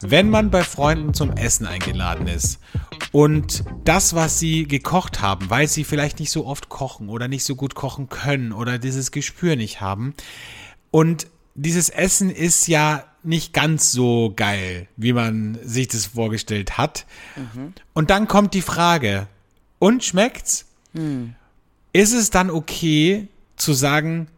Wenn 0.00 0.30
man 0.30 0.50
bei 0.50 0.64
Freunden 0.64 1.14
zum 1.14 1.30
Essen 1.30 1.64
eingeladen 1.64 2.26
ist 2.26 2.58
und 3.12 3.62
das, 3.84 4.16
was 4.16 4.40
sie 4.40 4.66
gekocht 4.66 5.20
haben, 5.22 5.48
weil 5.48 5.68
sie 5.68 5.84
vielleicht 5.84 6.18
nicht 6.18 6.32
so 6.32 6.44
oft 6.44 6.68
kochen 6.68 7.08
oder 7.08 7.28
nicht 7.28 7.44
so 7.44 7.54
gut 7.54 7.76
kochen 7.76 8.08
können 8.08 8.52
oder 8.52 8.78
dieses 8.78 9.12
Gespür 9.12 9.54
nicht 9.54 9.80
haben 9.80 10.14
und 10.90 11.28
dieses 11.54 11.88
Essen 11.88 12.30
ist 12.30 12.66
ja 12.66 13.04
nicht 13.22 13.52
ganz 13.52 13.92
so 13.92 14.32
geil, 14.34 14.88
wie 14.96 15.12
man 15.12 15.56
sich 15.62 15.86
das 15.86 16.06
vorgestellt 16.06 16.78
hat. 16.78 17.06
Und 17.92 18.10
dann 18.10 18.26
kommt 18.26 18.54
die 18.54 18.62
Frage, 18.62 19.28
und 19.78 20.02
schmeckt's? 20.02 20.66
Ist 21.92 22.12
es 22.12 22.30
dann 22.30 22.50
okay 22.50 23.28
zu 23.60 23.72
sagen, 23.72 24.28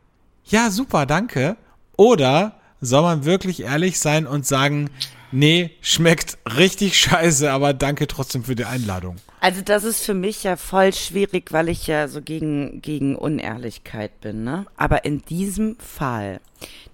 ja, 0.44 0.70
super, 0.70 1.06
danke? 1.06 1.56
Oder 1.96 2.56
soll 2.80 3.02
man 3.02 3.24
wirklich 3.24 3.62
ehrlich 3.62 3.98
sein 3.98 4.26
und 4.26 4.46
sagen, 4.46 4.90
nee, 5.30 5.70
schmeckt 5.80 6.38
richtig 6.58 6.98
scheiße, 6.98 7.50
aber 7.50 7.72
danke 7.74 8.06
trotzdem 8.06 8.44
für 8.44 8.54
die 8.54 8.64
Einladung? 8.64 9.16
Also 9.40 9.60
das 9.60 9.82
ist 9.82 10.04
für 10.04 10.14
mich 10.14 10.44
ja 10.44 10.56
voll 10.56 10.92
schwierig, 10.92 11.52
weil 11.52 11.68
ich 11.68 11.88
ja 11.88 12.06
so 12.06 12.22
gegen, 12.22 12.80
gegen 12.80 13.16
Unehrlichkeit 13.16 14.20
bin, 14.20 14.44
ne? 14.44 14.66
Aber 14.76 15.04
in 15.04 15.22
diesem 15.22 15.76
Fall 15.78 16.40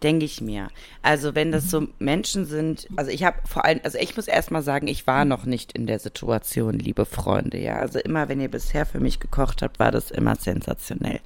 denke 0.02 0.24
ich 0.24 0.40
mir, 0.40 0.68
also 1.02 1.34
wenn 1.34 1.52
das 1.52 1.68
so 1.70 1.88
Menschen 1.98 2.46
sind, 2.46 2.88
also 2.96 3.10
ich 3.10 3.24
habe 3.24 3.36
vor 3.46 3.66
allem, 3.66 3.80
also 3.84 3.98
ich 3.98 4.16
muss 4.16 4.28
erstmal 4.28 4.62
sagen, 4.62 4.86
ich 4.86 5.06
war 5.06 5.26
noch 5.26 5.44
nicht 5.44 5.72
in 5.72 5.86
der 5.86 5.98
Situation, 5.98 6.78
liebe 6.78 7.04
Freunde, 7.04 7.58
ja. 7.58 7.76
Also 7.76 7.98
immer, 7.98 8.30
wenn 8.30 8.40
ihr 8.40 8.50
bisher 8.50 8.86
für 8.86 9.00
mich 9.00 9.20
gekocht 9.20 9.60
habt, 9.60 9.78
war 9.78 9.90
das 9.90 10.10
immer 10.10 10.36
sensationell. 10.36 11.20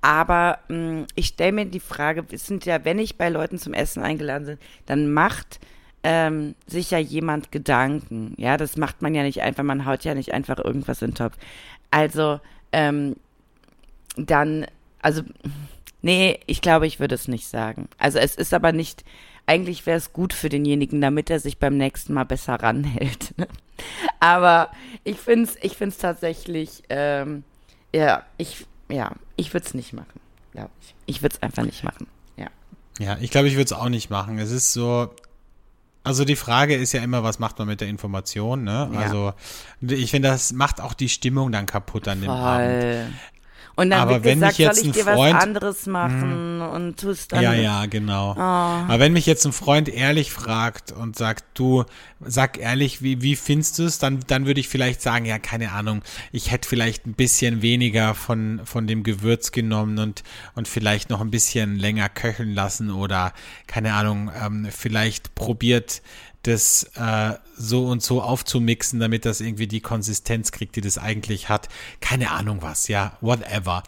Aber 0.00 0.58
mh, 0.68 1.06
ich 1.14 1.26
stelle 1.26 1.52
mir 1.52 1.66
die 1.66 1.80
Frage, 1.80 2.24
es 2.30 2.46
sind 2.46 2.64
ja, 2.64 2.84
wenn 2.84 2.98
ich 2.98 3.16
bei 3.16 3.28
Leuten 3.28 3.58
zum 3.58 3.74
Essen 3.74 4.02
eingeladen 4.02 4.46
bin, 4.46 4.58
dann 4.86 5.12
macht 5.12 5.60
ähm, 6.04 6.54
sich 6.66 6.90
ja 6.90 6.98
jemand 6.98 7.50
Gedanken. 7.50 8.34
Ja, 8.36 8.56
das 8.56 8.76
macht 8.76 9.02
man 9.02 9.14
ja 9.14 9.22
nicht 9.22 9.42
einfach, 9.42 9.64
man 9.64 9.86
haut 9.86 10.04
ja 10.04 10.14
nicht 10.14 10.32
einfach 10.32 10.58
irgendwas 10.58 11.02
in 11.02 11.10
den 11.10 11.16
Topf. 11.16 11.36
Also, 11.90 12.40
ähm, 12.72 13.16
dann, 14.16 14.66
also, 15.02 15.22
nee, 16.02 16.40
ich 16.46 16.60
glaube, 16.60 16.86
ich 16.86 17.00
würde 17.00 17.14
es 17.14 17.28
nicht 17.28 17.46
sagen. 17.46 17.88
Also 17.98 18.18
es 18.18 18.34
ist 18.36 18.54
aber 18.54 18.72
nicht, 18.72 19.04
eigentlich 19.46 19.86
wäre 19.86 19.96
es 19.96 20.12
gut 20.12 20.32
für 20.32 20.48
denjenigen, 20.48 21.00
damit 21.00 21.30
er 21.30 21.40
sich 21.40 21.58
beim 21.58 21.76
nächsten 21.76 22.12
Mal 22.12 22.24
besser 22.24 22.54
ranhält. 22.54 23.34
Aber 24.20 24.70
ich 25.04 25.18
finde 25.18 25.44
es 25.44 25.56
ich 25.62 25.76
find's 25.76 25.98
tatsächlich, 25.98 26.82
ähm, 26.90 27.44
ja, 27.94 28.24
ich, 28.36 28.66
ja, 28.88 29.12
ich 29.36 29.52
würde 29.52 29.66
es 29.66 29.74
nicht 29.74 29.92
machen, 29.92 30.20
glaube 30.52 30.70
ich. 30.80 30.94
Ich 31.06 31.22
würde 31.22 31.36
es 31.36 31.42
einfach 31.42 31.64
nicht 31.64 31.84
machen, 31.84 32.06
ja. 32.36 32.48
Ja, 32.98 33.18
ich 33.20 33.30
glaube, 33.30 33.48
ich 33.48 33.54
würde 33.54 33.64
es 33.64 33.72
auch 33.72 33.88
nicht 33.88 34.10
machen. 34.10 34.38
Es 34.38 34.50
ist 34.50 34.72
so, 34.72 35.10
also 36.04 36.24
die 36.24 36.36
Frage 36.36 36.74
ist 36.74 36.92
ja 36.92 37.02
immer, 37.02 37.22
was 37.22 37.38
macht 37.38 37.58
man 37.58 37.68
mit 37.68 37.80
der 37.80 37.88
Information, 37.88 38.64
ne? 38.64 38.90
Ja. 38.92 39.00
Also 39.00 39.32
ich 39.80 40.10
finde, 40.10 40.28
das 40.28 40.52
macht 40.52 40.80
auch 40.80 40.94
die 40.94 41.08
Stimmung 41.08 41.52
dann 41.52 41.66
kaputt 41.66 42.08
an 42.08 42.20
dem 42.20 42.30
Abend. 42.30 43.12
Und 43.78 43.90
dann 43.90 44.00
Aber 44.00 44.10
wird 44.14 44.24
wenn 44.24 44.40
gesagt, 44.40 44.58
mich 44.58 44.66
jetzt 44.66 44.76
soll 44.76 44.90
ich 44.90 44.90
ein 44.90 44.92
dir 45.04 45.12
Freund- 45.14 45.34
was 45.36 45.42
anderes 45.44 45.86
machen 45.86 46.60
und 46.62 46.98
tust 46.98 47.30
dann. 47.32 47.44
Ja, 47.44 47.52
ja, 47.54 47.86
genau. 47.86 48.32
Ah. 48.32 48.82
Aber 48.88 48.98
wenn 48.98 49.12
mich 49.12 49.24
jetzt 49.24 49.46
ein 49.46 49.52
Freund 49.52 49.88
ehrlich 49.88 50.32
fragt 50.32 50.90
und 50.90 51.16
sagt, 51.16 51.44
du, 51.54 51.84
sag 52.20 52.58
ehrlich, 52.58 53.02
wie, 53.02 53.22
wie 53.22 53.36
findest 53.36 53.78
du 53.78 53.84
es, 53.84 54.00
dann, 54.00 54.18
dann 54.26 54.46
würde 54.46 54.58
ich 54.58 54.66
vielleicht 54.68 55.00
sagen, 55.00 55.26
ja, 55.26 55.38
keine 55.38 55.70
Ahnung, 55.70 56.02
ich 56.32 56.50
hätte 56.50 56.68
vielleicht 56.68 57.06
ein 57.06 57.12
bisschen 57.14 57.62
weniger 57.62 58.16
von, 58.16 58.62
von 58.64 58.88
dem 58.88 59.04
Gewürz 59.04 59.52
genommen 59.52 60.00
und, 60.00 60.24
und 60.56 60.66
vielleicht 60.66 61.08
noch 61.08 61.20
ein 61.20 61.30
bisschen 61.30 61.76
länger 61.76 62.08
köcheln 62.08 62.54
lassen 62.54 62.90
oder, 62.90 63.32
keine 63.68 63.94
Ahnung, 63.94 64.28
ähm, 64.44 64.66
vielleicht 64.76 65.36
probiert, 65.36 66.02
das 66.42 66.84
äh, 66.94 67.34
so 67.56 67.86
und 67.86 68.02
so 68.02 68.22
aufzumixen, 68.22 69.00
damit 69.00 69.24
das 69.24 69.40
irgendwie 69.40 69.66
die 69.66 69.80
Konsistenz 69.80 70.52
kriegt, 70.52 70.76
die 70.76 70.80
das 70.80 70.98
eigentlich 70.98 71.48
hat. 71.48 71.68
Keine 72.00 72.30
Ahnung 72.30 72.62
was, 72.62 72.88
ja, 72.88 73.16
whatever. 73.20 73.82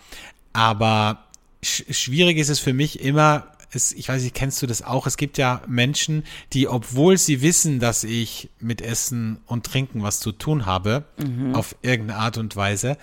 Aber 0.53 1.25
sch 1.63 1.85
schwierig 1.91 2.39
ist 2.39 2.49
es 2.49 2.59
für 2.59 2.73
mich 2.73 3.01
immer, 3.01 3.47
es, 3.73 3.93
ich 3.93 4.09
weiß 4.09 4.23
nicht, 4.23 4.35
kennst 4.35 4.61
du 4.63 4.67
das 4.67 4.83
auch? 4.83 5.07
Es 5.07 5.17
gibt 5.17 5.39
ja 5.39 5.63
Menschen, 5.69 6.25
die, 6.53 6.67
obwohl 6.69 7.17
sie 7.19 7.41
wissen, 7.43 7.79
dass 7.79 8.05
ich 8.05 8.49
mit 8.59 8.83
Essen 8.83 9.39
und 9.47 9.65
Trinken 9.67 10.03
was 10.03 10.21
zu 10.21 10.33
tun 10.33 10.67
habe, 10.67 11.05
Mhm. 11.19 11.55
auf 11.55 11.77
irgendeine 11.83 12.19
Art 12.21 12.37
und 12.39 12.57
Weise, 12.57 12.97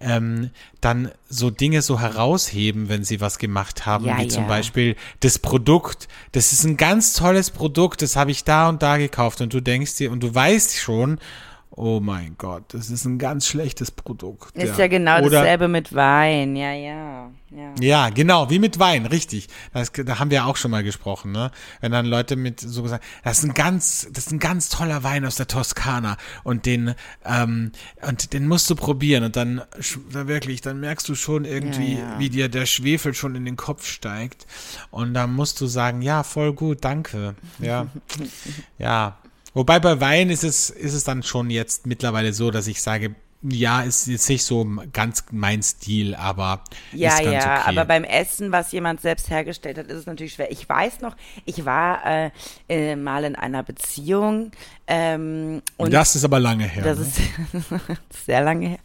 ähm, 0.00 0.50
dann 0.80 1.10
so 1.28 1.50
Dinge 1.50 1.82
so 1.82 2.00
herausheben, 2.00 2.88
wenn 2.88 3.04
sie 3.04 3.20
was 3.20 3.38
gemacht 3.38 3.86
haben, 3.86 4.04
Ja, 4.06 4.18
wie 4.18 4.28
zum 4.28 4.44
ja. 4.44 4.48
Beispiel 4.48 4.96
das 5.20 5.38
Produkt. 5.38 6.08
Das 6.32 6.52
ist 6.52 6.64
ein 6.64 6.76
ganz 6.76 7.12
tolles 7.12 7.50
Produkt, 7.50 8.02
das 8.02 8.16
habe 8.16 8.30
ich 8.30 8.44
da 8.44 8.68
und 8.68 8.82
da 8.82 8.96
gekauft 8.96 9.40
und 9.40 9.52
du 9.52 9.60
denkst 9.60 9.96
dir 9.96 10.10
und 10.12 10.20
du 10.22 10.34
weißt 10.34 10.76
schon, 10.76 11.18
oh 11.78 12.00
mein 12.00 12.34
Gott, 12.38 12.74
das 12.74 12.90
ist 12.90 13.04
ein 13.04 13.18
ganz 13.18 13.46
schlechtes 13.46 13.90
Produkt. 13.92 14.56
Ist 14.56 14.78
ja, 14.78 14.88
genau 14.88 15.20
Oder- 15.20 15.30
dasselbe 15.30 15.68
mit 15.68 15.94
Wein. 15.94 16.56
Ja, 16.56 16.72
ja, 16.72 17.30
ja. 17.50 17.72
ja, 17.80 18.10
genau, 18.10 18.50
wie 18.50 18.58
mit 18.58 18.78
Wein, 18.80 19.06
richtig. 19.06 19.48
Das, 19.72 19.92
da 19.92 20.18
haben 20.18 20.30
wir 20.32 20.46
auch 20.46 20.56
schon 20.56 20.72
mal 20.72 20.82
gesprochen, 20.82 21.30
ne? 21.32 21.50
Wenn 21.80 21.92
dann 21.92 22.04
Leute 22.04 22.34
mit 22.36 22.58
so 22.60 22.82
gesagt, 22.82 23.04
das 23.22 23.38
ist 23.38 23.44
ein 23.44 23.54
ganz, 23.54 24.08
das 24.12 24.26
ist 24.26 24.32
ein 24.32 24.40
ganz 24.40 24.68
toller 24.68 25.04
Wein 25.04 25.24
aus 25.24 25.36
der 25.36 25.46
Toskana 25.46 26.16
und 26.42 26.66
den, 26.66 26.94
ähm, 27.24 27.70
und 28.06 28.32
den 28.32 28.48
musst 28.48 28.68
du 28.70 28.74
probieren 28.74 29.22
und 29.24 29.36
dann, 29.36 29.62
dann 30.12 30.26
wirklich, 30.28 30.60
dann 30.60 30.80
merkst 30.80 31.08
du 31.08 31.14
schon 31.14 31.44
irgendwie, 31.44 31.94
Ja, 31.94 32.00
ja. 32.14 32.18
wie 32.18 32.28
dir 32.28 32.48
der 32.48 32.66
Schwefel 32.66 33.14
schon 33.14 33.36
in 33.36 33.44
den 33.44 33.56
Kopf 33.56 33.86
steigt 33.86 34.46
und 34.90 35.14
dann 35.14 35.32
musst 35.32 35.60
du 35.60 35.66
sagen, 35.66 36.02
ja, 36.02 36.24
voll 36.24 36.52
gut, 36.52 36.78
danke, 36.84 37.36
ja, 37.60 37.86
ja. 38.78 39.16
Wobei 39.54 39.80
bei 39.80 40.00
Wein 40.00 40.30
ist 40.30 40.44
es, 40.44 40.70
ist 40.70 40.94
es 40.94 41.04
dann 41.04 41.22
schon 41.22 41.50
jetzt 41.50 41.86
mittlerweile 41.86 42.32
so, 42.32 42.50
dass 42.50 42.66
ich 42.66 42.82
sage, 42.82 43.14
ja, 43.42 43.82
ist 43.82 44.08
jetzt 44.08 44.28
nicht 44.28 44.44
so 44.44 44.66
ganz 44.92 45.24
mein 45.30 45.62
Stil, 45.62 46.16
aber 46.16 46.64
Ja, 46.92 47.20
ja, 47.22 47.60
okay. 47.60 47.62
aber 47.66 47.84
beim 47.84 48.02
Essen, 48.02 48.50
was 48.50 48.72
jemand 48.72 49.00
selbst 49.00 49.30
hergestellt 49.30 49.78
hat, 49.78 49.86
ist 49.86 49.96
es 49.96 50.06
natürlich 50.06 50.34
schwer. 50.34 50.50
Ich 50.50 50.68
weiß 50.68 51.02
noch, 51.02 51.14
ich 51.44 51.64
war 51.64 52.04
äh, 52.04 52.30
äh, 52.68 52.96
mal 52.96 53.22
in 53.22 53.36
einer 53.36 53.62
Beziehung 53.62 54.50
ähm, 54.88 55.62
und 55.76 55.92
das 55.92 56.16
ist 56.16 56.24
aber 56.24 56.40
lange 56.40 56.64
her. 56.64 56.82
das 56.82 56.98
ne? 56.98 57.04
ist 57.04 58.26
sehr 58.26 58.42
lange 58.42 58.70
her. 58.70 58.78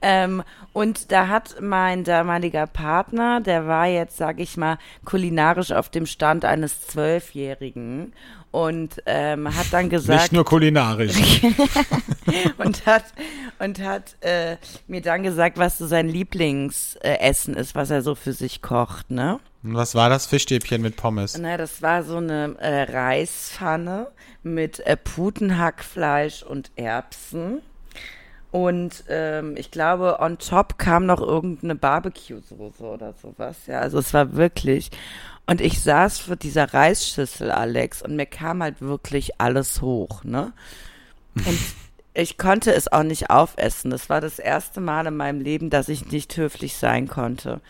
Ähm, 0.00 0.42
und 0.72 1.12
da 1.12 1.28
hat 1.28 1.60
mein 1.60 2.02
damaliger 2.02 2.66
Partner, 2.66 3.40
der 3.40 3.68
war 3.68 3.86
jetzt, 3.86 4.16
sag 4.16 4.40
ich 4.40 4.56
mal, 4.56 4.78
kulinarisch 5.04 5.70
auf 5.70 5.90
dem 5.90 6.06
Stand 6.06 6.44
eines 6.44 6.88
Zwölfjährigen 6.88 8.12
und 8.52 9.02
ähm, 9.06 9.52
hat 9.52 9.72
dann 9.72 9.88
gesagt, 9.88 10.20
Nicht 10.20 10.32
nur 10.32 10.44
kulinarisch. 10.44 11.42
und 12.58 12.86
hat 12.86 13.04
und 13.58 13.80
hat 13.80 14.16
äh, 14.20 14.56
mir 14.86 15.00
dann 15.00 15.22
gesagt, 15.22 15.58
was 15.58 15.78
so 15.78 15.86
sein 15.86 16.08
Lieblingsessen 16.08 17.54
ist, 17.54 17.74
was 17.74 17.90
er 17.90 18.02
so 18.02 18.14
für 18.14 18.32
sich 18.32 18.62
kocht, 18.62 19.10
ne? 19.10 19.40
Und 19.64 19.74
was 19.74 19.94
war 19.94 20.10
das? 20.10 20.26
Fischstäbchen 20.26 20.82
mit 20.82 20.96
Pommes. 20.96 21.36
Na, 21.38 21.56
das 21.56 21.82
war 21.82 22.02
so 22.02 22.16
eine 22.16 22.56
äh, 22.58 22.82
Reispfanne 22.92 24.08
mit 24.42 24.80
äh, 24.80 24.96
Putenhackfleisch 24.96 26.42
und 26.42 26.72
Erbsen. 26.76 27.62
Und 28.50 29.04
ähm, 29.08 29.54
ich 29.56 29.70
glaube, 29.70 30.18
on 30.20 30.36
top 30.36 30.76
kam 30.76 31.06
noch 31.06 31.20
irgendeine 31.20 31.74
Barbecue-Soße 31.74 32.84
oder 32.84 33.14
sowas. 33.14 33.56
Ja, 33.66 33.80
also 33.80 33.98
es 33.98 34.12
war 34.12 34.34
wirklich. 34.34 34.90
Und 35.46 35.60
ich 35.60 35.80
saß 35.80 36.20
vor 36.20 36.36
dieser 36.36 36.72
Reisschüssel, 36.72 37.50
Alex, 37.50 38.02
und 38.02 38.16
mir 38.16 38.26
kam 38.26 38.62
halt 38.62 38.80
wirklich 38.80 39.40
alles 39.40 39.82
hoch, 39.82 40.24
ne? 40.24 40.52
Und 41.34 41.58
ich 42.14 42.38
konnte 42.38 42.72
es 42.72 42.90
auch 42.90 43.02
nicht 43.02 43.30
aufessen. 43.30 43.90
Das 43.90 44.08
war 44.08 44.20
das 44.20 44.38
erste 44.38 44.80
Mal 44.80 45.06
in 45.06 45.16
meinem 45.16 45.40
Leben, 45.40 45.70
dass 45.70 45.88
ich 45.88 46.10
nicht 46.10 46.36
höflich 46.36 46.76
sein 46.76 47.08
konnte. 47.08 47.60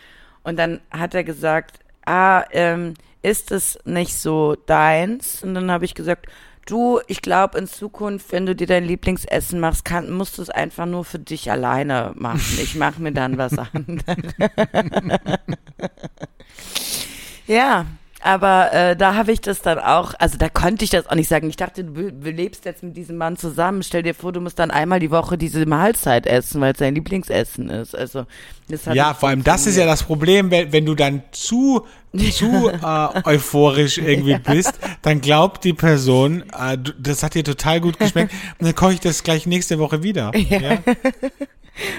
Und 0.43 0.57
dann 0.57 0.81
hat 0.91 1.15
er 1.15 1.23
gesagt, 1.23 1.79
ah, 2.05 2.43
ähm, 2.51 2.93
ist 3.21 3.51
es 3.51 3.79
nicht 3.85 4.15
so 4.15 4.55
deins? 4.65 5.43
Und 5.43 5.55
dann 5.55 5.71
habe 5.71 5.85
ich 5.85 5.95
gesagt, 5.95 6.27
du, 6.65 6.99
ich 7.07 7.21
glaube 7.21 7.57
in 7.57 7.67
Zukunft, 7.67 8.31
wenn 8.31 8.45
du 8.45 8.55
dir 8.55 8.67
dein 8.67 8.85
Lieblingsessen 8.85 9.59
machst, 9.59 9.85
kann, 9.85 10.11
musst 10.11 10.37
du 10.37 10.41
es 10.41 10.49
einfach 10.49 10.85
nur 10.85 11.05
für 11.05 11.19
dich 11.19 11.49
alleine 11.49 12.11
machen. 12.15 12.59
Ich 12.61 12.75
mache 12.75 13.01
mir 13.01 13.13
dann 13.13 13.37
was 13.37 13.57
anderes. 13.57 14.03
ja. 17.47 17.85
Aber 18.25 18.71
äh, 18.71 18.95
da 18.95 19.15
habe 19.15 19.33
ich 19.33 19.41
das 19.41 19.61
dann 19.61 19.79
auch, 19.79 20.13
also 20.17 20.37
da 20.37 20.47
konnte 20.47 20.85
ich 20.85 20.91
das 20.91 21.07
auch 21.07 21.15
nicht 21.15 21.27
sagen. 21.27 21.49
Ich 21.49 21.57
dachte, 21.57 21.83
du, 21.83 22.29
lebst 22.29 22.63
jetzt 22.63 22.81
mit 22.81 22.95
diesem 22.95 23.17
Mann 23.17 23.35
zusammen. 23.35 23.83
Stell 23.83 24.01
dir 24.01 24.15
vor, 24.15 24.31
du 24.31 24.39
musst 24.39 24.59
dann 24.59 24.71
einmal 24.71 25.01
die 25.01 25.11
Woche 25.11 25.37
diese 25.37 25.65
Mahlzeit 25.65 26.25
essen, 26.25 26.61
weil 26.61 26.71
es 26.71 26.77
dein 26.77 26.95
Lieblingsessen 26.95 27.69
ist. 27.69 27.93
Also 27.93 28.25
das 28.69 28.87
hat 28.87 28.95
Ja, 28.95 29.13
vor 29.13 29.27
allem 29.27 29.43
das 29.43 29.67
ist 29.67 29.75
ja 29.75 29.85
das 29.85 30.03
Problem, 30.03 30.51
wenn, 30.51 30.71
wenn 30.71 30.85
du 30.85 30.95
dann 30.95 31.21
zu, 31.31 31.85
zu 32.13 32.69
äh, 32.69 33.21
euphorisch 33.23 33.97
irgendwie 33.97 34.37
bist, 34.43 34.73
dann 35.01 35.21
glaubt 35.21 35.63
die 35.63 35.73
Person, 35.73 36.43
äh, 36.57 36.77
das 36.97 37.23
hat 37.23 37.35
dir 37.35 37.43
total 37.43 37.81
gut 37.81 37.99
geschmeckt 37.99 38.33
und 38.59 38.67
dann 38.67 38.75
koche 38.75 38.93
ich 38.93 38.99
das 38.99 39.23
gleich 39.23 39.45
nächste 39.45 39.79
Woche 39.79 40.03
wieder. 40.03 40.31
Ja. 40.35 40.77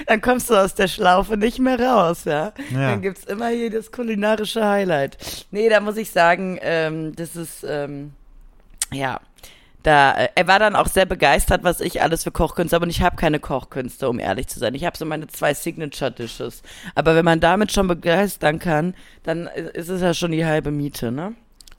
Dann 0.07 0.21
kommst 0.21 0.51
du 0.51 0.55
aus 0.55 0.77
der 0.77 0.87
Schlaufe 0.87 1.37
nicht 1.37 1.59
mehr 1.59 1.81
raus, 1.81 2.27
ja. 2.27 2.53
Ja. 2.73 2.91
Dann 2.91 3.03
gibt's 3.03 3.25
immer 3.25 3.49
hier 3.49 3.71
das 3.71 3.91
kulinarische 3.91 4.65
Highlight. 4.65 5.47
Nee, 5.51 5.69
da 5.69 5.81
muss 5.81 5.97
ich 5.97 6.13
sagen, 6.13 6.61
ähm, 6.63 7.17
das 7.17 7.35
ist, 7.35 7.67
ähm, 7.69 8.13
ja, 8.93 9.21
da, 9.85 10.13
äh, 10.15 10.29
er 10.35 10.49
war 10.49 10.59
dann 10.59 10.75
auch 10.75 10.89
sehr 10.89 11.07
begeistert, 11.07 11.63
was 11.63 11.81
ich 11.81 12.03
alles 12.03 12.25
für 12.25 12.33
Kochkünste 12.33 12.75
habe. 12.75 12.85
Und 12.85 12.91
ich 12.91 13.03
habe 13.03 13.17
keine 13.17 13.39
Kochkünste, 13.39 14.09
um 14.09 14.19
ehrlich 14.19 14.49
zu 14.49 14.59
sein. 14.59 14.75
Ich 14.75 14.85
habe 14.85 14.97
so 14.97 15.05
meine 15.05 15.29
zwei 15.29 15.55
Signature-Dishes. 15.55 16.63
Aber 16.95 17.15
wenn 17.15 17.25
man 17.25 17.39
damit 17.39 17.71
schon 17.71 17.87
begeistern 17.87 18.59
kann, 18.59 18.95
dann 19.23 19.47
äh, 19.47 19.71
ist 19.75 19.89
es 19.89 20.01
ja 20.01 20.15
schon 20.15 20.33
die 20.33 20.45
halbe 20.45 20.71
Miete, 20.71 21.13
ne? 21.13 21.35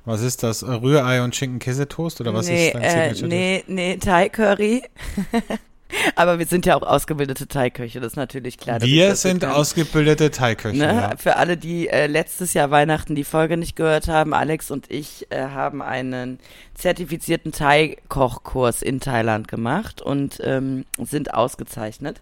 Was 0.05 0.21
ist 0.21 0.43
das? 0.43 0.61
Äh, 0.61 0.71
Rührei 0.71 1.23
und 1.23 1.35
Schinken-Käsetoast 1.35 2.21
oder 2.21 2.33
was 2.33 2.47
nee, 2.47 2.67
ist 2.67 2.75
dein 2.75 2.83
äh, 2.83 2.89
Signature? 2.89 3.27
nee, 3.27 3.63
nee, 3.67 3.97
Thai 3.97 4.29
Curry. 4.29 4.83
Aber 6.15 6.39
wir 6.39 6.45
sind 6.45 6.65
ja 6.65 6.75
auch 6.75 6.83
ausgebildete 6.83 7.47
Thai-Köche, 7.47 7.99
das 7.99 8.13
ist 8.13 8.17
natürlich 8.17 8.57
klar. 8.57 8.81
Wir 8.81 9.15
sind 9.15 9.41
kann. 9.41 9.51
ausgebildete 9.51 10.31
Thai-Köche. 10.31 10.77
Ne? 10.77 10.85
Ja. 10.85 11.17
Für 11.17 11.35
alle, 11.37 11.57
die 11.57 11.87
äh, 11.87 12.07
letztes 12.07 12.53
Jahr 12.53 12.71
Weihnachten 12.71 13.15
die 13.15 13.23
Folge 13.23 13.57
nicht 13.57 13.75
gehört 13.75 14.07
haben, 14.07 14.33
Alex 14.33 14.71
und 14.71 14.91
ich 14.91 15.27
äh, 15.29 15.49
haben 15.49 15.81
einen 15.81 16.39
zertifizierten 16.73 17.51
Thai-Kochkurs 17.51 18.81
in 18.81 18.99
Thailand 18.99 19.47
gemacht 19.47 20.01
und 20.01 20.39
ähm, 20.43 20.85
sind 20.97 21.33
ausgezeichnet. 21.33 22.21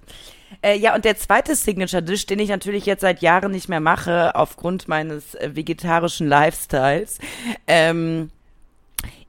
Äh, 0.61 0.77
ja, 0.77 0.95
und 0.95 1.05
der 1.05 1.17
zweite 1.17 1.55
Signature-Dish, 1.55 2.25
den 2.25 2.39
ich 2.39 2.49
natürlich 2.49 2.85
jetzt 2.85 3.01
seit 3.01 3.21
Jahren 3.21 3.51
nicht 3.51 3.69
mehr 3.69 3.79
mache, 3.79 4.35
aufgrund 4.35 4.87
meines 4.87 5.35
äh, 5.35 5.55
vegetarischen 5.55 6.27
Lifestyles, 6.27 7.19
ähm, 7.67 8.29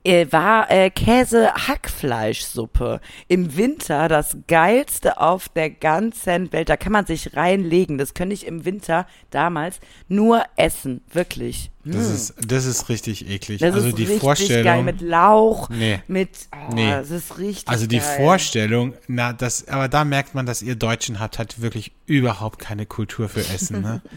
äh, 0.05 0.27
war 0.31 0.71
äh, 0.71 0.91
Käse-Hackfleischsuppe. 0.91 3.01
Im 3.29 3.57
Winter 3.57 4.09
das 4.09 4.37
geilste 4.47 5.21
auf 5.21 5.49
der 5.49 5.71
ganzen 5.71 6.53
Welt. 6.53 6.69
Da 6.69 6.77
kann 6.77 6.93
man 6.93 7.07
sich 7.07 7.37
reinlegen. 7.37 7.99
Das 7.99 8.15
könnte 8.15 8.35
ich 8.35 8.47
im 8.47 8.65
Winter 8.65 9.07
damals 9.31 9.81
nur 10.09 10.43
essen. 10.57 11.01
Wirklich. 11.13 11.71
Das, 11.87 12.11
ist, 12.11 12.35
das 12.47 12.65
ist 12.65 12.89
richtig 12.89 13.29
eklig. 13.29 13.61
Das 13.61 13.75
also 13.75 13.89
ist 13.89 13.99
die 13.99 14.05
richtig 14.05 14.21
Vorstellung. 14.21 14.65
geil 14.65 14.83
mit 14.83 15.03
Lauch, 15.03 15.69
Nee. 15.69 16.01
mit, 16.07 16.31
oh, 16.53 16.73
Nee. 16.75 16.91
das 16.91 17.11
ist 17.11 17.37
richtig 17.39 17.69
Also 17.69 17.87
die 17.87 17.99
geil. 17.99 18.17
Vorstellung, 18.17 18.95
na, 19.07 19.35
das, 19.35 19.69
aber 19.69 19.89
da 19.89 20.05
merkt 20.05 20.35
man, 20.35 20.47
dass 20.47 20.63
ihr 20.63 20.77
Deutschen 20.77 21.21
habt 21.21 21.39
halt 21.39 21.61
wirklich 21.61 21.93
überhaupt 22.07 22.59
keine 22.59 22.87
Kultur 22.87 23.29
für 23.29 23.41
Essen, 23.41 23.83
ne? 23.83 24.01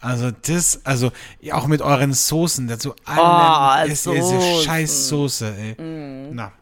Also 0.00 0.30
das, 0.30 0.84
also 0.84 1.10
auch 1.52 1.66
mit 1.66 1.82
euren 1.82 2.12
Soßen, 2.12 2.68
dazu 2.68 2.94
allem 3.04 3.88
Oh, 3.88 3.92
ist 3.92 4.06
diese 4.06 4.62
scheiß 4.64 5.08
Soße, 5.08 5.54
ey. 5.56 5.82
Mm. 5.82 6.34
Na. 6.34 6.52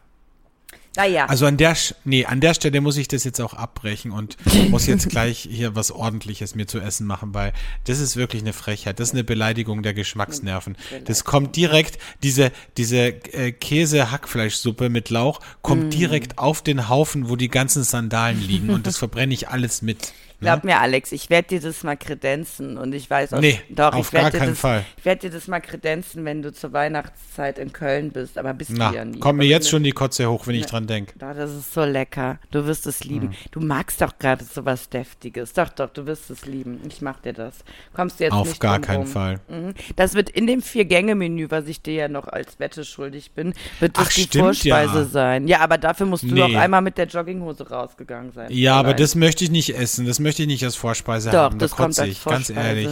Naja, 0.97 1.27
Also 1.27 1.45
an 1.45 1.57
der, 1.57 1.77
nee, 2.05 2.25
an 2.25 2.41
der 2.41 2.55
Stelle 2.55 2.81
muss 2.81 2.97
ich 2.97 3.07
das 3.07 3.23
jetzt 3.23 3.39
auch 3.39 3.53
abbrechen 3.53 4.11
und 4.11 4.35
muss 4.71 4.87
jetzt 4.87 5.09
gleich 5.09 5.47
hier 5.49 5.75
was 5.75 5.91
ordentliches 5.91 6.55
mir 6.55 6.65
zu 6.65 6.79
essen 6.79 7.05
machen, 7.05 7.35
weil 7.35 7.53
das 7.83 7.99
ist 7.99 8.15
wirklich 8.15 8.41
eine 8.41 8.51
Frechheit. 8.51 8.99
Das 8.99 9.09
ist 9.09 9.13
eine 9.13 9.23
Beleidigung 9.23 9.83
der 9.83 9.93
Geschmacksnerven. 9.93 10.75
Das 11.05 11.23
kommt 11.23 11.55
direkt, 11.55 11.99
diese, 12.23 12.51
diese 12.77 13.09
äh, 13.31 13.51
Käse-Hackfleischsuppe 13.51 14.89
mit 14.89 15.11
Lauch 15.11 15.39
kommt 15.61 15.93
direkt 15.93 16.39
auf 16.39 16.63
den 16.63 16.89
Haufen, 16.89 17.29
wo 17.29 17.35
die 17.35 17.49
ganzen 17.49 17.83
Sandalen 17.83 18.41
liegen 18.41 18.71
und 18.71 18.87
das 18.87 18.97
verbrenne 18.97 19.35
ich 19.35 19.49
alles 19.49 19.83
mit. 19.83 20.13
Glaub 20.39 20.63
mir, 20.63 20.79
Alex, 20.79 21.11
ich 21.11 21.29
werde 21.29 21.47
dir 21.47 21.59
das 21.61 21.83
mal 21.83 21.97
kredenzen 21.97 22.77
und 22.77 22.93
ich 22.93 23.09
weiß 23.09 23.33
auch, 23.33 23.39
Nee, 23.41 23.59
doch, 23.69 23.93
auf 23.93 24.07
ich 24.07 24.13
werde 24.13 24.23
gar 24.25 24.31
dir 24.31 24.37
keinen 24.39 24.49
das, 24.51 24.59
Fall. 24.59 24.85
ich 24.97 25.05
werde 25.05 25.21
dir 25.21 25.29
das 25.31 25.47
mal 25.47 25.59
kredenzen, 25.61 26.25
wenn 26.25 26.41
du 26.43 26.53
zur 26.53 26.73
Weihnachtszeit 26.73 27.57
in 27.57 27.73
Köln 27.73 28.11
bist, 28.11 28.37
aber 28.37 28.53
bist 28.53 28.71
Na, 28.73 28.89
du 28.89 28.95
ja 28.97 29.05
nie. 29.05 29.19
kommt 29.19 29.37
mir 29.39 29.43
Aber 29.45 29.49
jetzt 29.49 29.69
schon 29.69 29.83
die 29.83 29.91
Kotze 29.91 30.29
hoch, 30.29 30.45
wenn 30.45 30.55
ich 30.55 30.67
dran 30.67 30.85
denke. 30.85 31.13
das 31.17 31.51
ist 31.51 31.73
so 31.73 31.83
lecker. 31.83 32.37
Du 32.51 32.65
wirst 32.67 32.85
es 32.85 33.03
lieben. 33.03 33.35
Du 33.51 33.59
magst 33.61 33.99
doch 34.01 34.17
gerade 34.19 34.43
so 34.43 34.63
was 34.63 34.89
Deftiges. 34.89 35.53
Doch, 35.53 35.69
doch, 35.69 35.89
du 35.89 36.05
wirst 36.05 36.29
es 36.29 36.45
lieben. 36.45 36.81
Ich 36.87 37.01
mach 37.01 37.19
dir 37.19 37.33
das. 37.33 37.55
Kommst 37.95 38.19
du 38.19 38.25
jetzt 38.25 38.33
Auf 38.33 38.47
nicht 38.47 38.59
gar 38.61 38.79
keinen 38.79 39.03
rum. 39.03 39.07
Fall. 39.07 39.39
Mhm. 39.47 39.73
Das 39.95 40.13
wird 40.13 40.29
in 40.29 40.45
dem 40.45 40.61
Vier-Gänge-Menü, 40.61 41.47
was 41.49 41.65
ich 41.67 41.81
dir 41.81 41.93
ja 41.93 42.07
noch 42.09 42.27
als 42.27 42.59
Wette 42.59 42.85
schuldig 42.85 43.31
bin, 43.31 43.53
wird 43.79 43.97
das 43.97 44.07
Ach, 44.09 44.13
die 44.13 44.21
stimmt, 44.21 44.43
Vorspeise 44.43 44.99
ja. 44.99 45.05
sein. 45.05 45.47
Ja, 45.47 45.59
aber 45.61 45.77
dafür 45.79 46.05
musst 46.05 46.23
du 46.23 46.27
Nee. 46.33 46.41
doch 46.41 46.53
einmal 46.55 46.81
mit 46.83 46.97
der 46.99 47.07
Jogginghose 47.07 47.67
rausgegangen 47.69 48.31
sein. 48.33 48.51
Ja, 48.51 48.73
aber 48.75 48.89
Fräulein. 48.89 48.97
das 49.01 49.15
möchte 49.15 49.43
ich 49.43 49.49
nicht 49.51 49.75
essen. 49.75 50.05
Das 50.05 50.19
möchte 50.19 50.26
ich 50.29 50.47
nicht 50.47 50.63
als 50.63 50.75
Vorspeise 50.75 51.29
Doch, 51.31 51.37
haben. 51.39 51.59
Da 51.59 51.65
das 51.65 51.71
kommt 51.75 51.97
als 51.99 52.09
ich, 52.09 52.23
ganz 52.23 52.49
ehrlich. 52.49 52.89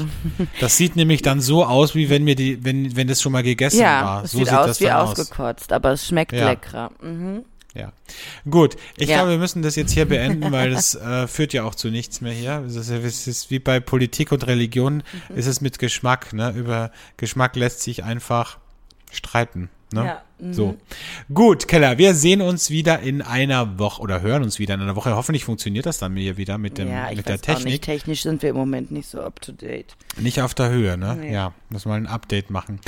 Das 0.59 0.77
sieht 0.77 0.95
nämlich 0.95 1.21
dann 1.21 1.41
so 1.41 1.65
aus, 1.65 1.95
wie 1.95 2.09
wenn 2.09 2.23
mir 2.23 2.35
die, 2.35 2.63
wenn, 2.63 2.95
wenn 2.95 3.07
das 3.07 3.21
schon 3.21 3.31
mal 3.31 3.43
gegessen 3.43 3.79
Ja, 3.79 4.03
war. 4.05 4.23
es 4.23 4.31
So 4.31 4.37
sieht 4.39 4.47
sieht 4.47 4.57
aus 4.57 4.67
das 4.67 4.79
wie 4.79 4.85
dann 4.85 4.95
aus. 4.97 5.19
ausgekotzt, 5.19 5.71
aber 5.73 5.91
es 5.91 6.07
schmeckt 6.07 6.31
Ja. 6.33 6.49
leckerer. 6.49 6.91
Mhm. 7.01 7.43
Ja. 7.73 7.91
Gut, 8.49 8.77
ich 8.97 9.09
Ja. 9.09 9.17
glaube, 9.17 9.31
wir 9.31 9.37
müssen 9.37 9.61
das 9.61 9.75
jetzt 9.75 9.91
hier 9.91 10.05
beenden, 10.05 10.49
weil 10.53 10.71
das 10.71 10.95
äh, 10.95 11.27
führt 11.27 11.51
ja 11.51 11.63
auch 11.65 11.75
zu 11.75 11.89
nichts 11.89 12.21
mehr 12.21 12.31
hier. 12.31 12.63
Es 12.65 12.75
ist, 12.77 12.89
es 12.89 13.27
ist 13.27 13.51
wie 13.51 13.59
bei 13.59 13.81
Politik 13.81 14.31
und 14.31 14.47
Religion, 14.47 15.03
Mhm. 15.29 15.35
ist 15.37 15.45
es 15.47 15.59
mit 15.59 15.77
Geschmack. 15.77 16.31
Ne? 16.31 16.51
Über 16.55 16.91
Geschmack 17.17 17.57
lässt 17.57 17.81
sich 17.81 18.03
einfach 18.05 18.59
streiten. 19.11 19.69
Ne? 19.93 20.05
Ja, 20.05 20.21
mhm. 20.39 20.53
So. 20.53 20.77
Gut, 21.33 21.67
Keller, 21.67 21.97
wir 21.97 22.13
sehen 22.13 22.41
uns 22.41 22.69
wieder 22.69 22.99
in 22.99 23.21
einer 23.21 23.79
Woche 23.79 24.01
oder 24.01 24.21
hören 24.21 24.43
uns 24.43 24.59
wieder 24.59 24.73
in 24.73 24.81
einer 24.81 24.95
Woche. 24.95 25.15
Hoffentlich 25.15 25.45
funktioniert 25.45 25.85
das 25.85 25.97
dann 25.97 26.15
hier 26.15 26.37
wieder 26.37 26.57
mit, 26.57 26.77
dem, 26.77 26.89
ja, 26.89 27.09
mit 27.13 27.27
der 27.27 27.35
auch 27.35 27.39
nicht. 27.39 27.43
Technik. 27.43 27.81
Technisch 27.81 28.23
sind 28.23 28.41
wir 28.41 28.49
im 28.49 28.55
Moment 28.55 28.91
nicht 28.91 29.09
so 29.09 29.21
up 29.21 29.41
to 29.41 29.51
date. 29.51 29.95
Nicht 30.17 30.41
auf 30.41 30.53
der 30.53 30.69
Höhe, 30.69 30.97
ne? 30.97 31.17
Nee. 31.19 31.33
Ja, 31.33 31.53
muss 31.69 31.85
mal 31.85 31.95
ein 31.95 32.07
Update 32.07 32.49
machen. 32.49 32.79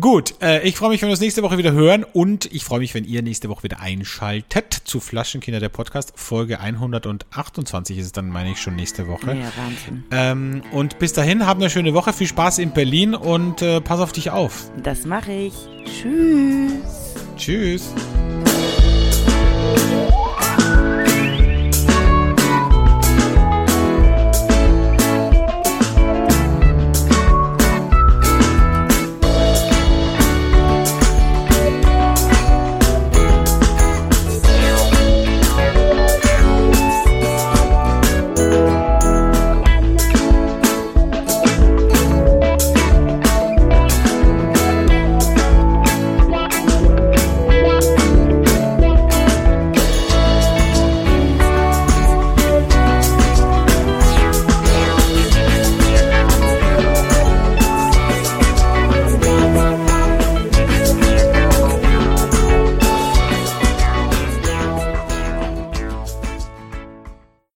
Gut, 0.00 0.34
äh, 0.40 0.66
ich 0.66 0.76
freue 0.76 0.90
mich, 0.90 1.02
wenn 1.02 1.08
wir 1.08 1.12
uns 1.12 1.20
nächste 1.20 1.42
Woche 1.42 1.58
wieder 1.58 1.72
hören 1.72 2.04
und 2.04 2.46
ich 2.52 2.64
freue 2.64 2.80
mich, 2.80 2.94
wenn 2.94 3.04
ihr 3.04 3.22
nächste 3.22 3.48
Woche 3.48 3.64
wieder 3.64 3.80
einschaltet 3.80 4.72
zu 4.72 5.00
Flaschenkinder 5.00 5.60
der 5.60 5.68
Podcast. 5.68 6.12
Folge 6.16 6.60
128 6.60 7.98
ist 7.98 8.06
es 8.06 8.12
dann, 8.12 8.28
meine 8.28 8.52
ich, 8.52 8.60
schon 8.60 8.76
nächste 8.76 9.08
Woche. 9.08 9.34
Ja, 9.34 9.52
Wahnsinn. 9.56 10.04
Ähm, 10.10 10.62
und 10.72 10.98
bis 10.98 11.12
dahin, 11.12 11.46
habt 11.46 11.60
eine 11.60 11.70
schöne 11.70 11.94
Woche, 11.94 12.12
viel 12.12 12.26
Spaß 12.26 12.58
in 12.58 12.72
Berlin 12.72 13.14
und 13.14 13.62
äh, 13.62 13.80
pass 13.80 14.00
auf 14.00 14.12
dich 14.12 14.30
auf. 14.30 14.70
Das 14.82 15.06
mache 15.06 15.32
ich. 15.32 15.54
Tschüss. 15.84 17.05
Tschüss. 17.36 17.92